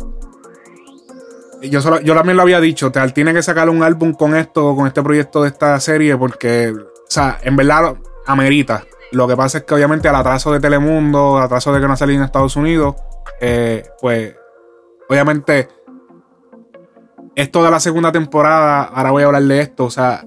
yo, 1.63 1.81
solo- 1.81 2.01
yo 2.01 2.15
también 2.15 2.37
lo 2.37 2.43
había 2.43 2.61
dicho, 2.61 2.93
Teal 2.93 3.13
tiene 3.13 3.33
que 3.33 3.43
sacar 3.43 3.69
un 3.71 3.83
álbum 3.83 4.13
con 4.13 4.35
esto, 4.37 4.75
con 4.77 4.87
este 4.87 5.03
proyecto 5.03 5.43
de 5.43 5.49
esta 5.49 5.79
serie, 5.81 6.17
porque, 6.17 6.73
o 6.73 6.87
sea, 7.09 7.39
en 7.43 7.57
verdad 7.57 7.97
amerita. 8.27 8.85
Lo 9.13 9.27
que 9.29 9.37
pasa 9.37 9.59
es 9.59 9.65
que 9.65 9.75
obviamente 9.75 10.09
al 10.09 10.17
atraso 10.17 10.53
de 10.53 10.61
Telemundo, 10.61 11.39
al 11.39 11.45
atraso 11.45 11.73
de 11.73 11.81
que 11.81 11.87
no 11.87 11.93
ha 11.95 11.97
salido 11.97 12.19
en 12.19 12.25
Estados 12.25 12.57
Unidos, 12.57 12.97
eh, 13.41 13.85
pues, 14.01 14.35
obviamente, 15.09 15.69
esto 17.35 17.63
de 17.65 17.71
la 17.71 17.81
segunda 17.81 18.11
temporada, 18.13 18.83
ahora 18.85 19.11
voy 19.11 19.23
a 19.23 19.27
hablar 19.27 19.43
de 19.43 19.61
esto, 19.61 19.85
o 19.85 19.91
sea, 19.91 20.25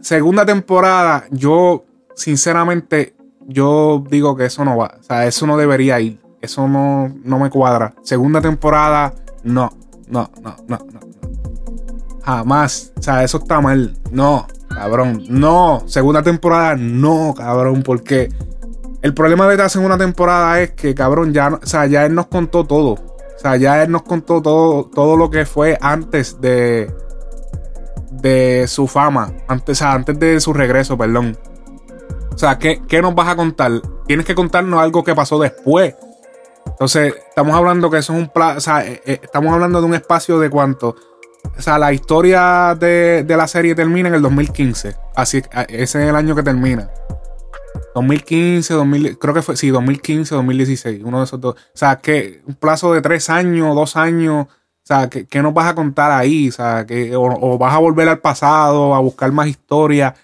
segunda 0.00 0.44
temporada, 0.44 1.24
yo, 1.30 1.84
sinceramente, 2.14 3.14
yo 3.46 4.04
digo 4.08 4.36
que 4.36 4.46
eso 4.46 4.64
no 4.64 4.76
va, 4.76 4.94
o 4.98 5.02
sea, 5.02 5.26
eso 5.26 5.46
no 5.46 5.56
debería 5.56 6.00
ir, 6.00 6.20
eso 6.40 6.68
no, 6.68 7.12
no 7.24 7.38
me 7.38 7.50
cuadra. 7.50 7.94
Segunda 8.02 8.40
temporada, 8.40 9.14
no, 9.42 9.72
no, 10.08 10.30
no, 10.42 10.56
no, 10.66 10.78
no. 10.78 11.00
Jamás, 12.24 12.92
o 12.98 13.02
sea, 13.02 13.24
eso 13.24 13.38
está 13.38 13.60
mal, 13.60 13.96
no, 14.10 14.46
cabrón, 14.68 15.24
no, 15.28 15.82
segunda 15.86 16.22
temporada, 16.22 16.76
no, 16.76 17.34
cabrón, 17.36 17.82
porque 17.82 18.30
el 19.00 19.14
problema 19.14 19.48
de 19.48 19.56
la 19.56 19.68
segunda 19.68 19.96
temporada 19.96 20.60
es 20.60 20.72
que, 20.72 20.94
cabrón, 20.94 21.32
ya, 21.32 21.48
o 21.48 21.66
sea, 21.66 21.86
ya 21.86 22.04
él 22.04 22.14
nos 22.14 22.26
contó 22.26 22.64
todo. 22.64 22.92
O 22.92 23.40
sea, 23.40 23.56
ya 23.56 23.84
él 23.84 23.92
nos 23.92 24.02
contó 24.02 24.42
todo, 24.42 24.86
todo 24.92 25.16
lo 25.16 25.30
que 25.30 25.46
fue 25.46 25.78
antes 25.80 26.40
de, 26.40 26.92
de 28.20 28.66
su 28.68 28.86
fama. 28.86 29.32
Antes, 29.48 29.82
antes 29.82 30.18
de 30.18 30.40
su 30.40 30.52
regreso, 30.52 30.96
perdón. 30.96 31.36
O 32.32 32.38
sea, 32.38 32.58
¿qué, 32.58 32.82
qué 32.86 33.02
nos 33.02 33.14
vas 33.14 33.28
a 33.28 33.36
contar? 33.36 33.72
Tienes 34.06 34.24
que 34.24 34.34
contarnos 34.34 34.80
algo 34.80 35.02
que 35.02 35.14
pasó 35.14 35.38
después. 35.38 35.94
Entonces, 36.66 37.14
estamos 37.28 37.54
hablando 37.54 37.90
que 37.90 37.98
eso 37.98 38.12
es 38.12 38.20
un 38.20 38.30
o 38.34 38.60
sea, 38.60 38.86
eh, 38.86 39.02
eh, 39.04 39.20
estamos 39.22 39.52
hablando 39.52 39.80
de 39.80 39.86
un 39.86 39.94
espacio 39.94 40.38
de 40.38 40.48
cuánto. 40.50 40.94
O 41.56 41.62
sea, 41.62 41.78
la 41.78 41.92
historia 41.92 42.76
de, 42.78 43.24
de 43.24 43.36
la 43.36 43.48
serie 43.48 43.74
termina 43.74 44.08
en 44.08 44.14
el 44.14 44.22
2015. 44.22 44.94
Así, 45.16 45.42
ese 45.68 46.02
es 46.02 46.08
el 46.08 46.14
año 46.14 46.36
que 46.36 46.42
termina. 46.42 46.90
2015, 47.94 48.74
2000, 48.74 49.18
creo 49.18 49.34
que 49.34 49.42
fue, 49.42 49.56
sí, 49.56 49.70
2015, 49.70 50.34
2016, 50.34 51.02
uno 51.04 51.18
de 51.18 51.24
esos 51.24 51.40
dos. 51.40 51.54
O 51.54 51.76
sea, 51.76 51.96
que 51.96 52.42
un 52.46 52.54
plazo 52.54 52.92
de 52.92 53.00
tres 53.00 53.30
años, 53.30 53.74
dos 53.74 53.96
años, 53.96 54.46
sea, 54.88 55.10
¿qué, 55.10 55.26
qué 55.26 55.42
nos 55.42 55.52
vas 55.52 55.66
a 55.66 55.74
contar 55.74 56.10
ahí? 56.10 56.48
O 56.48 56.52
sea, 56.52 56.86
que, 56.86 57.14
o, 57.14 57.58
vas 57.58 57.74
a 57.74 57.78
volver 57.78 58.08
al 58.08 58.20
pasado, 58.20 58.94
a 58.94 59.00
buscar 59.00 59.30
más 59.32 59.46
historia. 59.48 60.14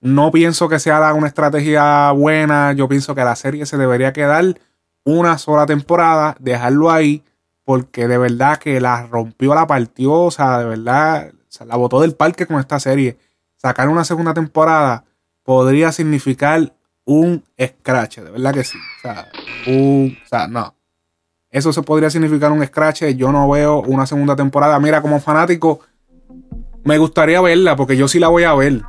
No 0.00 0.30
pienso 0.30 0.68
que 0.68 0.78
sea 0.78 1.12
una 1.12 1.26
estrategia 1.26 2.10
buena. 2.12 2.72
Yo 2.72 2.88
pienso 2.88 3.14
que 3.14 3.22
la 3.22 3.36
serie 3.36 3.66
se 3.66 3.76
debería 3.76 4.12
quedar 4.12 4.58
una 5.04 5.36
sola 5.36 5.66
temporada, 5.66 6.36
dejarlo 6.40 6.90
ahí, 6.90 7.22
porque 7.64 8.08
de 8.08 8.16
verdad 8.16 8.56
que 8.58 8.80
la 8.80 9.06
rompió, 9.06 9.54
la 9.54 9.66
partió, 9.66 10.12
o 10.12 10.30
sea, 10.30 10.58
de 10.58 10.64
verdad, 10.64 11.32
la 11.66 11.76
botó 11.76 12.00
del 12.00 12.14
parque 12.14 12.46
con 12.46 12.58
esta 12.60 12.80
serie. 12.80 13.18
Sacar 13.56 13.88
una 13.88 14.04
segunda 14.04 14.32
temporada 14.32 15.04
podría 15.42 15.92
significar 15.92 16.74
un 17.04 17.44
scratch, 17.60 18.18
de 18.18 18.30
verdad 18.30 18.54
que 18.54 18.64
sí. 18.64 18.78
O 18.78 19.00
sea, 19.02 19.28
un, 19.66 20.16
o 20.24 20.28
sea, 20.28 20.48
no. 20.48 20.73
Eso 21.54 21.72
se 21.72 21.82
podría 21.82 22.10
significar 22.10 22.50
un 22.50 22.66
scratch. 22.66 23.04
Yo 23.16 23.30
no 23.30 23.48
veo 23.48 23.80
una 23.82 24.06
segunda 24.06 24.34
temporada. 24.34 24.80
Mira, 24.80 25.00
como 25.00 25.20
fanático, 25.20 25.78
me 26.82 26.98
gustaría 26.98 27.40
verla, 27.40 27.76
porque 27.76 27.96
yo 27.96 28.08
sí 28.08 28.18
la 28.18 28.26
voy 28.26 28.42
a 28.42 28.54
ver. 28.54 28.82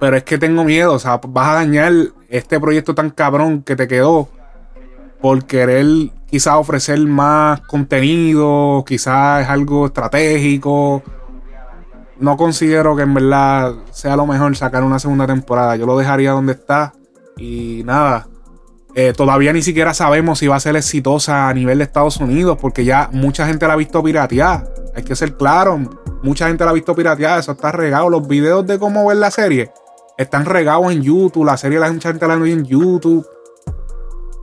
Pero 0.00 0.16
es 0.16 0.24
que 0.24 0.36
tengo 0.36 0.64
miedo. 0.64 0.94
O 0.94 0.98
sea, 0.98 1.20
vas 1.28 1.50
a 1.50 1.54
dañar 1.54 1.92
este 2.28 2.58
proyecto 2.58 2.92
tan 2.92 3.10
cabrón 3.10 3.62
que 3.62 3.76
te 3.76 3.86
quedó 3.86 4.28
por 5.20 5.44
querer 5.44 5.86
quizás 6.26 6.54
ofrecer 6.56 6.98
más 7.06 7.60
contenido, 7.60 8.84
quizás 8.84 9.44
es 9.44 9.48
algo 9.48 9.86
estratégico. 9.86 11.04
No 12.18 12.36
considero 12.36 12.96
que 12.96 13.02
en 13.02 13.14
verdad 13.14 13.74
sea 13.92 14.16
lo 14.16 14.26
mejor 14.26 14.56
sacar 14.56 14.82
una 14.82 14.98
segunda 14.98 15.28
temporada. 15.28 15.76
Yo 15.76 15.86
lo 15.86 15.96
dejaría 15.96 16.32
donde 16.32 16.54
está. 16.54 16.94
Y 17.36 17.82
nada, 17.84 18.26
eh, 18.94 19.12
todavía 19.16 19.52
ni 19.52 19.62
siquiera 19.62 19.94
sabemos 19.94 20.38
si 20.38 20.46
va 20.46 20.56
a 20.56 20.60
ser 20.60 20.76
exitosa 20.76 21.48
a 21.48 21.54
nivel 21.54 21.78
de 21.78 21.84
Estados 21.84 22.16
Unidos, 22.18 22.58
porque 22.60 22.84
ya 22.84 23.10
mucha 23.12 23.46
gente 23.46 23.66
la 23.66 23.74
ha 23.74 23.76
visto 23.76 24.02
piratear. 24.02 24.72
Hay 24.94 25.02
que 25.04 25.14
ser 25.14 25.36
claro, 25.36 25.78
mucha 26.22 26.48
gente 26.48 26.64
la 26.64 26.70
ha 26.70 26.74
visto 26.74 26.94
piratear, 26.94 27.38
eso 27.38 27.52
está 27.52 27.70
regado. 27.70 28.10
Los 28.10 28.26
videos 28.26 28.66
de 28.66 28.78
cómo 28.78 29.06
ver 29.06 29.18
la 29.18 29.30
serie 29.30 29.70
están 30.16 30.46
regados 30.46 30.90
en 30.92 31.02
YouTube, 31.02 31.44
la 31.44 31.56
serie 31.56 31.78
la 31.78 31.92
mucha 31.92 32.08
gente 32.10 32.26
la 32.26 32.36
ve 32.36 32.52
en 32.52 32.64
YouTube. 32.64 33.26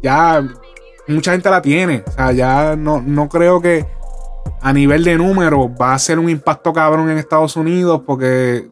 Ya 0.02 0.48
mucha 1.08 1.32
gente 1.32 1.50
la 1.50 1.62
tiene, 1.62 2.04
o 2.08 2.12
sea, 2.12 2.32
ya 2.32 2.76
no, 2.76 3.02
no 3.02 3.28
creo 3.28 3.62
que 3.62 3.86
a 4.62 4.74
nivel 4.74 5.04
de 5.04 5.18
números 5.18 5.70
va 5.80 5.94
a 5.94 6.00
ser 6.00 6.20
un 6.20 6.30
impacto 6.30 6.74
cabrón 6.74 7.10
en 7.10 7.18
Estados 7.18 7.56
Unidos, 7.56 8.02
porque 8.06 8.70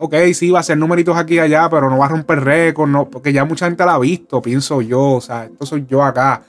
ok, 0.00 0.14
sí, 0.32 0.50
va 0.50 0.60
a 0.60 0.62
ser 0.62 0.78
numeritos 0.78 1.16
aquí 1.16 1.34
y 1.34 1.38
allá, 1.40 1.68
pero 1.68 1.90
no 1.90 1.98
va 1.98 2.06
a 2.06 2.08
romper 2.08 2.42
récord, 2.42 2.88
no, 2.88 3.08
porque 3.08 3.34
ya 3.34 3.44
mucha 3.44 3.66
gente 3.66 3.84
la 3.84 3.94
ha 3.94 3.98
visto, 3.98 4.40
pienso 4.40 4.80
yo, 4.80 5.12
o 5.12 5.20
sea, 5.20 5.44
esto 5.44 5.66
soy 5.66 5.86
yo 5.86 6.02
acá. 6.02 6.42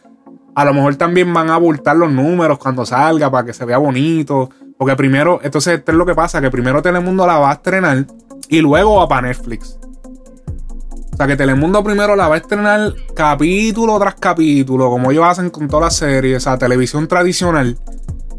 A 0.56 0.66
lo 0.66 0.74
mejor 0.74 0.96
también 0.96 1.34
van 1.34 1.50
a 1.50 1.56
abultar 1.56 1.98
los 1.98 2.12
números 2.12 2.58
cuando 2.58 2.86
salga 2.86 3.30
para 3.30 3.46
que 3.46 3.54
se 3.54 3.66
vea 3.66 3.78
bonito, 3.78 4.50
porque 4.78 4.96
primero, 4.96 5.42
entonces 5.44 5.80
esto 5.80 5.92
es 5.92 5.98
lo 5.98 6.06
que 6.06 6.16
pasa, 6.16 6.40
que 6.40 6.50
primero 6.50 6.82
Telemundo 6.82 7.28
la 7.28 7.40
va 7.40 7.50
a 7.52 7.54
estrenar 7.54 8.06
y 8.48 8.62
luego 8.62 8.96
va 8.96 9.08
para 9.08 9.28
Netflix. 9.28 9.78
O 11.14 11.18
sea, 11.18 11.28
que 11.28 11.36
Telemundo 11.36 11.84
primero 11.84 12.16
la 12.16 12.30
va 12.30 12.36
a 12.36 12.38
estrenar 12.38 12.94
capítulo 13.14 14.00
tras 14.00 14.16
capítulo, 14.16 14.90
como 14.90 15.12
ellos 15.12 15.26
hacen 15.26 15.50
con 15.50 15.68
todas 15.68 15.84
las 15.84 15.96
series, 15.98 16.38
o 16.38 16.40
sea, 16.40 16.58
televisión 16.58 17.06
tradicional, 17.06 17.78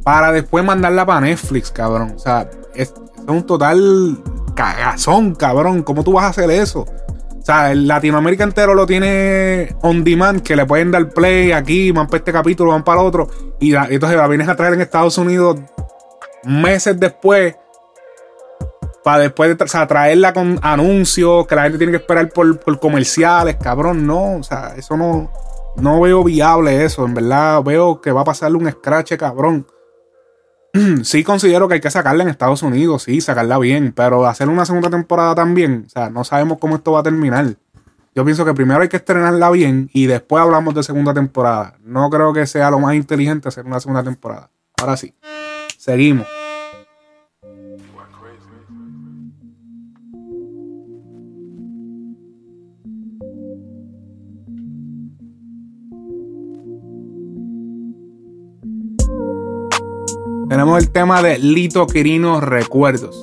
para 0.04 0.32
después 0.32 0.64
mandarla 0.64 1.04
para 1.04 1.20
Netflix, 1.20 1.70
cabrón. 1.70 2.14
O 2.16 2.18
sea, 2.18 2.48
es 2.74 2.94
un 3.26 3.44
total 3.44 4.18
cagazón, 4.54 5.34
cabrón. 5.34 5.82
¿Cómo 5.82 6.02
tú 6.04 6.12
vas 6.14 6.24
a 6.24 6.28
hacer 6.28 6.50
eso? 6.50 6.80
O 6.80 7.44
sea, 7.44 7.72
el 7.72 7.88
Latinoamérica 7.88 8.44
entero 8.44 8.74
lo 8.74 8.86
tiene 8.86 9.74
on 9.82 10.04
demand, 10.04 10.42
que 10.42 10.54
le 10.54 10.64
pueden 10.64 10.92
dar 10.92 11.08
play 11.10 11.50
aquí, 11.52 11.90
van 11.90 12.06
para 12.06 12.18
este 12.18 12.32
capítulo, 12.32 12.70
van 12.70 12.84
para 12.84 13.00
el 13.00 13.06
otro. 13.06 13.28
Y 13.58 13.72
la- 13.72 13.88
entonces 13.90 14.16
la 14.16 14.28
vienes 14.28 14.48
a 14.48 14.54
traer 14.54 14.74
en 14.74 14.80
Estados 14.80 15.18
Unidos 15.18 15.58
meses 16.44 16.98
después. 17.00 17.56
Para 19.02 19.18
después 19.24 19.56
o 19.60 19.66
sea, 19.66 19.88
traerla 19.88 20.32
con 20.32 20.60
anuncios, 20.62 21.44
que 21.48 21.56
la 21.56 21.62
gente 21.64 21.78
tiene 21.78 21.90
que 21.90 21.96
esperar 21.96 22.28
por, 22.28 22.60
por 22.60 22.78
comerciales, 22.78 23.56
cabrón. 23.56 24.06
No, 24.06 24.36
o 24.36 24.42
sea, 24.44 24.74
eso 24.76 24.96
no, 24.96 25.32
no 25.74 26.00
veo 26.00 26.22
viable 26.22 26.84
eso. 26.84 27.04
En 27.04 27.14
verdad, 27.14 27.60
veo 27.64 28.00
que 28.00 28.12
va 28.12 28.20
a 28.20 28.24
pasarle 28.24 28.58
un 28.58 28.70
scratch, 28.70 29.16
cabrón. 29.16 29.66
sí 31.02 31.24
considero 31.24 31.68
que 31.68 31.74
hay 31.74 31.80
que 31.80 31.90
sacarla 31.90 32.22
en 32.22 32.30
Estados 32.30 32.62
Unidos, 32.62 33.04
sí, 33.04 33.20
sacarla 33.20 33.58
bien, 33.58 33.92
pero 33.94 34.26
hacer 34.26 34.48
una 34.48 34.64
segunda 34.64 34.90
temporada 34.90 35.34
también, 35.34 35.84
o 35.86 35.90
sea, 35.90 36.10
no 36.10 36.24
sabemos 36.24 36.58
cómo 36.58 36.76
esto 36.76 36.92
va 36.92 37.00
a 37.00 37.02
terminar. 37.02 37.56
Yo 38.14 38.24
pienso 38.24 38.44
que 38.44 38.52
primero 38.52 38.82
hay 38.82 38.88
que 38.88 38.98
estrenarla 38.98 39.50
bien 39.50 39.88
y 39.92 40.06
después 40.06 40.42
hablamos 40.42 40.74
de 40.74 40.82
segunda 40.82 41.14
temporada. 41.14 41.78
No 41.82 42.10
creo 42.10 42.34
que 42.34 42.46
sea 42.46 42.70
lo 42.70 42.78
más 42.78 42.94
inteligente 42.94 43.48
hacer 43.48 43.64
una 43.64 43.80
segunda 43.80 44.02
temporada. 44.02 44.50
Ahora 44.78 44.98
sí, 44.98 45.14
seguimos. 45.78 46.26
Tenemos 60.52 60.78
el 60.82 60.90
tema 60.90 61.22
de 61.22 61.38
Lito 61.38 61.86
Quirino 61.86 62.38
Recuerdos. 62.38 63.16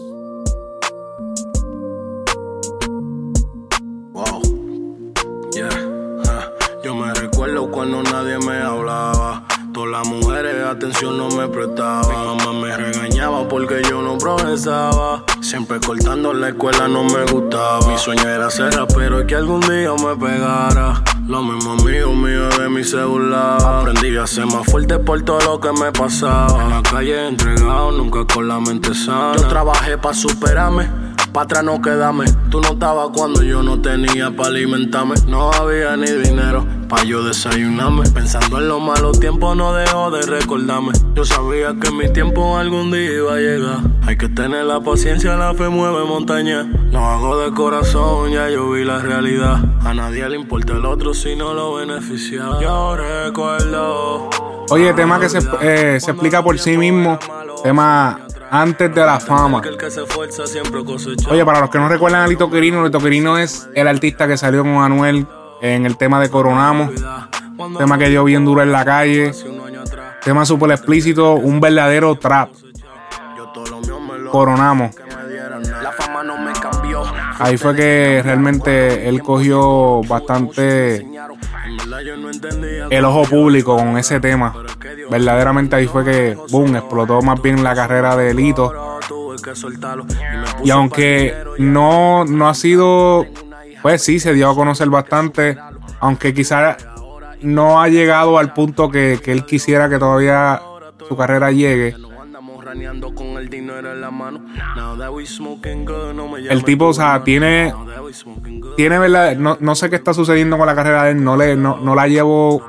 Wow. 4.13 4.41
Yeah. 5.53 5.69
ah, 6.25 6.49
Yo 6.83 6.95
me 6.95 7.13
recuerdo 7.13 7.69
cuando 7.69 8.01
nadie 8.01 8.39
me 8.39 8.57
hablaba. 8.57 9.45
Todas 9.71 9.91
las 9.91 10.07
mujeres 10.07 10.65
atención 10.65 11.19
no 11.19 11.29
me 11.29 11.47
prestaban. 11.47 12.09
Mi 12.09 12.15
mamá 12.15 12.51
me 12.61 12.75
regañaba 12.75 13.47
porque 13.47 13.83
yo 13.87 14.01
no 14.01 14.17
progresaba. 14.17 15.23
Siempre 15.39 15.79
cortando 15.79 16.33
la 16.33 16.49
escuela 16.49 16.87
no 16.87 17.03
me 17.03 17.31
gustaba. 17.31 17.87
Mi 17.87 17.95
sueño 17.99 18.27
era 18.27 18.49
ser 18.49 18.73
rapero 18.73 19.21
y 19.21 19.27
que 19.27 19.35
algún 19.35 19.59
día 19.59 19.91
me 19.93 20.15
pegara. 20.15 21.03
Lo 21.29 21.43
mismo 21.43 21.75
mío, 21.75 22.11
mío 22.15 22.49
de 22.57 22.69
mi 22.69 22.83
celular. 22.83 23.61
Aprendí 23.61 24.17
a 24.17 24.25
ser 24.25 24.47
más 24.47 24.65
fuerte 24.65 24.97
por 24.97 25.21
todo 25.21 25.39
lo 25.41 25.59
que 25.59 25.71
me 25.71 25.91
pasaba. 25.91 26.63
En 26.63 26.69
la 26.71 26.81
calle 26.81 27.27
entregado, 27.27 27.91
nunca 27.91 28.25
con 28.25 28.47
la 28.47 28.59
mente 28.59 28.95
sana. 28.95 29.35
Yo 29.35 29.47
trabajé 29.47 29.95
para 29.99 30.15
superarme. 30.15 30.89
Pa' 31.39 31.43
atrás 31.43 31.63
no 31.63 31.81
quedame, 31.81 32.25
tú 32.51 32.59
no 32.59 32.71
estabas 32.71 33.11
cuando 33.13 33.41
yo 33.41 33.63
no 33.63 33.79
tenía 33.79 34.29
para 34.29 34.49
alimentarme. 34.49 35.15
No 35.25 35.49
había 35.53 35.95
ni 35.95 36.11
dinero 36.11 36.67
pa' 36.89 37.05
yo 37.05 37.23
desayunarme. 37.23 38.09
Pensando 38.09 38.57
en 38.59 38.67
los 38.67 38.81
malos 38.81 39.21
tiempos 39.21 39.55
no 39.55 39.73
dejo 39.73 40.11
de 40.11 40.23
recordarme. 40.23 40.91
Yo 41.15 41.23
sabía 41.23 41.73
que 41.81 41.91
mi 41.91 42.11
tiempo 42.11 42.57
algún 42.57 42.91
día 42.91 43.13
iba 43.13 43.35
a 43.35 43.37
llegar. 43.37 43.77
Hay 44.05 44.17
que 44.17 44.27
tener 44.27 44.65
la 44.65 44.81
paciencia, 44.81 45.37
la 45.37 45.53
fe 45.53 45.69
mueve 45.69 46.03
montaña. 46.03 46.69
Lo 46.91 46.99
hago 46.99 47.39
de 47.39 47.53
corazón, 47.53 48.31
ya 48.33 48.49
yo 48.49 48.71
vi 48.71 48.83
la 48.83 48.99
realidad. 48.99 49.63
A 49.85 49.93
nadie 49.93 50.27
le 50.27 50.35
importa 50.35 50.73
el 50.73 50.83
otro 50.83 51.13
si 51.13 51.37
no 51.37 51.53
lo 51.53 51.75
beneficia. 51.75 52.59
Yo 52.61 52.97
recuerdo. 52.97 54.29
Oye, 54.71 54.91
tema 54.91 55.21
que 55.21 55.29
se, 55.29 55.39
eh, 55.61 56.01
se 56.01 56.11
explica 56.11 56.43
por 56.43 56.59
sí 56.59 56.77
mismo. 56.77 57.17
Tema 57.63 58.19
antes 58.51 58.93
de 58.93 59.05
la 59.05 59.19
fama. 59.19 59.61
Oye, 61.29 61.45
para 61.45 61.59
los 61.61 61.69
que 61.69 61.77
no 61.77 61.89
recuerdan 61.89 62.21
a 62.21 62.27
Lito 62.27 62.49
Quirino, 62.49 62.83
Lito 62.83 62.99
Quirino 62.99 63.37
es 63.37 63.69
el 63.75 63.87
artista 63.87 64.27
que 64.27 64.37
salió 64.37 64.63
con 64.63 64.77
Anuel 64.77 65.25
en 65.61 65.85
el 65.85 65.97
tema 65.97 66.19
de 66.19 66.29
Coronamos. 66.29 66.91
Tema 67.77 67.97
que 67.97 68.09
dio 68.09 68.23
bien 68.23 68.45
duro 68.45 68.61
en 68.61 68.71
la 68.71 68.85
calle. 68.85 69.31
Tema 70.23 70.45
súper 70.45 70.71
explícito, 70.71 71.33
un 71.33 71.59
verdadero 71.59 72.15
trap. 72.15 72.49
Coronamos. 74.31 74.95
que 74.95 75.03
me 75.03 75.27
dieran. 75.27 75.63
La 75.83 75.91
fama 75.91 76.23
no 76.23 76.37
me 76.37 76.53
cambió. 76.53 77.03
Ahí 77.39 77.57
fue 77.57 77.75
que 77.75 78.21
realmente 78.23 79.09
él 79.09 79.21
cogió 79.23 80.01
bastante 80.07 81.07
El 82.89 83.05
ojo 83.05 83.23
público 83.23 83.75
con 83.75 83.97
ese 83.97 84.19
tema. 84.19 84.53
Verdaderamente 85.09 85.75
ahí 85.75 85.87
fue 85.87 86.03
que, 86.05 86.37
boom, 86.49 86.75
explotó 86.75 87.21
más 87.21 87.41
bien 87.41 87.63
la 87.63 87.75
carrera 87.75 88.15
de 88.15 88.33
Lito. 88.33 88.99
Y 90.63 90.69
aunque 90.71 91.35
no, 91.57 92.25
no 92.25 92.49
ha 92.49 92.53
sido, 92.53 93.25
pues 93.81 94.03
sí, 94.03 94.19
se 94.19 94.33
dio 94.33 94.49
a 94.49 94.55
conocer 94.55 94.89
bastante, 94.89 95.57
aunque 95.99 96.33
quizás 96.33 96.77
no 97.41 97.81
ha 97.81 97.87
llegado 97.87 98.37
al 98.37 98.53
punto 98.53 98.89
que, 98.89 99.19
que 99.23 99.31
él 99.31 99.45
quisiera 99.45 99.89
que 99.89 99.97
todavía 99.97 100.61
su 101.09 101.17
carrera 101.17 101.51
llegue. 101.51 101.95
El 106.49 106.63
tipo, 106.63 106.85
o 106.85 106.93
sea, 106.93 107.23
tiene, 107.23 107.73
tiene 108.77 108.99
verdad, 108.99 109.35
no, 109.35 109.57
no 109.59 109.75
sé 109.75 109.89
qué 109.89 109.95
está 109.95 110.13
sucediendo 110.13 110.57
con 110.57 110.67
la 110.67 110.75
carrera 110.75 111.05
de 111.05 111.11
él, 111.11 111.23
no, 111.23 111.35
le, 111.35 111.55
no, 111.55 111.77
no 111.77 111.95
la 111.95 112.07
llevo 112.07 112.61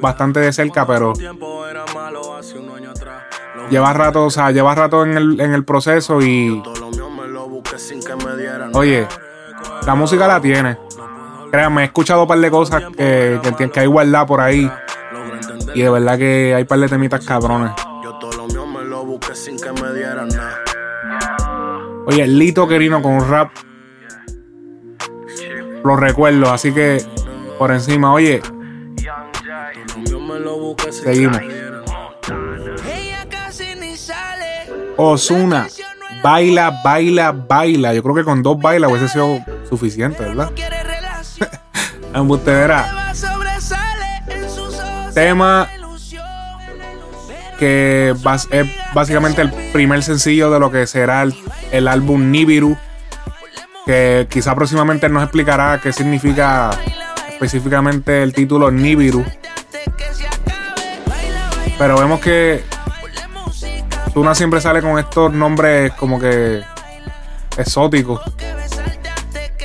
bastante 0.00 0.40
de 0.40 0.52
cerca, 0.52 0.86
pero 0.86 1.12
un 1.12 1.38
lleva 3.70 3.92
rato, 3.92 4.24
o 4.24 4.30
sea, 4.30 4.50
lleva 4.50 4.74
rato 4.74 5.04
en 5.04 5.16
el, 5.16 5.40
en 5.40 5.52
el 5.52 5.64
proceso 5.64 6.22
y, 6.22 6.62
oye, 8.72 9.06
la 9.86 9.94
música 9.94 10.26
la 10.26 10.40
tiene. 10.40 10.78
Créanme, 11.50 11.82
he 11.82 11.84
escuchado 11.84 12.22
un 12.22 12.28
par 12.28 12.38
de 12.38 12.50
cosas 12.50 12.84
que, 12.96 13.38
que, 13.58 13.70
que 13.70 13.80
hay 13.80 13.86
guardada 13.86 14.24
por 14.24 14.40
ahí. 14.40 14.70
Y 15.74 15.82
de 15.82 15.90
verdad 15.90 16.18
que 16.18 16.54
hay 16.54 16.64
par 16.64 16.78
de 16.78 16.88
temitas 16.88 17.24
cabrones. 17.24 17.72
Oye, 22.06 22.26
Lito 22.26 22.66
Querino 22.66 23.00
con 23.02 23.12
un 23.12 23.28
rap. 23.28 23.50
Lo 25.84 25.96
recuerdo, 25.96 26.52
así 26.52 26.72
que 26.72 27.04
por 27.58 27.72
encima, 27.72 28.12
oye, 28.12 28.40
Seguimos. 30.90 31.40
Osuna, 34.96 35.66
baila, 36.22 36.80
baila, 36.84 37.32
baila. 37.32 37.94
Yo 37.94 38.02
creo 38.02 38.14
que 38.14 38.24
con 38.24 38.42
dos 38.42 38.58
bailas 38.58 38.90
hubiese 38.90 39.08
sido 39.08 39.38
suficiente, 39.68 40.22
¿verdad? 40.22 40.50
Embustedera. 42.14 43.12
Tema. 45.14 45.68
Que 47.62 48.12
es 48.50 48.66
básicamente 48.92 49.40
el 49.40 49.52
primer 49.72 50.02
sencillo 50.02 50.50
de 50.50 50.58
lo 50.58 50.72
que 50.72 50.84
será 50.88 51.22
el, 51.22 51.32
el 51.70 51.86
álbum 51.86 52.32
Nibiru. 52.32 52.76
Que 53.86 54.26
quizá 54.28 54.56
próximamente 54.56 55.08
nos 55.08 55.22
explicará 55.22 55.78
qué 55.80 55.92
significa 55.92 56.70
específicamente 57.28 58.24
el 58.24 58.32
título 58.32 58.72
Nibiru. 58.72 59.24
Pero 61.78 62.00
vemos 62.00 62.18
que. 62.18 62.64
Tuna 64.12 64.34
siempre 64.34 64.60
sale 64.60 64.82
con 64.82 64.98
estos 64.98 65.32
nombres 65.32 65.92
como 65.92 66.18
que 66.18 66.62
exóticos. 67.56 68.22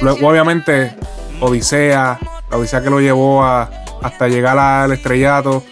Luego, 0.01 0.27
obviamente, 0.27 0.95
Odisea, 1.41 2.19
la 2.51 2.57
Odisea 2.57 2.83
que 2.83 2.91
lo 2.91 2.99
llevó 2.99 3.43
a, 3.43 3.71
hasta 4.03 4.27
llegar 4.27 4.59
al 4.59 4.91
estrellato. 4.91 5.63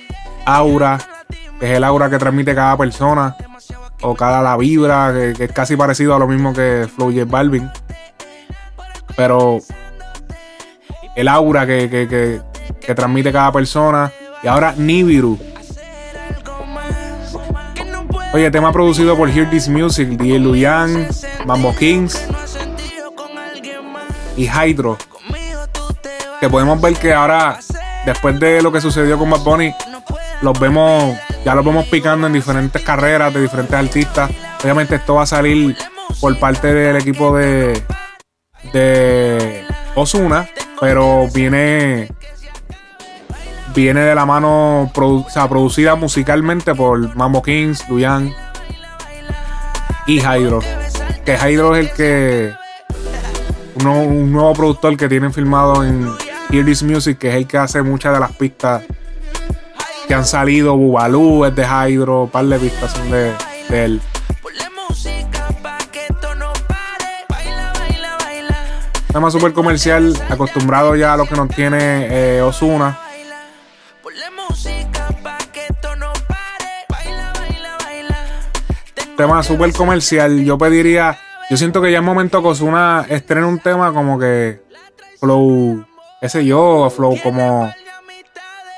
Aura, 0.47 0.97
que 1.59 1.71
es 1.71 1.77
el 1.77 1.83
aura 1.83 2.09
que 2.09 2.17
transmite 2.17 2.55
cada 2.55 2.77
persona. 2.77 3.35
O 4.01 4.13
cada 4.13 4.41
la 4.41 4.57
vibra, 4.57 5.11
que, 5.13 5.45
es 5.45 5.51
casi 5.51 5.75
parecido 5.75 6.15
a 6.15 6.19
lo 6.19 6.27
mismo 6.27 6.53
que 6.53 6.87
Flow 6.93 7.11
J 7.11 7.25
Balvin. 7.25 7.69
Pero 9.15 9.59
el 11.15 11.27
aura 11.27 11.65
que, 11.65 11.89
que, 11.89 12.41
que, 12.79 12.95
transmite 12.95 13.31
cada 13.31 13.51
persona. 13.51 14.11
Y 14.43 14.47
ahora 14.47 14.73
Nibiru. 14.77 15.39
Oye, 18.33 18.51
tema 18.51 18.73
producido 18.73 19.15
por 19.15 19.29
Hear 19.29 19.49
This 19.49 19.69
Music, 19.69 20.09
DJ 20.09 20.39
Luyan, 20.39 21.07
Mambo 21.45 21.73
Kings 21.75 22.21
y 24.35 24.49
Hydro. 24.49 24.97
Que 26.39 26.49
podemos 26.49 26.81
ver 26.81 26.95
que 26.95 27.13
ahora, 27.13 27.59
después 28.05 28.37
de 28.39 28.61
lo 28.61 28.71
que 28.71 28.81
sucedió 28.81 29.17
con 29.17 29.29
Bad 29.29 29.39
Bunny, 29.39 29.73
los 30.41 30.59
vemos, 30.59 31.15
ya 31.45 31.55
los 31.55 31.63
vemos 31.63 31.85
picando 31.85 32.27
en 32.27 32.33
diferentes 32.33 32.81
carreras 32.81 33.33
de 33.33 33.41
diferentes 33.41 33.75
artistas. 33.75 34.31
Obviamente 34.63 34.95
esto 34.95 35.15
va 35.15 35.23
a 35.23 35.27
salir 35.27 35.77
por 36.19 36.37
parte 36.39 36.73
del 36.73 36.95
equipo 36.97 37.37
de, 37.37 37.81
de 38.73 39.63
Osuna, 39.95 40.49
pero 40.81 41.27
viene 41.33 42.09
viene 43.75 44.01
de 44.01 44.15
la 44.15 44.25
mano 44.25 44.89
produ- 44.93 45.25
o 45.25 45.29
sea, 45.29 45.47
producida 45.47 45.95
musicalmente 45.95 46.73
por 46.73 47.15
Mambo 47.15 47.41
Kings, 47.43 47.87
Luyan 47.89 48.33
y 50.07 50.19
Hydro. 50.19 50.61
Que 51.25 51.37
Hydro 51.37 51.75
es 51.75 51.85
el 51.89 51.91
que 51.95 52.53
un 53.83 54.31
nuevo 54.31 54.53
productor 54.53 54.95
que 54.97 55.07
tienen 55.09 55.33
filmado 55.33 55.83
en 55.83 56.09
Hear 56.49 56.65
Music, 56.83 57.17
que 57.17 57.29
es 57.29 57.35
el 57.35 57.45
que 57.47 57.57
hace 57.57 57.81
muchas 57.81 58.13
de 58.13 58.19
las 58.19 58.31
pistas 58.31 58.83
que 60.07 60.13
han 60.13 60.25
salido. 60.25 60.75
Bubalú 60.75 61.45
es 61.45 61.55
de 61.55 61.65
Hydro, 61.65 62.23
un 62.23 62.29
par 62.29 62.45
de 62.45 62.59
pistas 62.59 62.91
son 62.91 63.09
de, 63.11 63.33
de 63.69 63.85
él. 63.85 64.01
Tema 69.15 69.31
súper 69.31 69.53
comercial, 69.53 70.13
acostumbrado 70.29 70.93
ya 70.97 71.13
a 71.13 71.17
lo 71.17 71.25
que 71.25 71.35
nos 71.35 71.47
tiene 71.47 72.07
eh, 72.09 72.41
Osuna. 72.41 72.99
Tema 79.15 79.41
súper 79.41 79.71
comercial. 79.71 80.43
Yo 80.43 80.57
pediría, 80.57 81.17
yo 81.49 81.55
siento 81.55 81.81
que 81.81 81.93
ya 81.93 81.99
es 81.99 82.03
momento 82.03 82.41
que 82.41 82.49
Ozuna 82.49 83.05
estrene 83.07 83.47
un 83.47 83.59
tema 83.59 83.93
como 83.93 84.19
que 84.19 84.61
flow, 85.21 85.85
qué 86.19 86.27
sé 86.27 86.45
yo, 86.45 86.89
flow 86.89 87.17
como, 87.23 87.71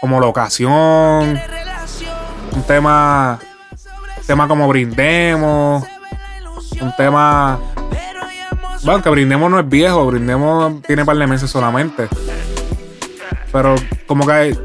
como 0.02 0.20
la 0.20 0.28
ocasión, 0.28 1.40
un 2.54 2.64
tema, 2.68 3.40
tema 4.26 4.48
como 4.48 4.68
brindemos, 4.68 5.84
un 6.82 6.96
tema, 6.96 7.60
bueno, 8.84 9.02
que 9.02 9.10
brindemos 9.10 9.50
no 9.50 9.60
es 9.60 9.68
viejo, 9.68 10.06
brindemos 10.06 10.82
tiene 10.84 11.06
par 11.06 11.18
de 11.18 11.28
meses 11.28 11.50
solamente. 11.50 12.08
Pero 13.52 13.76
como 14.06 14.26
que 14.26 14.56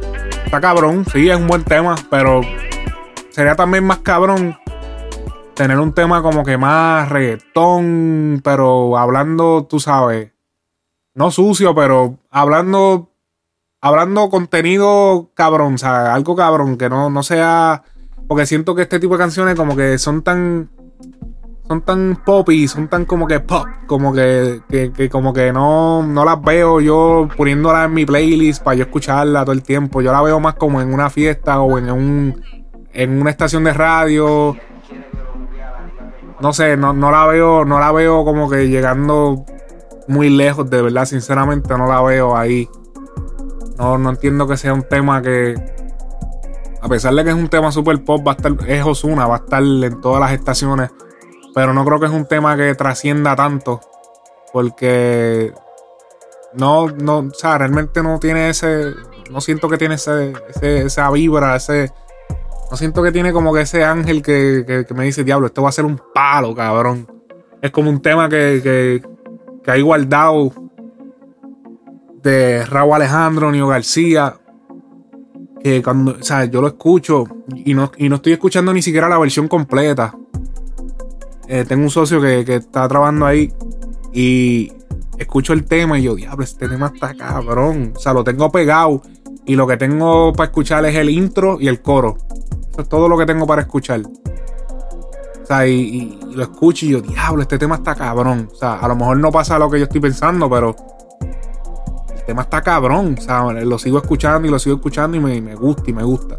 está 0.44 0.60
cabrón, 0.60 1.04
sí, 1.12 1.30
es 1.30 1.36
un 1.36 1.46
buen 1.46 1.64
tema, 1.64 1.94
pero 2.10 2.40
sería 3.30 3.54
también 3.54 3.84
más 3.84 3.98
cabrón 3.98 4.58
tener 5.54 5.78
un 5.78 5.92
tema 5.92 6.22
como 6.22 6.44
que 6.44 6.56
más 6.56 7.08
reggaetón, 7.08 8.40
pero 8.42 8.98
hablando, 8.98 9.66
tú 9.68 9.80
sabes, 9.80 10.32
no 11.14 11.30
sucio, 11.30 11.74
pero 11.74 12.18
hablando, 12.30 13.11
hablando 13.82 14.30
contenido 14.30 15.30
cabrón, 15.34 15.74
o 15.74 15.78
sea, 15.78 16.14
algo 16.14 16.34
cabrón, 16.34 16.78
que 16.78 16.88
no, 16.88 17.10
no 17.10 17.22
sea, 17.22 17.82
porque 18.28 18.46
siento 18.46 18.74
que 18.74 18.82
este 18.82 18.98
tipo 18.98 19.14
de 19.14 19.18
canciones 19.18 19.56
como 19.56 19.76
que 19.76 19.98
son 19.98 20.22
tan, 20.22 20.70
son 21.68 21.82
tan 21.82 22.22
pop 22.24 22.48
y 22.50 22.68
son 22.68 22.88
tan 22.88 23.04
como 23.04 23.26
que 23.26 23.40
pop, 23.40 23.66
como 23.86 24.14
que, 24.14 24.62
que, 24.70 24.92
que 24.92 25.10
como 25.10 25.34
que 25.34 25.52
no, 25.52 26.02
no 26.06 26.24
las 26.24 26.40
veo 26.40 26.80
yo 26.80 27.28
poniéndolas 27.36 27.86
en 27.86 27.94
mi 27.94 28.06
playlist 28.06 28.62
para 28.62 28.76
yo 28.76 28.84
escucharla 28.84 29.44
todo 29.44 29.52
el 29.52 29.62
tiempo, 29.62 30.00
yo 30.00 30.12
la 30.12 30.22
veo 30.22 30.40
más 30.40 30.54
como 30.54 30.80
en 30.80 30.94
una 30.94 31.10
fiesta 31.10 31.60
o 31.60 31.76
en 31.76 31.90
un, 31.90 32.42
en 32.92 33.20
una 33.20 33.30
estación 33.30 33.64
de 33.64 33.72
radio 33.74 34.56
no 36.40 36.52
sé, 36.52 36.76
no, 36.76 36.92
no 36.92 37.10
la 37.10 37.26
veo, 37.26 37.64
no 37.64 37.78
la 37.78 37.92
veo 37.92 38.24
como 38.24 38.50
que 38.50 38.68
llegando 38.68 39.44
muy 40.08 40.28
lejos, 40.28 40.68
de 40.68 40.82
verdad, 40.82 41.04
sinceramente 41.04 41.76
no 41.78 41.86
la 41.86 42.02
veo 42.02 42.36
ahí. 42.36 42.68
No, 43.78 43.98
no 43.98 44.10
entiendo 44.10 44.46
que 44.46 44.56
sea 44.56 44.74
un 44.74 44.82
tema 44.82 45.22
que, 45.22 45.54
a 46.80 46.88
pesar 46.88 47.14
de 47.14 47.24
que 47.24 47.30
es 47.30 47.36
un 47.36 47.48
tema 47.48 47.72
super 47.72 48.02
pop, 48.04 48.26
va 48.26 48.32
a 48.32 48.34
estar, 48.34 48.52
es 48.68 48.84
Osuna, 48.84 49.26
va 49.26 49.36
a 49.36 49.38
estar 49.38 49.62
en 49.62 50.00
todas 50.00 50.20
las 50.20 50.32
estaciones, 50.32 50.90
pero 51.54 51.72
no 51.72 51.84
creo 51.84 51.98
que 52.00 52.06
es 52.06 52.12
un 52.12 52.26
tema 52.26 52.56
que 52.56 52.74
trascienda 52.74 53.34
tanto, 53.36 53.80
porque 54.52 55.52
no, 56.54 56.88
no, 56.88 57.18
o 57.18 57.30
sea, 57.34 57.58
realmente 57.58 58.02
no 58.02 58.18
tiene 58.18 58.50
ese, 58.50 58.92
no 59.30 59.40
siento 59.40 59.68
que 59.68 59.78
tiene 59.78 59.94
ese, 59.96 60.32
esa 60.62 61.10
vibra, 61.10 61.56
ese, 61.56 61.90
no 62.70 62.76
siento 62.76 63.02
que 63.02 63.10
tiene 63.12 63.32
como 63.32 63.52
que 63.54 63.62
ese 63.62 63.84
ángel 63.84 64.22
que, 64.22 64.64
que- 64.66 64.84
que 64.86 64.94
me 64.94 65.04
dice, 65.04 65.24
diablo, 65.24 65.46
esto 65.46 65.62
va 65.62 65.70
a 65.70 65.72
ser 65.72 65.84
un 65.84 66.00
palo, 66.14 66.54
cabrón. 66.54 67.06
Es 67.62 67.70
como 67.70 67.90
un 67.90 68.00
tema 68.02 68.28
que, 68.28 68.60
que, 68.62 69.02
que 69.62 69.70
hay 69.70 69.82
guardado 69.82 70.52
de 72.22 72.64
Raúl 72.66 72.94
Alejandro, 72.94 73.50
Nio 73.50 73.66
García. 73.68 74.34
Que 75.62 75.80
cuando, 75.82 76.16
o 76.18 76.22
sea, 76.22 76.44
yo 76.46 76.60
lo 76.60 76.66
escucho 76.68 77.24
y 77.54 77.72
no, 77.74 77.92
y 77.96 78.08
no 78.08 78.16
estoy 78.16 78.32
escuchando 78.32 78.72
ni 78.72 78.82
siquiera 78.82 79.08
la 79.08 79.18
versión 79.18 79.46
completa. 79.46 80.12
Eh, 81.46 81.64
tengo 81.68 81.84
un 81.84 81.90
socio 81.90 82.20
que, 82.20 82.44
que 82.44 82.56
está 82.56 82.88
trabajando 82.88 83.26
ahí 83.26 83.52
y 84.12 84.72
escucho 85.18 85.52
el 85.52 85.64
tema 85.64 85.98
y 85.98 86.02
yo, 86.02 86.16
diablo, 86.16 86.42
este 86.42 86.68
tema 86.68 86.90
está 86.92 87.14
cabrón. 87.14 87.92
O 87.94 87.98
sea, 88.00 88.12
lo 88.12 88.24
tengo 88.24 88.50
pegado 88.50 89.02
y 89.46 89.54
lo 89.54 89.66
que 89.68 89.76
tengo 89.76 90.32
para 90.32 90.46
escuchar 90.48 90.84
es 90.86 90.96
el 90.96 91.10
intro 91.10 91.58
y 91.60 91.68
el 91.68 91.80
coro. 91.80 92.16
Eso 92.72 92.80
es 92.82 92.88
todo 92.88 93.08
lo 93.08 93.16
que 93.16 93.26
tengo 93.26 93.46
para 93.46 93.62
escuchar. 93.62 94.00
O 94.00 95.46
sea, 95.46 95.66
y, 95.66 95.72
y- 95.80 96.18
y 96.30 96.34
lo 96.34 96.42
escucho 96.44 96.86
y 96.86 96.90
yo, 96.90 97.00
diablo, 97.02 97.42
este 97.42 97.58
tema 97.58 97.76
está 97.76 97.94
cabrón. 97.94 98.48
O 98.52 98.56
sea, 98.56 98.74
a 98.80 98.88
lo 98.88 98.96
mejor 98.96 99.18
no 99.18 99.30
pasa 99.30 99.58
lo 99.58 99.70
que 99.70 99.78
yo 99.78 99.84
estoy 99.84 100.00
pensando, 100.00 100.48
pero 100.50 100.74
el 102.22 102.26
tema 102.26 102.42
está 102.42 102.62
cabrón. 102.62 103.16
O 103.18 103.20
sea, 103.20 103.42
lo 103.52 103.78
sigo 103.78 103.98
escuchando 103.98 104.46
y 104.46 104.50
lo 104.50 104.58
sigo 104.58 104.76
escuchando 104.76 105.16
y 105.16 105.20
me, 105.20 105.40
me 105.42 105.54
gusta 105.54 105.82
y 105.90 105.92
me 105.92 106.02
gusta. 106.04 106.38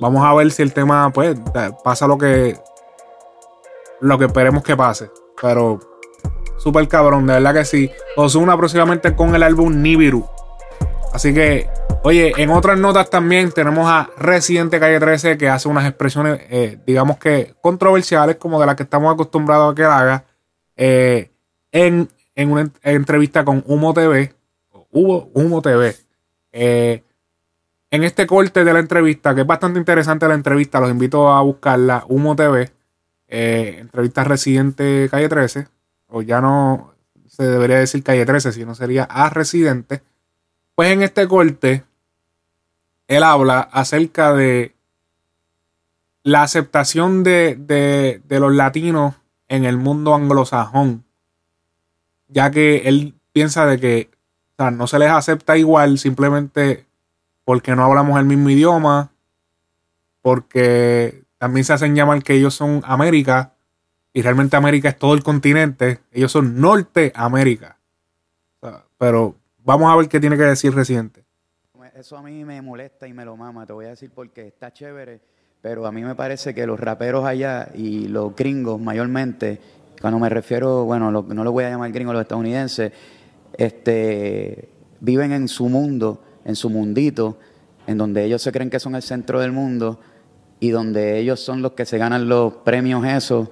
Vamos 0.00 0.24
a 0.24 0.32
ver 0.34 0.50
si 0.50 0.62
el 0.62 0.72
tema, 0.72 1.10
pues, 1.12 1.36
pasa 1.82 2.06
lo 2.06 2.16
que 2.18 2.56
lo 4.00 4.18
que 4.18 4.26
esperemos 4.26 4.62
que 4.62 4.76
pase. 4.76 5.10
Pero 5.40 5.80
súper 6.58 6.86
cabrón, 6.88 7.26
de 7.26 7.34
verdad 7.34 7.54
que 7.54 7.64
sí. 7.64 7.90
Ozuna 8.16 8.56
próximamente 8.56 9.16
con 9.16 9.34
el 9.34 9.42
álbum 9.42 9.82
Nibiru. 9.82 10.26
Así 11.12 11.32
que, 11.32 11.68
oye, 12.04 12.32
en 12.36 12.50
otras 12.50 12.78
notas 12.78 13.08
también 13.10 13.50
tenemos 13.50 13.88
a 13.90 14.10
Residente 14.18 14.78
Calle 14.78 15.00
13 15.00 15.38
que 15.38 15.48
hace 15.48 15.68
unas 15.68 15.86
expresiones, 15.86 16.38
eh, 16.50 16.78
digamos 16.86 17.16
que 17.18 17.54
controversiales, 17.62 18.36
como 18.36 18.60
de 18.60 18.66
las 18.66 18.76
que 18.76 18.82
estamos 18.84 19.12
acostumbrados 19.12 19.72
a 19.72 19.74
que 19.74 19.84
haga, 19.84 20.24
eh, 20.76 21.32
en, 21.72 22.08
en 22.36 22.52
una 22.52 22.60
en- 22.60 22.72
entrevista 22.82 23.44
con 23.44 23.64
Humo 23.66 23.94
TV. 23.94 24.34
Hubo 24.90 25.30
Humo 25.34 25.62
TV. 25.62 25.94
Eh, 26.52 27.02
en 27.90 28.04
este 28.04 28.26
corte 28.26 28.64
de 28.64 28.72
la 28.72 28.80
entrevista, 28.80 29.34
que 29.34 29.42
es 29.42 29.46
bastante 29.46 29.78
interesante 29.78 30.28
la 30.28 30.34
entrevista, 30.34 30.80
los 30.80 30.90
invito 30.90 31.30
a 31.30 31.40
buscarla, 31.42 32.04
Humo 32.08 32.36
TV, 32.36 32.70
eh, 33.28 33.76
entrevista 33.78 34.24
Residente 34.24 35.08
Calle 35.10 35.28
13, 35.28 35.68
o 36.08 36.22
ya 36.22 36.40
no 36.40 36.94
se 37.26 37.44
debería 37.44 37.78
decir 37.78 38.02
Calle 38.02 38.26
13, 38.26 38.52
sino 38.52 38.74
sería 38.74 39.04
a 39.04 39.30
Residente. 39.30 40.02
Pues 40.74 40.90
en 40.90 41.02
este 41.02 41.26
corte, 41.28 41.84
él 43.06 43.22
habla 43.22 43.60
acerca 43.60 44.32
de 44.34 44.74
la 46.22 46.42
aceptación 46.42 47.22
de, 47.24 47.56
de- 47.56 48.20
de 48.26 48.40
los 48.40 48.54
latinos 48.54 49.14
en 49.48 49.64
el 49.64 49.78
mundo 49.78 50.14
anglosajón, 50.14 51.04
ya 52.28 52.50
que 52.50 52.82
él 52.88 53.14
piensa 53.32 53.64
de 53.66 53.80
que 53.80 54.10
o 54.58 54.62
sea, 54.62 54.70
no 54.72 54.88
se 54.88 54.98
les 54.98 55.08
acepta 55.08 55.56
igual 55.56 55.98
simplemente 55.98 56.84
porque 57.44 57.76
no 57.76 57.84
hablamos 57.84 58.18
el 58.18 58.24
mismo 58.24 58.50
idioma, 58.50 59.12
porque 60.20 61.22
también 61.38 61.64
se 61.64 61.74
hacen 61.74 61.94
llamar 61.94 62.24
que 62.24 62.34
ellos 62.34 62.54
son 62.54 62.82
América 62.84 63.52
y 64.12 64.22
realmente 64.22 64.56
América 64.56 64.88
es 64.88 64.98
todo 64.98 65.14
el 65.14 65.22
continente, 65.22 66.00
ellos 66.10 66.32
son 66.32 66.60
Norteamérica. 66.60 67.78
O 68.60 68.82
pero 68.98 69.36
vamos 69.58 69.92
a 69.92 69.96
ver 69.96 70.08
qué 70.08 70.18
tiene 70.18 70.36
que 70.36 70.42
decir 70.42 70.74
Residente. 70.74 71.24
Eso 71.94 72.16
a 72.16 72.22
mí 72.22 72.44
me 72.44 72.60
molesta 72.60 73.06
y 73.06 73.12
me 73.12 73.24
lo 73.24 73.36
mama, 73.36 73.64
te 73.64 73.72
voy 73.72 73.86
a 73.86 73.90
decir 73.90 74.10
porque 74.12 74.48
está 74.48 74.72
chévere, 74.72 75.20
pero 75.60 75.86
a 75.86 75.92
mí 75.92 76.02
me 76.02 76.16
parece 76.16 76.52
que 76.52 76.66
los 76.66 76.80
raperos 76.80 77.24
allá 77.24 77.68
y 77.74 78.08
los 78.08 78.34
gringos 78.34 78.80
mayormente, 78.80 79.60
cuando 80.00 80.18
me 80.18 80.28
refiero, 80.28 80.84
bueno, 80.84 81.10
no 81.12 81.44
lo 81.44 81.52
voy 81.52 81.64
a 81.64 81.70
llamar 81.70 81.92
gringos, 81.92 82.14
los 82.14 82.22
estadounidenses, 82.22 82.92
este, 83.58 84.70
viven 85.00 85.32
en 85.32 85.48
su 85.48 85.68
mundo, 85.68 86.22
en 86.44 86.56
su 86.56 86.70
mundito, 86.70 87.38
en 87.86 87.98
donde 87.98 88.24
ellos 88.24 88.40
se 88.40 88.52
creen 88.52 88.70
que 88.70 88.80
son 88.80 88.94
el 88.94 89.02
centro 89.02 89.40
del 89.40 89.52
mundo 89.52 90.00
y 90.60 90.70
donde 90.70 91.18
ellos 91.18 91.40
son 91.40 91.60
los 91.60 91.72
que 91.72 91.84
se 91.84 91.98
ganan 91.98 92.28
los 92.28 92.54
premios 92.54 93.04
esos, 93.04 93.48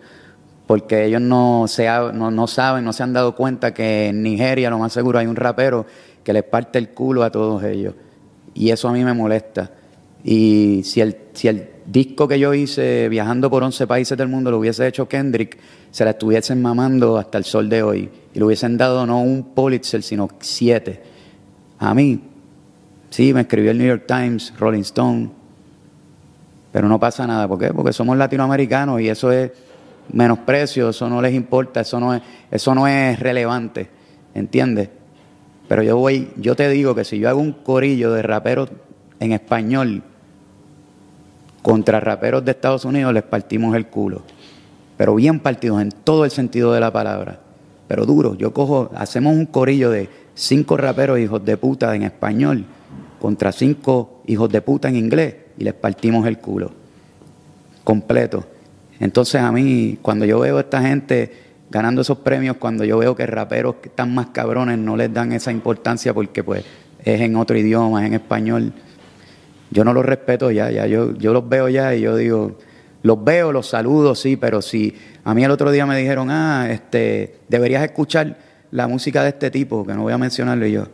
porque 0.66 1.04
ellos 1.04 1.20
no, 1.20 1.66
se, 1.68 1.86
no, 1.86 2.30
no 2.30 2.46
saben, 2.46 2.84
no 2.84 2.92
se 2.92 3.02
han 3.02 3.12
dado 3.12 3.34
cuenta 3.34 3.74
que 3.74 4.09
en 4.09 4.22
Nigeria, 4.22 4.70
lo 4.70 4.78
más 4.78 4.92
seguro, 4.92 5.18
hay 5.18 5.26
un 5.26 5.36
rapero 5.36 5.86
que 6.24 6.32
les 6.32 6.42
parte 6.42 6.78
el 6.78 6.90
culo 6.90 7.22
a 7.22 7.30
todos 7.30 7.62
ellos. 7.62 7.94
Y 8.54 8.70
eso 8.70 8.88
a 8.88 8.92
mí 8.92 9.04
me 9.04 9.12
molesta. 9.12 9.70
Y 10.24 10.82
si 10.84 11.00
el, 11.00 11.16
si 11.34 11.46
el 11.48 11.68
disco 11.87 12.26
que 12.26 12.39
yo 12.39 12.53
hice 12.53 13.09
viajando 13.09 13.49
por 13.49 13.62
11 13.62 13.87
países 13.87 14.18
del 14.18 14.28
mundo 14.28 14.51
lo 14.51 14.59
hubiese 14.59 14.87
hecho 14.87 15.09
Kendrick, 15.09 15.59
se 15.91 16.05
la 16.05 16.11
estuviesen 16.11 16.61
mamando 16.61 17.16
hasta 17.16 17.39
el 17.39 17.45
sol 17.45 17.68
de 17.68 17.82
hoy. 17.82 18.11
Y 18.34 18.39
le 18.39 18.45
hubiesen 18.45 18.76
dado 18.76 19.07
no 19.07 19.20
un 19.20 19.55
Pulitzer, 19.55 20.03
sino 20.03 20.28
siete. 20.41 21.03
A 21.78 21.95
mí, 21.95 22.20
sí, 23.11 23.32
me 23.32 23.43
escribió 23.43 23.70
el 23.70 23.78
New 23.78 23.87
York 23.87 24.05
Times, 24.07 24.53
Rolling 24.59 24.80
Stone, 24.80 25.30
pero 26.72 26.89
no 26.89 26.99
pasa 26.99 27.26
nada. 27.26 27.49
¿Por 27.49 27.59
qué? 27.59 27.72
Porque 27.72 27.93
somos 27.93 28.16
latinoamericanos 28.16 29.01
y 29.01 29.09
eso 29.09 29.30
es 29.32 29.53
menosprecio, 30.12 30.91
eso 30.91 31.09
no 31.09 31.20
les 31.20 31.34
importa, 31.34 31.80
eso 31.80 31.99
no 31.99 32.14
es, 32.14 32.22
eso 32.51 32.74
no 32.74 32.87
es 32.87 33.18
relevante, 33.18 33.89
¿entiendes? 34.34 34.91
Pero 35.68 35.82
yo 35.82 35.97
voy, 35.97 36.28
yo 36.37 36.55
te 36.55 36.68
digo 36.68 36.95
que 36.95 37.05
si 37.05 37.18
yo 37.18 37.28
hago 37.28 37.41
un 37.41 37.53
corillo 37.53 38.12
de 38.12 38.22
raperos 38.22 38.70
en 39.18 39.32
español 39.32 40.03
contra 41.66 41.98
raperos 41.98 42.44
de 42.44 42.52
Estados 42.52 42.84
Unidos, 42.84 43.12
les 43.12 43.24
partimos 43.24 43.74
el 43.74 43.86
culo. 43.86 44.22
Pero 44.96 45.16
bien 45.16 45.40
partidos 45.40 45.82
en 45.82 45.90
todo 45.90 46.24
el 46.24 46.30
sentido 46.30 46.72
de 46.72 46.78
la 46.78 46.92
palabra. 46.92 47.40
Pero 47.88 48.06
duro, 48.06 48.36
yo 48.36 48.52
cojo, 48.52 48.92
hacemos 48.94 49.34
un 49.34 49.46
corillo 49.46 49.90
de 49.90 50.08
cinco 50.36 50.76
raperos 50.76 51.18
hijos 51.18 51.44
de 51.44 51.56
puta 51.56 51.92
en 51.96 52.04
español 52.04 52.66
contra 53.20 53.50
cinco 53.50 54.22
hijos 54.26 54.48
de 54.48 54.60
puta 54.60 54.88
en 54.88 54.94
inglés 54.94 55.34
y 55.58 55.64
les 55.64 55.74
partimos 55.74 56.24
el 56.28 56.38
culo. 56.38 56.70
Completo. 57.82 58.44
Entonces 59.00 59.40
a 59.42 59.50
mí, 59.50 59.98
cuando 60.00 60.24
yo 60.24 60.38
veo 60.38 60.58
a 60.58 60.60
esta 60.60 60.80
gente 60.82 61.32
ganando 61.68 62.02
esos 62.02 62.18
premios, 62.18 62.58
cuando 62.58 62.84
yo 62.84 62.98
veo 62.98 63.16
que 63.16 63.26
raperos 63.26 63.74
que 63.82 63.88
están 63.88 64.14
más 64.14 64.28
cabrones 64.28 64.78
no 64.78 64.96
les 64.96 65.12
dan 65.12 65.32
esa 65.32 65.50
importancia 65.50 66.14
porque 66.14 66.44
pues 66.44 66.64
es 67.04 67.20
en 67.20 67.34
otro 67.34 67.58
idioma, 67.58 68.02
es 68.02 68.06
en 68.06 68.14
español, 68.14 68.72
yo 69.70 69.84
no 69.84 69.92
los 69.92 70.04
respeto 70.04 70.50
ya, 70.50 70.70
ya 70.70 70.86
yo, 70.86 71.14
yo 71.14 71.32
los 71.32 71.48
veo 71.48 71.68
ya 71.68 71.94
y 71.94 72.02
yo 72.02 72.16
digo, 72.16 72.58
los 73.02 73.22
veo, 73.22 73.52
los 73.52 73.68
saludo, 73.68 74.14
sí, 74.14 74.36
pero 74.36 74.62
si 74.62 74.94
a 75.24 75.34
mí 75.34 75.44
el 75.44 75.50
otro 75.50 75.70
día 75.70 75.86
me 75.86 75.96
dijeron, 75.96 76.30
ah, 76.30 76.68
este, 76.70 77.36
deberías 77.48 77.82
escuchar 77.84 78.36
la 78.70 78.88
música 78.88 79.22
de 79.22 79.30
este 79.30 79.50
tipo, 79.50 79.86
que 79.86 79.94
no 79.94 80.02
voy 80.02 80.12
a 80.12 80.18
mencionarlo, 80.18 80.66
y 80.66 80.72
yo, 80.72 80.88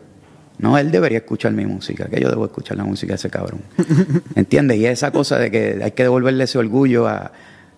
no, 0.58 0.78
él 0.78 0.90
debería 0.90 1.18
escuchar 1.18 1.52
mi 1.52 1.66
música, 1.66 2.06
que 2.06 2.20
yo 2.20 2.28
debo 2.28 2.44
escuchar 2.44 2.76
la 2.76 2.84
música 2.84 3.12
de 3.12 3.16
ese 3.16 3.30
cabrón. 3.30 3.62
¿Entiendes? 4.34 4.78
Y 4.78 4.86
esa 4.86 5.10
cosa 5.10 5.38
de 5.38 5.50
que 5.50 5.80
hay 5.82 5.92
que 5.92 6.02
devolverle 6.02 6.44
ese 6.44 6.58
orgullo 6.58 7.08
a, 7.08 7.32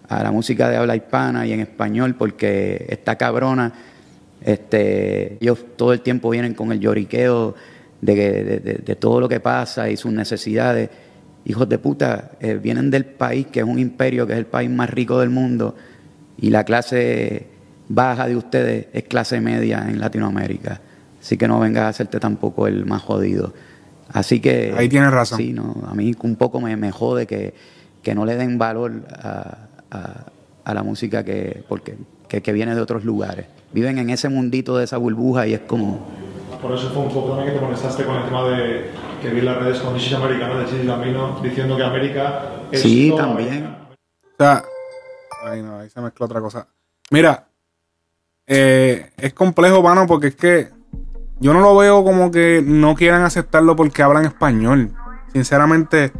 a 0.09 0.22
la 0.22 0.30
música 0.30 0.68
de 0.68 0.76
habla 0.76 0.97
hispana 0.97 1.47
y 1.47 1.53
en 1.53 1.61
español, 1.61 2.14
porque 2.16 2.86
esta 2.88 3.16
cabrona, 3.16 3.72
este, 4.42 5.38
ellos 5.40 5.64
todo 5.76 5.92
el 5.92 6.01
tiempo 6.01 6.30
vienen 6.30 6.55
con 6.55 6.72
el 6.72 6.80
lloriqueo 6.80 7.55
de, 8.05 8.15
que- 8.15 8.45
de- 8.45 8.61
de- 8.61 8.75
de 8.85 8.97
todo 8.97 9.21
lo 9.21 9.29
que 9.29 9.41
pasa 9.41 9.89
y 9.89 9.97
sus 9.97 10.13
necesidades. 10.13 10.91
Hijos 11.47 11.69
de 11.69 11.79
puta, 11.79 12.33
eh, 12.41 12.55
vienen 12.63 12.91
del 12.91 13.05
país 13.05 13.47
que 13.49 13.61
es 13.61 13.67
un 13.67 13.79
imperio, 13.79 14.27
que 14.27 14.33
es 14.35 14.39
el 14.39 14.47
país 14.47 14.71
más 14.71 14.89
rico 14.91 15.21
del 15.21 15.31
mundo, 15.31 15.75
y 16.39 16.51
la 16.51 16.65
clase 16.65 17.47
baja 17.89 18.27
de 18.27 18.37
ustedes 18.37 18.87
es 18.93 19.05
clase 19.05 19.41
media 19.41 19.87
en 19.89 20.01
Latinoamérica. 20.01 20.81
Así 21.21 21.37
que 21.37 21.47
no 21.49 21.61
vengas 21.61 21.85
a 21.85 21.89
hacerte 21.89 22.19
tampoco 22.21 22.67
el 22.67 22.85
más 22.87 23.03
jodido. 23.03 23.53
Así 24.13 24.41
que... 24.41 24.75
Ahí 24.77 24.89
tienes 24.89 25.11
razón. 25.11 25.39
Sí, 25.39 25.53
no, 25.53 25.83
a 25.87 25.95
mí 25.95 26.15
un 26.23 26.37
poco 26.37 26.61
me, 26.61 26.77
me 26.77 26.91
jode 26.91 27.27
que, 27.27 27.55
que 28.03 28.15
no 28.15 28.25
le 28.27 28.37
den 28.37 28.59
valor 28.59 28.93
a, 29.11 29.69
a- 29.91 30.25
a 30.65 30.75
la 30.75 30.83
música 30.83 31.25
que, 31.25 31.63
porque, 31.69 31.95
que, 32.29 32.41
que 32.43 32.53
viene 32.55 32.75
de 32.75 32.81
otros 32.81 33.05
lugares. 33.05 33.47
Viven 33.75 33.99
en 33.99 34.09
ese 34.09 34.29
mundito 34.31 34.79
de 34.79 34.85
esa 34.85 34.97
burbuja 34.99 35.47
y 35.47 35.53
es 35.55 35.61
como... 35.61 36.07
Por 36.65 36.73
eso 36.73 36.89
fue 36.89 37.03
un 37.03 37.12
poco 37.12 37.29
también 37.33 37.53
que 37.53 37.59
te 37.59 37.62
molestaste 37.62 38.05
con 38.07 38.17
el 38.17 38.25
tema 38.25 38.43
de 38.45 38.91
que 39.21 39.29
vi 39.29 39.43
las 39.43 39.59
redes 39.59 39.81
con 39.81 39.95
Isis 39.97 40.15
Americano 40.15 40.61
de 40.61 40.65
Chis 40.65 40.87
Gambino 40.87 41.39
diciendo 41.43 41.77
que 41.77 41.85
América 41.85 42.53
es 42.73 42.81
Sí, 42.81 43.11
toda 43.11 43.25
también. 43.27 43.49
América. 43.67 43.79
O 44.33 44.37
sea, 44.39 44.65
ay 45.45 45.61
no, 45.61 45.79
ahí 45.81 45.91
se 45.91 46.01
mezcla 46.01 46.25
otra 46.25 46.41
cosa. 46.41 46.67
Mira, 47.11 47.49
eh, 48.47 49.11
es 49.19 49.35
complejo, 49.35 49.83
mano, 49.83 50.07
porque 50.07 50.29
es 50.29 50.37
que 50.37 50.71
yo 51.39 51.53
no 51.53 51.61
lo 51.61 51.77
veo 51.77 52.03
como 52.03 52.31
que 52.31 52.62
no 52.65 52.95
quieran 52.95 53.25
aceptarlo 53.25 53.77
porque 53.77 54.03
hablan 54.03 54.25
español. 54.25 54.91
Sinceramente, 55.35 56.12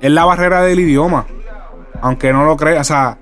es 0.00 0.10
la 0.10 0.24
barrera 0.24 0.62
del 0.62 0.80
idioma. 0.80 1.26
Aunque 2.00 2.32
no 2.32 2.46
lo 2.46 2.56
creas, 2.56 2.80
o 2.80 2.84
sea, 2.94 3.18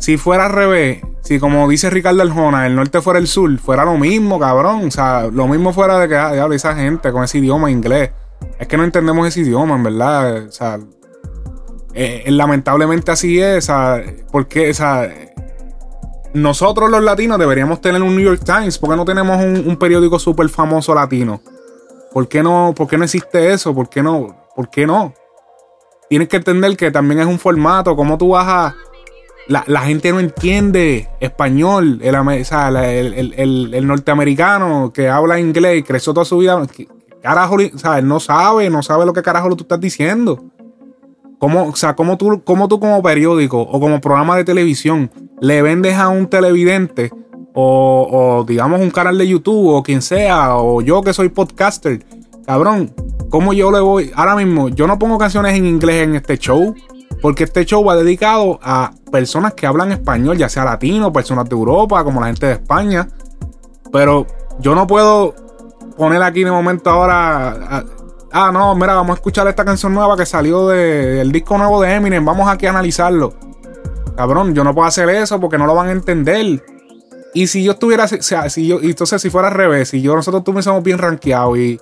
si 0.00 0.16
fuera 0.16 0.46
al 0.46 0.52
revés, 0.52 1.02
si 1.20 1.38
como 1.38 1.68
dice 1.68 1.90
Ricardo 1.90 2.22
Arjona, 2.22 2.66
el 2.66 2.74
norte 2.74 3.02
fuera 3.02 3.18
el 3.18 3.26
sur, 3.26 3.56
fuera 3.58 3.84
lo 3.84 3.98
mismo, 3.98 4.40
cabrón. 4.40 4.86
O 4.86 4.90
sea, 4.90 5.26
lo 5.26 5.46
mismo 5.46 5.74
fuera 5.74 5.98
de 5.98 6.08
que 6.08 6.16
ah, 6.16 6.48
esa 6.52 6.74
gente 6.74 7.12
con 7.12 7.22
ese 7.22 7.38
idioma 7.38 7.70
inglés. 7.70 8.10
Es 8.58 8.66
que 8.66 8.78
no 8.78 8.84
entendemos 8.84 9.28
ese 9.28 9.40
idioma, 9.40 9.76
en 9.76 9.82
verdad. 9.82 10.46
O 10.48 10.50
sea, 10.50 10.78
eh, 11.92 12.22
eh, 12.24 12.30
lamentablemente 12.30 13.10
así 13.10 13.40
es. 13.42 13.58
o 13.58 13.66
sea, 13.66 14.02
porque 14.32 14.70
o 14.70 14.74
sea, 14.74 15.12
nosotros 16.32 16.90
los 16.90 17.02
latinos 17.02 17.38
deberíamos 17.38 17.82
tener 17.82 18.02
un 18.02 18.16
New 18.16 18.24
York 18.24 18.42
Times. 18.42 18.78
¿Por 18.78 18.88
qué 18.88 18.96
no 18.96 19.04
tenemos 19.04 19.36
un, 19.36 19.68
un 19.68 19.76
periódico 19.76 20.18
súper 20.18 20.48
famoso 20.48 20.94
latino? 20.94 21.42
¿Por 22.10 22.26
qué, 22.26 22.42
no, 22.42 22.72
¿Por 22.74 22.88
qué 22.88 22.96
no 22.96 23.04
existe 23.04 23.52
eso? 23.52 23.74
¿Por 23.74 23.90
qué 23.90 24.02
no? 24.02 24.48
¿Por 24.56 24.70
qué 24.70 24.86
no? 24.86 25.12
Tienes 26.08 26.28
que 26.28 26.38
entender 26.38 26.74
que 26.78 26.90
también 26.90 27.20
es 27.20 27.26
un 27.26 27.38
formato. 27.38 27.94
¿Cómo 27.94 28.16
tú 28.16 28.30
vas 28.30 28.46
a.? 28.48 28.74
La, 29.48 29.64
la 29.66 29.80
gente 29.80 30.12
no 30.12 30.20
entiende 30.20 31.08
español. 31.20 31.98
El, 32.02 32.14
el- 32.14 33.34
el- 33.36 33.74
el- 33.74 33.86
norteamericano 33.86 34.92
que 34.92 35.08
habla 35.08 35.40
inglés 35.40 35.78
y 35.78 35.82
creció 35.82 36.12
toda 36.14 36.24
su 36.24 36.38
vida. 36.38 36.60
¿qué 36.74 36.86
Carajo, 37.22 37.56
o 37.56 38.00
no 38.02 38.20
sabe, 38.20 38.70
no 38.70 38.82
sabe 38.82 39.04
lo 39.04 39.12
que 39.12 39.22
carajo 39.22 39.54
tú 39.56 39.64
estás 39.64 39.80
diciendo. 39.80 40.42
¿Cómo, 41.38 41.68
o 41.68 41.76
sea, 41.76 41.94
cómo 41.96 42.16
tú, 42.16 42.42
cómo 42.44 42.68
tú 42.68 42.80
como 42.80 43.02
periódico 43.02 43.60
o 43.60 43.80
como 43.80 44.00
programa 44.00 44.36
de 44.36 44.44
televisión 44.44 45.10
le 45.40 45.62
vendes 45.62 45.96
a 45.96 46.08
un 46.08 46.26
televidente 46.28 47.10
o, 47.54 48.08
o, 48.10 48.44
digamos 48.44 48.80
un 48.80 48.90
canal 48.90 49.16
de 49.18 49.26
YouTube 49.26 49.68
o 49.74 49.82
quien 49.82 50.02
sea 50.02 50.56
o 50.56 50.80
yo 50.82 51.02
que 51.02 51.12
soy 51.12 51.28
podcaster? 51.30 52.04
Cabrón, 52.46 52.92
¿cómo 53.30 53.52
yo 53.52 53.70
le 53.70 53.80
voy? 53.80 54.10
Ahora 54.14 54.36
mismo, 54.36 54.68
yo 54.70 54.86
no 54.86 54.98
pongo 54.98 55.18
canciones 55.18 55.56
en 55.56 55.66
inglés 55.66 56.04
en 56.04 56.14
este 56.16 56.36
show 56.38 56.74
porque 57.20 57.44
este 57.44 57.64
show 57.64 57.84
va 57.84 57.96
dedicado 57.96 58.58
a 58.62 58.92
personas 59.10 59.54
que 59.54 59.66
hablan 59.66 59.92
español, 59.92 60.36
ya 60.38 60.48
sea 60.48 60.64
latino, 60.64 61.12
personas 61.12 61.48
de 61.48 61.54
Europa, 61.54 62.02
como 62.04 62.20
la 62.20 62.26
gente 62.28 62.46
de 62.46 62.52
España. 62.52 63.08
Pero 63.92 64.26
yo 64.60 64.74
no 64.74 64.86
puedo 64.86 65.34
poner 65.96 66.22
aquí 66.22 66.42
el 66.42 66.52
momento 66.52 66.90
ahora. 66.90 67.84
ah, 68.32 68.50
no, 68.52 68.74
mira, 68.74 68.94
vamos 68.94 69.10
a 69.10 69.14
escuchar 69.14 69.46
esta 69.48 69.64
canción 69.64 69.92
nueva 69.92 70.16
que 70.16 70.24
salió 70.24 70.68
de- 70.68 71.16
del 71.16 71.32
disco 71.32 71.58
nuevo 71.58 71.80
de 71.82 71.92
Eminem. 71.94 72.24
Vamos 72.24 72.48
aquí 72.48 72.66
a 72.66 72.70
analizarlo. 72.70 73.34
Cabrón, 74.16 74.54
yo 74.54 74.64
no 74.64 74.74
puedo 74.74 74.86
hacer 74.86 75.08
eso 75.10 75.40
porque 75.40 75.58
no 75.58 75.66
lo 75.66 75.74
van 75.74 75.88
a 75.88 75.92
entender. 75.92 76.62
Y 77.34 77.46
si 77.46 77.62
yo 77.62 77.72
estuviera, 77.72 78.08
sea, 78.08 78.48
si 78.50 78.66
yo, 78.66 78.80
entonces 78.82 79.22
si 79.22 79.30
fuera 79.30 79.48
al 79.48 79.54
revés, 79.54 79.88
si 79.90 80.02
yo 80.02 80.14
nosotros 80.16 80.40
estuviésemos 80.40 80.82
bien 80.82 80.98
rankeados 80.98 81.58
y, 81.58 81.80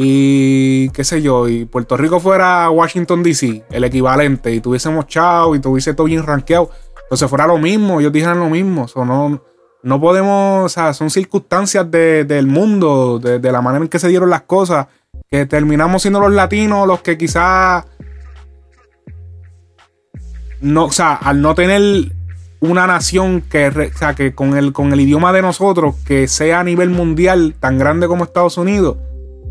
y 0.00 0.90
qué 0.90 1.02
sé 1.02 1.22
yo, 1.22 1.48
y 1.48 1.64
Puerto 1.64 1.96
Rico 1.96 2.20
fuera 2.20 2.70
Washington 2.70 3.24
DC, 3.24 3.64
el 3.68 3.82
equivalente, 3.82 4.54
y 4.54 4.60
tuviésemos 4.60 5.08
chao 5.08 5.56
y 5.56 5.58
tuviese 5.58 5.92
todo 5.92 6.06
bien 6.06 6.22
rankeado, 6.22 6.70
entonces 7.02 7.28
fuera 7.28 7.48
lo 7.48 7.58
mismo, 7.58 7.98
ellos 7.98 8.12
dijeran 8.12 8.38
lo 8.38 8.48
mismo. 8.48 8.86
O 8.94 9.04
no, 9.04 9.42
no 9.82 10.00
podemos, 10.00 10.66
o 10.66 10.68
sea, 10.68 10.92
son 10.94 11.10
circunstancias 11.10 11.90
de- 11.90 12.24
del 12.24 12.46
mundo, 12.46 13.18
de, 13.18 13.40
la 13.50 13.60
manera 13.60 13.82
en 13.82 13.88
que 13.88 13.98
se 13.98 14.06
dieron 14.06 14.30
las 14.30 14.42
cosas, 14.42 14.86
que 15.28 15.46
terminamos 15.46 16.02
siendo 16.02 16.20
los 16.20 16.32
latinos 16.32 16.86
los 16.86 17.00
que 17.02 17.18
quizás 17.18 17.84
no, 20.60 20.84
o 20.84 20.92
sea, 20.92 21.14
al 21.14 21.42
no 21.42 21.56
tener 21.56 22.12
una 22.60 22.86
nación 22.86 23.40
que, 23.40 23.90
sea, 23.96 24.14
que 24.14 24.32
con 24.32 24.56
el, 24.56 24.72
con 24.72 24.92
el 24.92 25.00
idioma 25.00 25.32
de 25.32 25.42
nosotros, 25.42 25.96
que 26.06 26.28
sea 26.28 26.60
a 26.60 26.64
nivel 26.64 26.90
mundial 26.90 27.56
tan 27.58 27.78
grande 27.78 28.06
como 28.06 28.22
Estados 28.22 28.58
Unidos, 28.58 28.96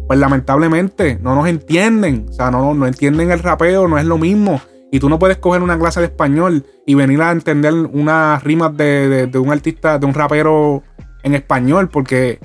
pues 0.07 0.19
lamentablemente 0.19 1.19
no 1.21 1.35
nos 1.35 1.47
entienden. 1.47 2.27
O 2.29 2.33
sea, 2.33 2.49
no, 2.51 2.73
no 2.73 2.87
entienden 2.87 3.31
el 3.31 3.39
rapeo, 3.39 3.87
no 3.87 3.97
es 3.97 4.05
lo 4.05 4.17
mismo. 4.17 4.61
Y 4.91 4.99
tú 4.99 5.09
no 5.09 5.19
puedes 5.19 5.37
coger 5.37 5.61
una 5.61 5.77
clase 5.77 5.99
de 5.99 6.05
español 6.05 6.65
y 6.85 6.95
venir 6.95 7.21
a 7.21 7.31
entender 7.31 7.73
unas 7.73 8.41
rimas 8.43 8.75
de, 8.77 9.09
de- 9.09 9.27
de 9.27 9.37
un 9.39 9.51
artista, 9.51 9.99
de 9.99 10.05
un 10.05 10.13
rapero 10.13 10.81
en 11.23 11.33
español, 11.35 11.89
porque 11.89 12.39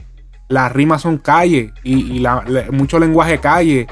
las 0.49 0.73
rimas 0.73 1.03
son 1.03 1.19
calle 1.19 1.73
y, 1.85 2.17
y 2.17 2.19
la- 2.19 2.45
mucho 2.73 2.99
lenguaje 2.99 3.39
calle 3.39 3.87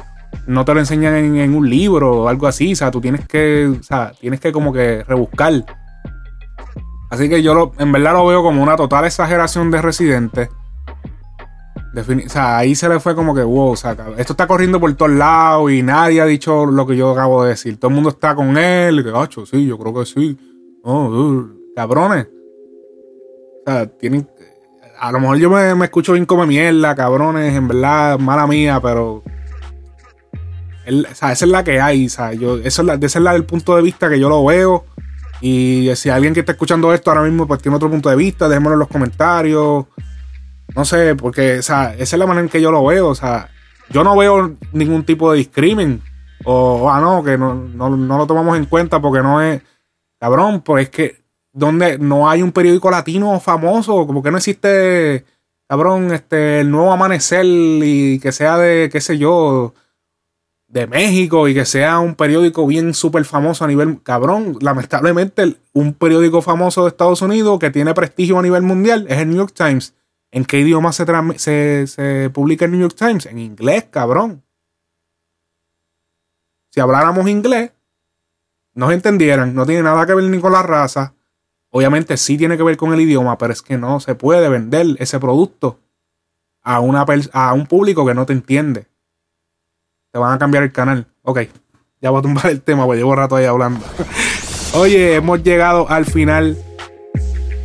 no 0.47 0.64
te 0.64 0.75
lo 0.75 0.81
enseñan 0.81 1.14
en, 1.14 1.37
en 1.37 1.55
un 1.55 1.71
libro 1.71 2.23
o 2.23 2.29
algo 2.29 2.49
así. 2.49 2.73
O 2.73 2.77
sea, 2.77 2.91
tú 2.91 3.01
tienes 3.01 3.27
que, 3.27 3.66
o 3.79 3.83
sea, 3.85 4.12
tienes 4.21 4.41
que 4.41 4.51
como 4.51 4.73
que 4.73 5.05
rebuscar. 5.05 5.53
Así 7.11 7.29
que 7.29 7.43
yo 7.43 7.55
lo- 7.55 7.73
en 7.79 7.93
verdad 7.93 8.12
lo 8.14 8.27
veo 8.27 8.43
como 8.43 8.62
una 8.62 8.77
total 8.77 9.05
exageración 9.05 9.71
de 9.71 9.83
residente. 9.83 10.49
O 11.93 12.28
sea, 12.28 12.59
ahí 12.59 12.76
se 12.76 12.88
le 12.88 13.01
fue 13.01 13.16
como 13.16 13.34
que, 13.34 13.43
wow, 13.43 13.72
o 13.72 13.76
sea, 13.76 13.97
esto 14.16 14.32
está 14.32 14.47
corriendo 14.47 14.78
por 14.78 14.93
todos 14.95 15.11
lados 15.11 15.72
y 15.72 15.82
nadie 15.82 16.20
ha 16.20 16.26
dicho 16.26 16.66
lo 16.66 16.86
que 16.86 16.97
yo 16.97 17.11
acabo 17.11 17.43
de 17.43 17.51
decir. 17.51 17.78
Todo 17.78 17.88
el 17.88 17.95
mundo 17.97 18.11
está 18.11 18.34
con 18.34 18.57
él, 18.57 19.01
y 19.01 19.05
que, 19.05 19.11
"Acho, 19.12 19.45
sí, 19.45 19.66
yo 19.66 19.76
creo 19.76 19.95
que 19.95 20.07
sí. 20.07 20.38
Oh, 20.82 21.49
cabrones. 21.74 22.28
O 23.66 23.70
sea, 23.70 23.86
tienen. 23.86 24.28
A 24.99 25.11
lo 25.12 25.20
mejor 25.20 25.38
yo 25.38 25.51
me, 25.51 25.84
escucho 25.84 26.12
bien 26.12 26.26
como 26.26 26.47
mierda, 26.47 26.95
cabrones, 26.95 27.55
en 27.55 27.66
verdad, 27.68 28.18
mala 28.18 28.47
mía, 28.47 28.80
pero. 28.80 29.22
o 30.86 31.14
sea, 31.14 31.32
esa 31.32 31.45
es 31.45 31.51
la 31.51 31.64
que 31.64 31.80
hay, 31.80 32.07
o 32.07 32.11
sea, 32.11 32.32
yo, 32.34 32.59
eso 32.59 32.82
es 32.82 32.86
la, 32.86 32.95
ese 32.95 33.18
es 33.18 33.24
la 33.24 33.32
del 33.32 33.45
punto 33.45 33.74
de 33.74 33.82
vista 33.82 34.09
que 34.09 34.20
yo 34.20 34.28
lo 34.28 34.45
veo. 34.45 34.84
Y 35.41 35.91
si 35.95 36.11
alguien 36.11 36.34
que 36.34 36.41
está 36.41 36.53
escuchando 36.53 36.93
esto 36.93 37.11
ahora 37.11 37.22
mismo 37.22 37.47
pues 37.47 37.62
tiene 37.62 37.76
otro 37.76 37.91
punto 37.91 38.11
de 38.11 38.16
vista, 38.16 38.49
déjenmelo 38.49 38.74
en 38.74 38.80
los 38.80 38.88
comentarios. 38.88 39.86
No 40.75 40.85
sé, 40.85 41.14
porque 41.16 41.59
o 41.59 41.62
sea, 41.62 41.95
esa 41.95 42.16
es 42.16 42.18
la 42.18 42.27
manera 42.27 42.45
en 42.45 42.51
que 42.51 42.61
yo 42.61 42.71
lo 42.71 42.85
veo. 42.85 43.09
O 43.09 43.14
sea, 43.14 43.51
yo 43.91 44.05
no 44.05 44.16
veo 44.16 44.57
ningún 44.73 45.05
tipo 45.05 45.31
de 45.33 45.39
discrimen. 45.39 46.03
O, 46.45 46.91
ah, 46.91 47.01
no, 47.01 47.23
que 47.23 47.37
no, 47.37 47.55
no, 47.55 47.91
no 47.97 48.18
lo 48.18 48.27
tomamos 48.27 48.57
en 48.57 48.66
cuenta 48.66 49.01
porque 49.01 49.23
no 49.23 49.43
es. 49.43 49.62
Cabrón, 50.18 50.62
pues 50.62 50.85
es 50.85 50.91
que 50.91 51.21
donde 51.53 51.99
no 51.99 52.29
hay 52.29 52.43
un 52.43 52.53
periódico 52.53 52.91
latino 52.91 53.39
famoso, 53.41 54.07
como 54.07 54.23
que 54.23 54.31
no 54.31 54.37
existe, 54.39 55.25
cabrón, 55.68 56.12
este, 56.12 56.61
el 56.61 56.71
nuevo 56.71 56.93
amanecer 56.93 57.45
y 57.45 58.18
que 58.21 58.33
sea 58.33 58.57
de, 58.59 58.89
qué 58.91 59.01
sé 59.01 59.18
yo, 59.18 59.75
de 60.68 60.87
México 60.87 61.49
y 61.49 61.55
que 61.55 61.64
sea 61.64 61.99
un 61.99 62.14
periódico 62.14 62.66
bien 62.66 62.95
súper 62.95 63.25
famoso 63.25 63.64
a 63.64 63.68
nivel, 63.68 64.01
cabrón, 64.03 64.57
lamentablemente 64.61 65.57
un 65.73 65.95
periódico 65.95 66.43
famoso 66.43 66.83
de 66.83 66.91
Estados 66.91 67.23
Unidos 67.23 67.59
que 67.59 67.71
tiene 67.71 67.93
prestigio 67.93 68.39
a 68.39 68.43
nivel 68.43 68.62
mundial 68.62 69.07
es 69.09 69.18
el 69.18 69.29
New 69.29 69.39
York 69.39 69.53
Times. 69.55 69.95
¿En 70.33 70.45
qué 70.45 70.61
idioma 70.61 70.93
se, 70.93 71.87
se, 71.87 72.31
publica 72.31 72.64
el 72.64 72.70
New 72.70 72.81
York 72.81 72.95
Times? 72.97 73.26
En 73.26 73.39
inglés, 73.39 73.87
cabrón. 73.91 74.45
Si 76.70 76.81
habláramos 76.81 77.28
inglés, 77.28 77.72
nos 78.74 78.93
entendieran, 78.93 79.55
no 79.55 79.66
tiene 79.66 79.83
nada 79.83 80.07
que 80.07 80.14
ver 80.14 80.24
ni 80.24 80.41
con 80.41 80.53
la 80.53 80.62
raza. 80.62 81.14
Obviamente 81.70 82.16
sí 82.16 82.39
tiene 82.39 82.57
que 82.57 82.62
ver 82.62 82.76
con 82.76 82.93
el 82.93 83.01
idioma, 83.01 83.39
pero 83.39 83.53
es 83.53 83.62
que 83.62 83.76
no 83.76 83.99
se 83.99 84.14
puede 84.14 84.49
vender 84.49 84.97
ese 84.99 85.18
producto 85.18 85.81
a, 86.62 86.78
una 86.81 87.05
a 87.33 87.53
un 87.53 87.66
público 87.66 88.07
que 88.07 88.14
no 88.14 88.24
te 88.24 88.33
entiende. 88.33 88.87
Te 90.12 90.18
van 90.18 90.33
a 90.33 90.39
cambiar 90.39 90.62
el 90.62 90.72
canal. 90.72 91.07
Ok, 91.22 91.41
ya 92.01 92.11
voy 92.11 92.20
a 92.20 92.22
tumbar 92.22 92.47
el 92.47 92.62
tema, 92.62 92.85
porque 92.85 92.99
llevo 92.99 93.16
rato 93.16 93.35
ahí 93.37 93.47
hablando. 93.47 93.85
Oye, 94.74 95.16
hemos 95.16 95.43
llegado 95.43 95.89
al 95.89 96.07
final 96.07 96.57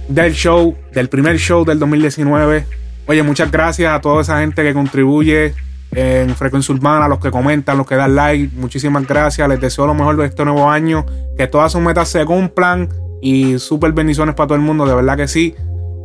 del 0.08 0.34
show, 0.34 0.76
del 0.94 1.10
primer 1.10 1.38
show 1.38 1.66
del 1.66 1.80
2019. 1.80 2.66
Oye, 3.08 3.24
muchas 3.24 3.52
gracias 3.52 3.94
a 3.94 4.02
toda 4.02 4.22
esa 4.22 4.40
gente 4.40 4.64
que 4.64 4.74
contribuye 4.74 5.54
en 5.92 6.36
Frecuencia 6.36 6.74
Urbana, 6.74 7.08
los 7.08 7.20
que 7.20 7.32
comentan, 7.32 7.78
los 7.78 7.88
que 7.88 7.96
dan 7.96 8.16
like. 8.16 8.56
Muchísimas 8.58 9.08
gracias. 9.08 9.48
Les 9.48 9.62
deseo 9.62 9.88
lo 9.88 9.94
mejor 9.94 10.18
de 10.18 10.26
este 10.26 10.44
nuevo 10.44 10.70
año. 10.70 11.06
Que 11.38 11.48
todas 11.48 11.72
sus 11.72 11.82
metas 11.82 12.10
se 12.10 12.26
cumplan. 12.26 12.90
Y 13.22 13.58
súper 13.60 13.94
bendiciones 13.94 14.36
para 14.36 14.48
todo 14.48 14.56
el 14.56 14.64
mundo. 14.64 14.86
De 14.86 14.94
verdad 14.94 15.16
que 15.16 15.28
sí. 15.28 15.56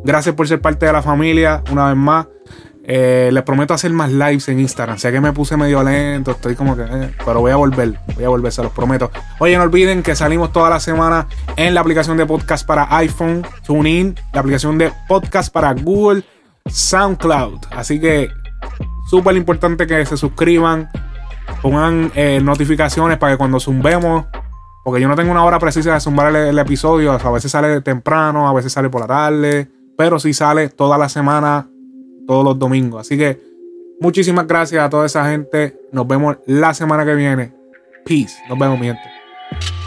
Gracias 0.04 0.34
por 0.34 0.46
ser 0.46 0.60
parte 0.60 0.86
de 0.86 0.92
la 0.92 1.02
familia. 1.02 1.62
Una 1.72 1.88
vez 1.88 1.96
más. 1.96 2.26
Eh, 2.82 3.30
les 3.32 3.42
prometo 3.42 3.74
hacer 3.74 3.92
más 3.92 4.10
lives 4.10 4.48
en 4.48 4.58
Instagram. 4.58 4.98
Sé 4.98 5.12
que 5.12 5.20
me 5.20 5.32
puse 5.32 5.56
medio 5.56 5.82
lento, 5.82 6.32
estoy 6.32 6.54
como 6.54 6.76
que. 6.76 6.82
eh, 6.82 7.14
pero 7.24 7.40
voy 7.40 7.52
a 7.52 7.56
volver, 7.56 7.98
voy 8.14 8.24
a 8.24 8.28
volver, 8.28 8.52
se 8.52 8.62
los 8.62 8.72
prometo. 8.72 9.10
Oye, 9.38 9.56
no 9.56 9.64
olviden 9.64 10.02
que 10.02 10.16
salimos 10.16 10.52
toda 10.52 10.70
la 10.70 10.80
semana 10.80 11.26
en 11.56 11.74
la 11.74 11.82
aplicación 11.82 12.16
de 12.16 12.26
podcast 12.26 12.66
para 12.66 12.96
iPhone, 12.96 13.46
TuneIn, 13.64 14.16
la 14.32 14.40
aplicación 14.40 14.78
de 14.78 14.92
podcast 15.08 15.52
para 15.52 15.72
Google, 15.74 16.24
SoundCloud. 16.66 17.58
Así 17.70 18.00
que 18.00 18.28
súper 19.10 19.36
importante 19.36 19.86
que 19.86 20.04
se 20.06 20.16
suscriban, 20.16 20.88
pongan 21.60 22.10
eh, 22.14 22.40
notificaciones 22.42 23.18
para 23.18 23.34
que 23.34 23.38
cuando 23.38 23.60
zumbemos. 23.60 24.24
Porque 24.82 25.02
yo 25.02 25.08
no 25.08 25.14
tengo 25.14 25.30
una 25.30 25.44
hora 25.44 25.58
precisa 25.58 25.92
de 25.92 26.00
zumbar 26.00 26.34
el, 26.34 26.58
episodio. 26.58 27.12
A 27.12 27.30
veces 27.30 27.52
sale 27.52 27.82
temprano, 27.82 28.48
a 28.48 28.54
veces 28.54 28.72
sale 28.72 28.88
por 28.88 29.02
la 29.02 29.06
tarde. 29.06 29.70
Pero 29.98 30.18
sí 30.18 30.32
sale 30.32 30.70
toda 30.70 30.96
la 30.96 31.10
semana 31.10 31.68
todos 32.26 32.44
los 32.44 32.58
domingos. 32.58 33.00
Así 33.00 33.16
que 33.16 33.38
muchísimas 34.00 34.46
gracias 34.46 34.82
a 34.82 34.90
toda 34.90 35.06
esa 35.06 35.28
gente. 35.30 35.80
Nos 35.92 36.06
vemos 36.06 36.36
la 36.46 36.74
semana 36.74 37.04
que 37.04 37.14
viene. 37.14 37.52
Peace. 38.04 38.36
Nos 38.48 38.58
vemos, 38.58 38.78
mi 38.78 38.86
gente. 38.86 39.79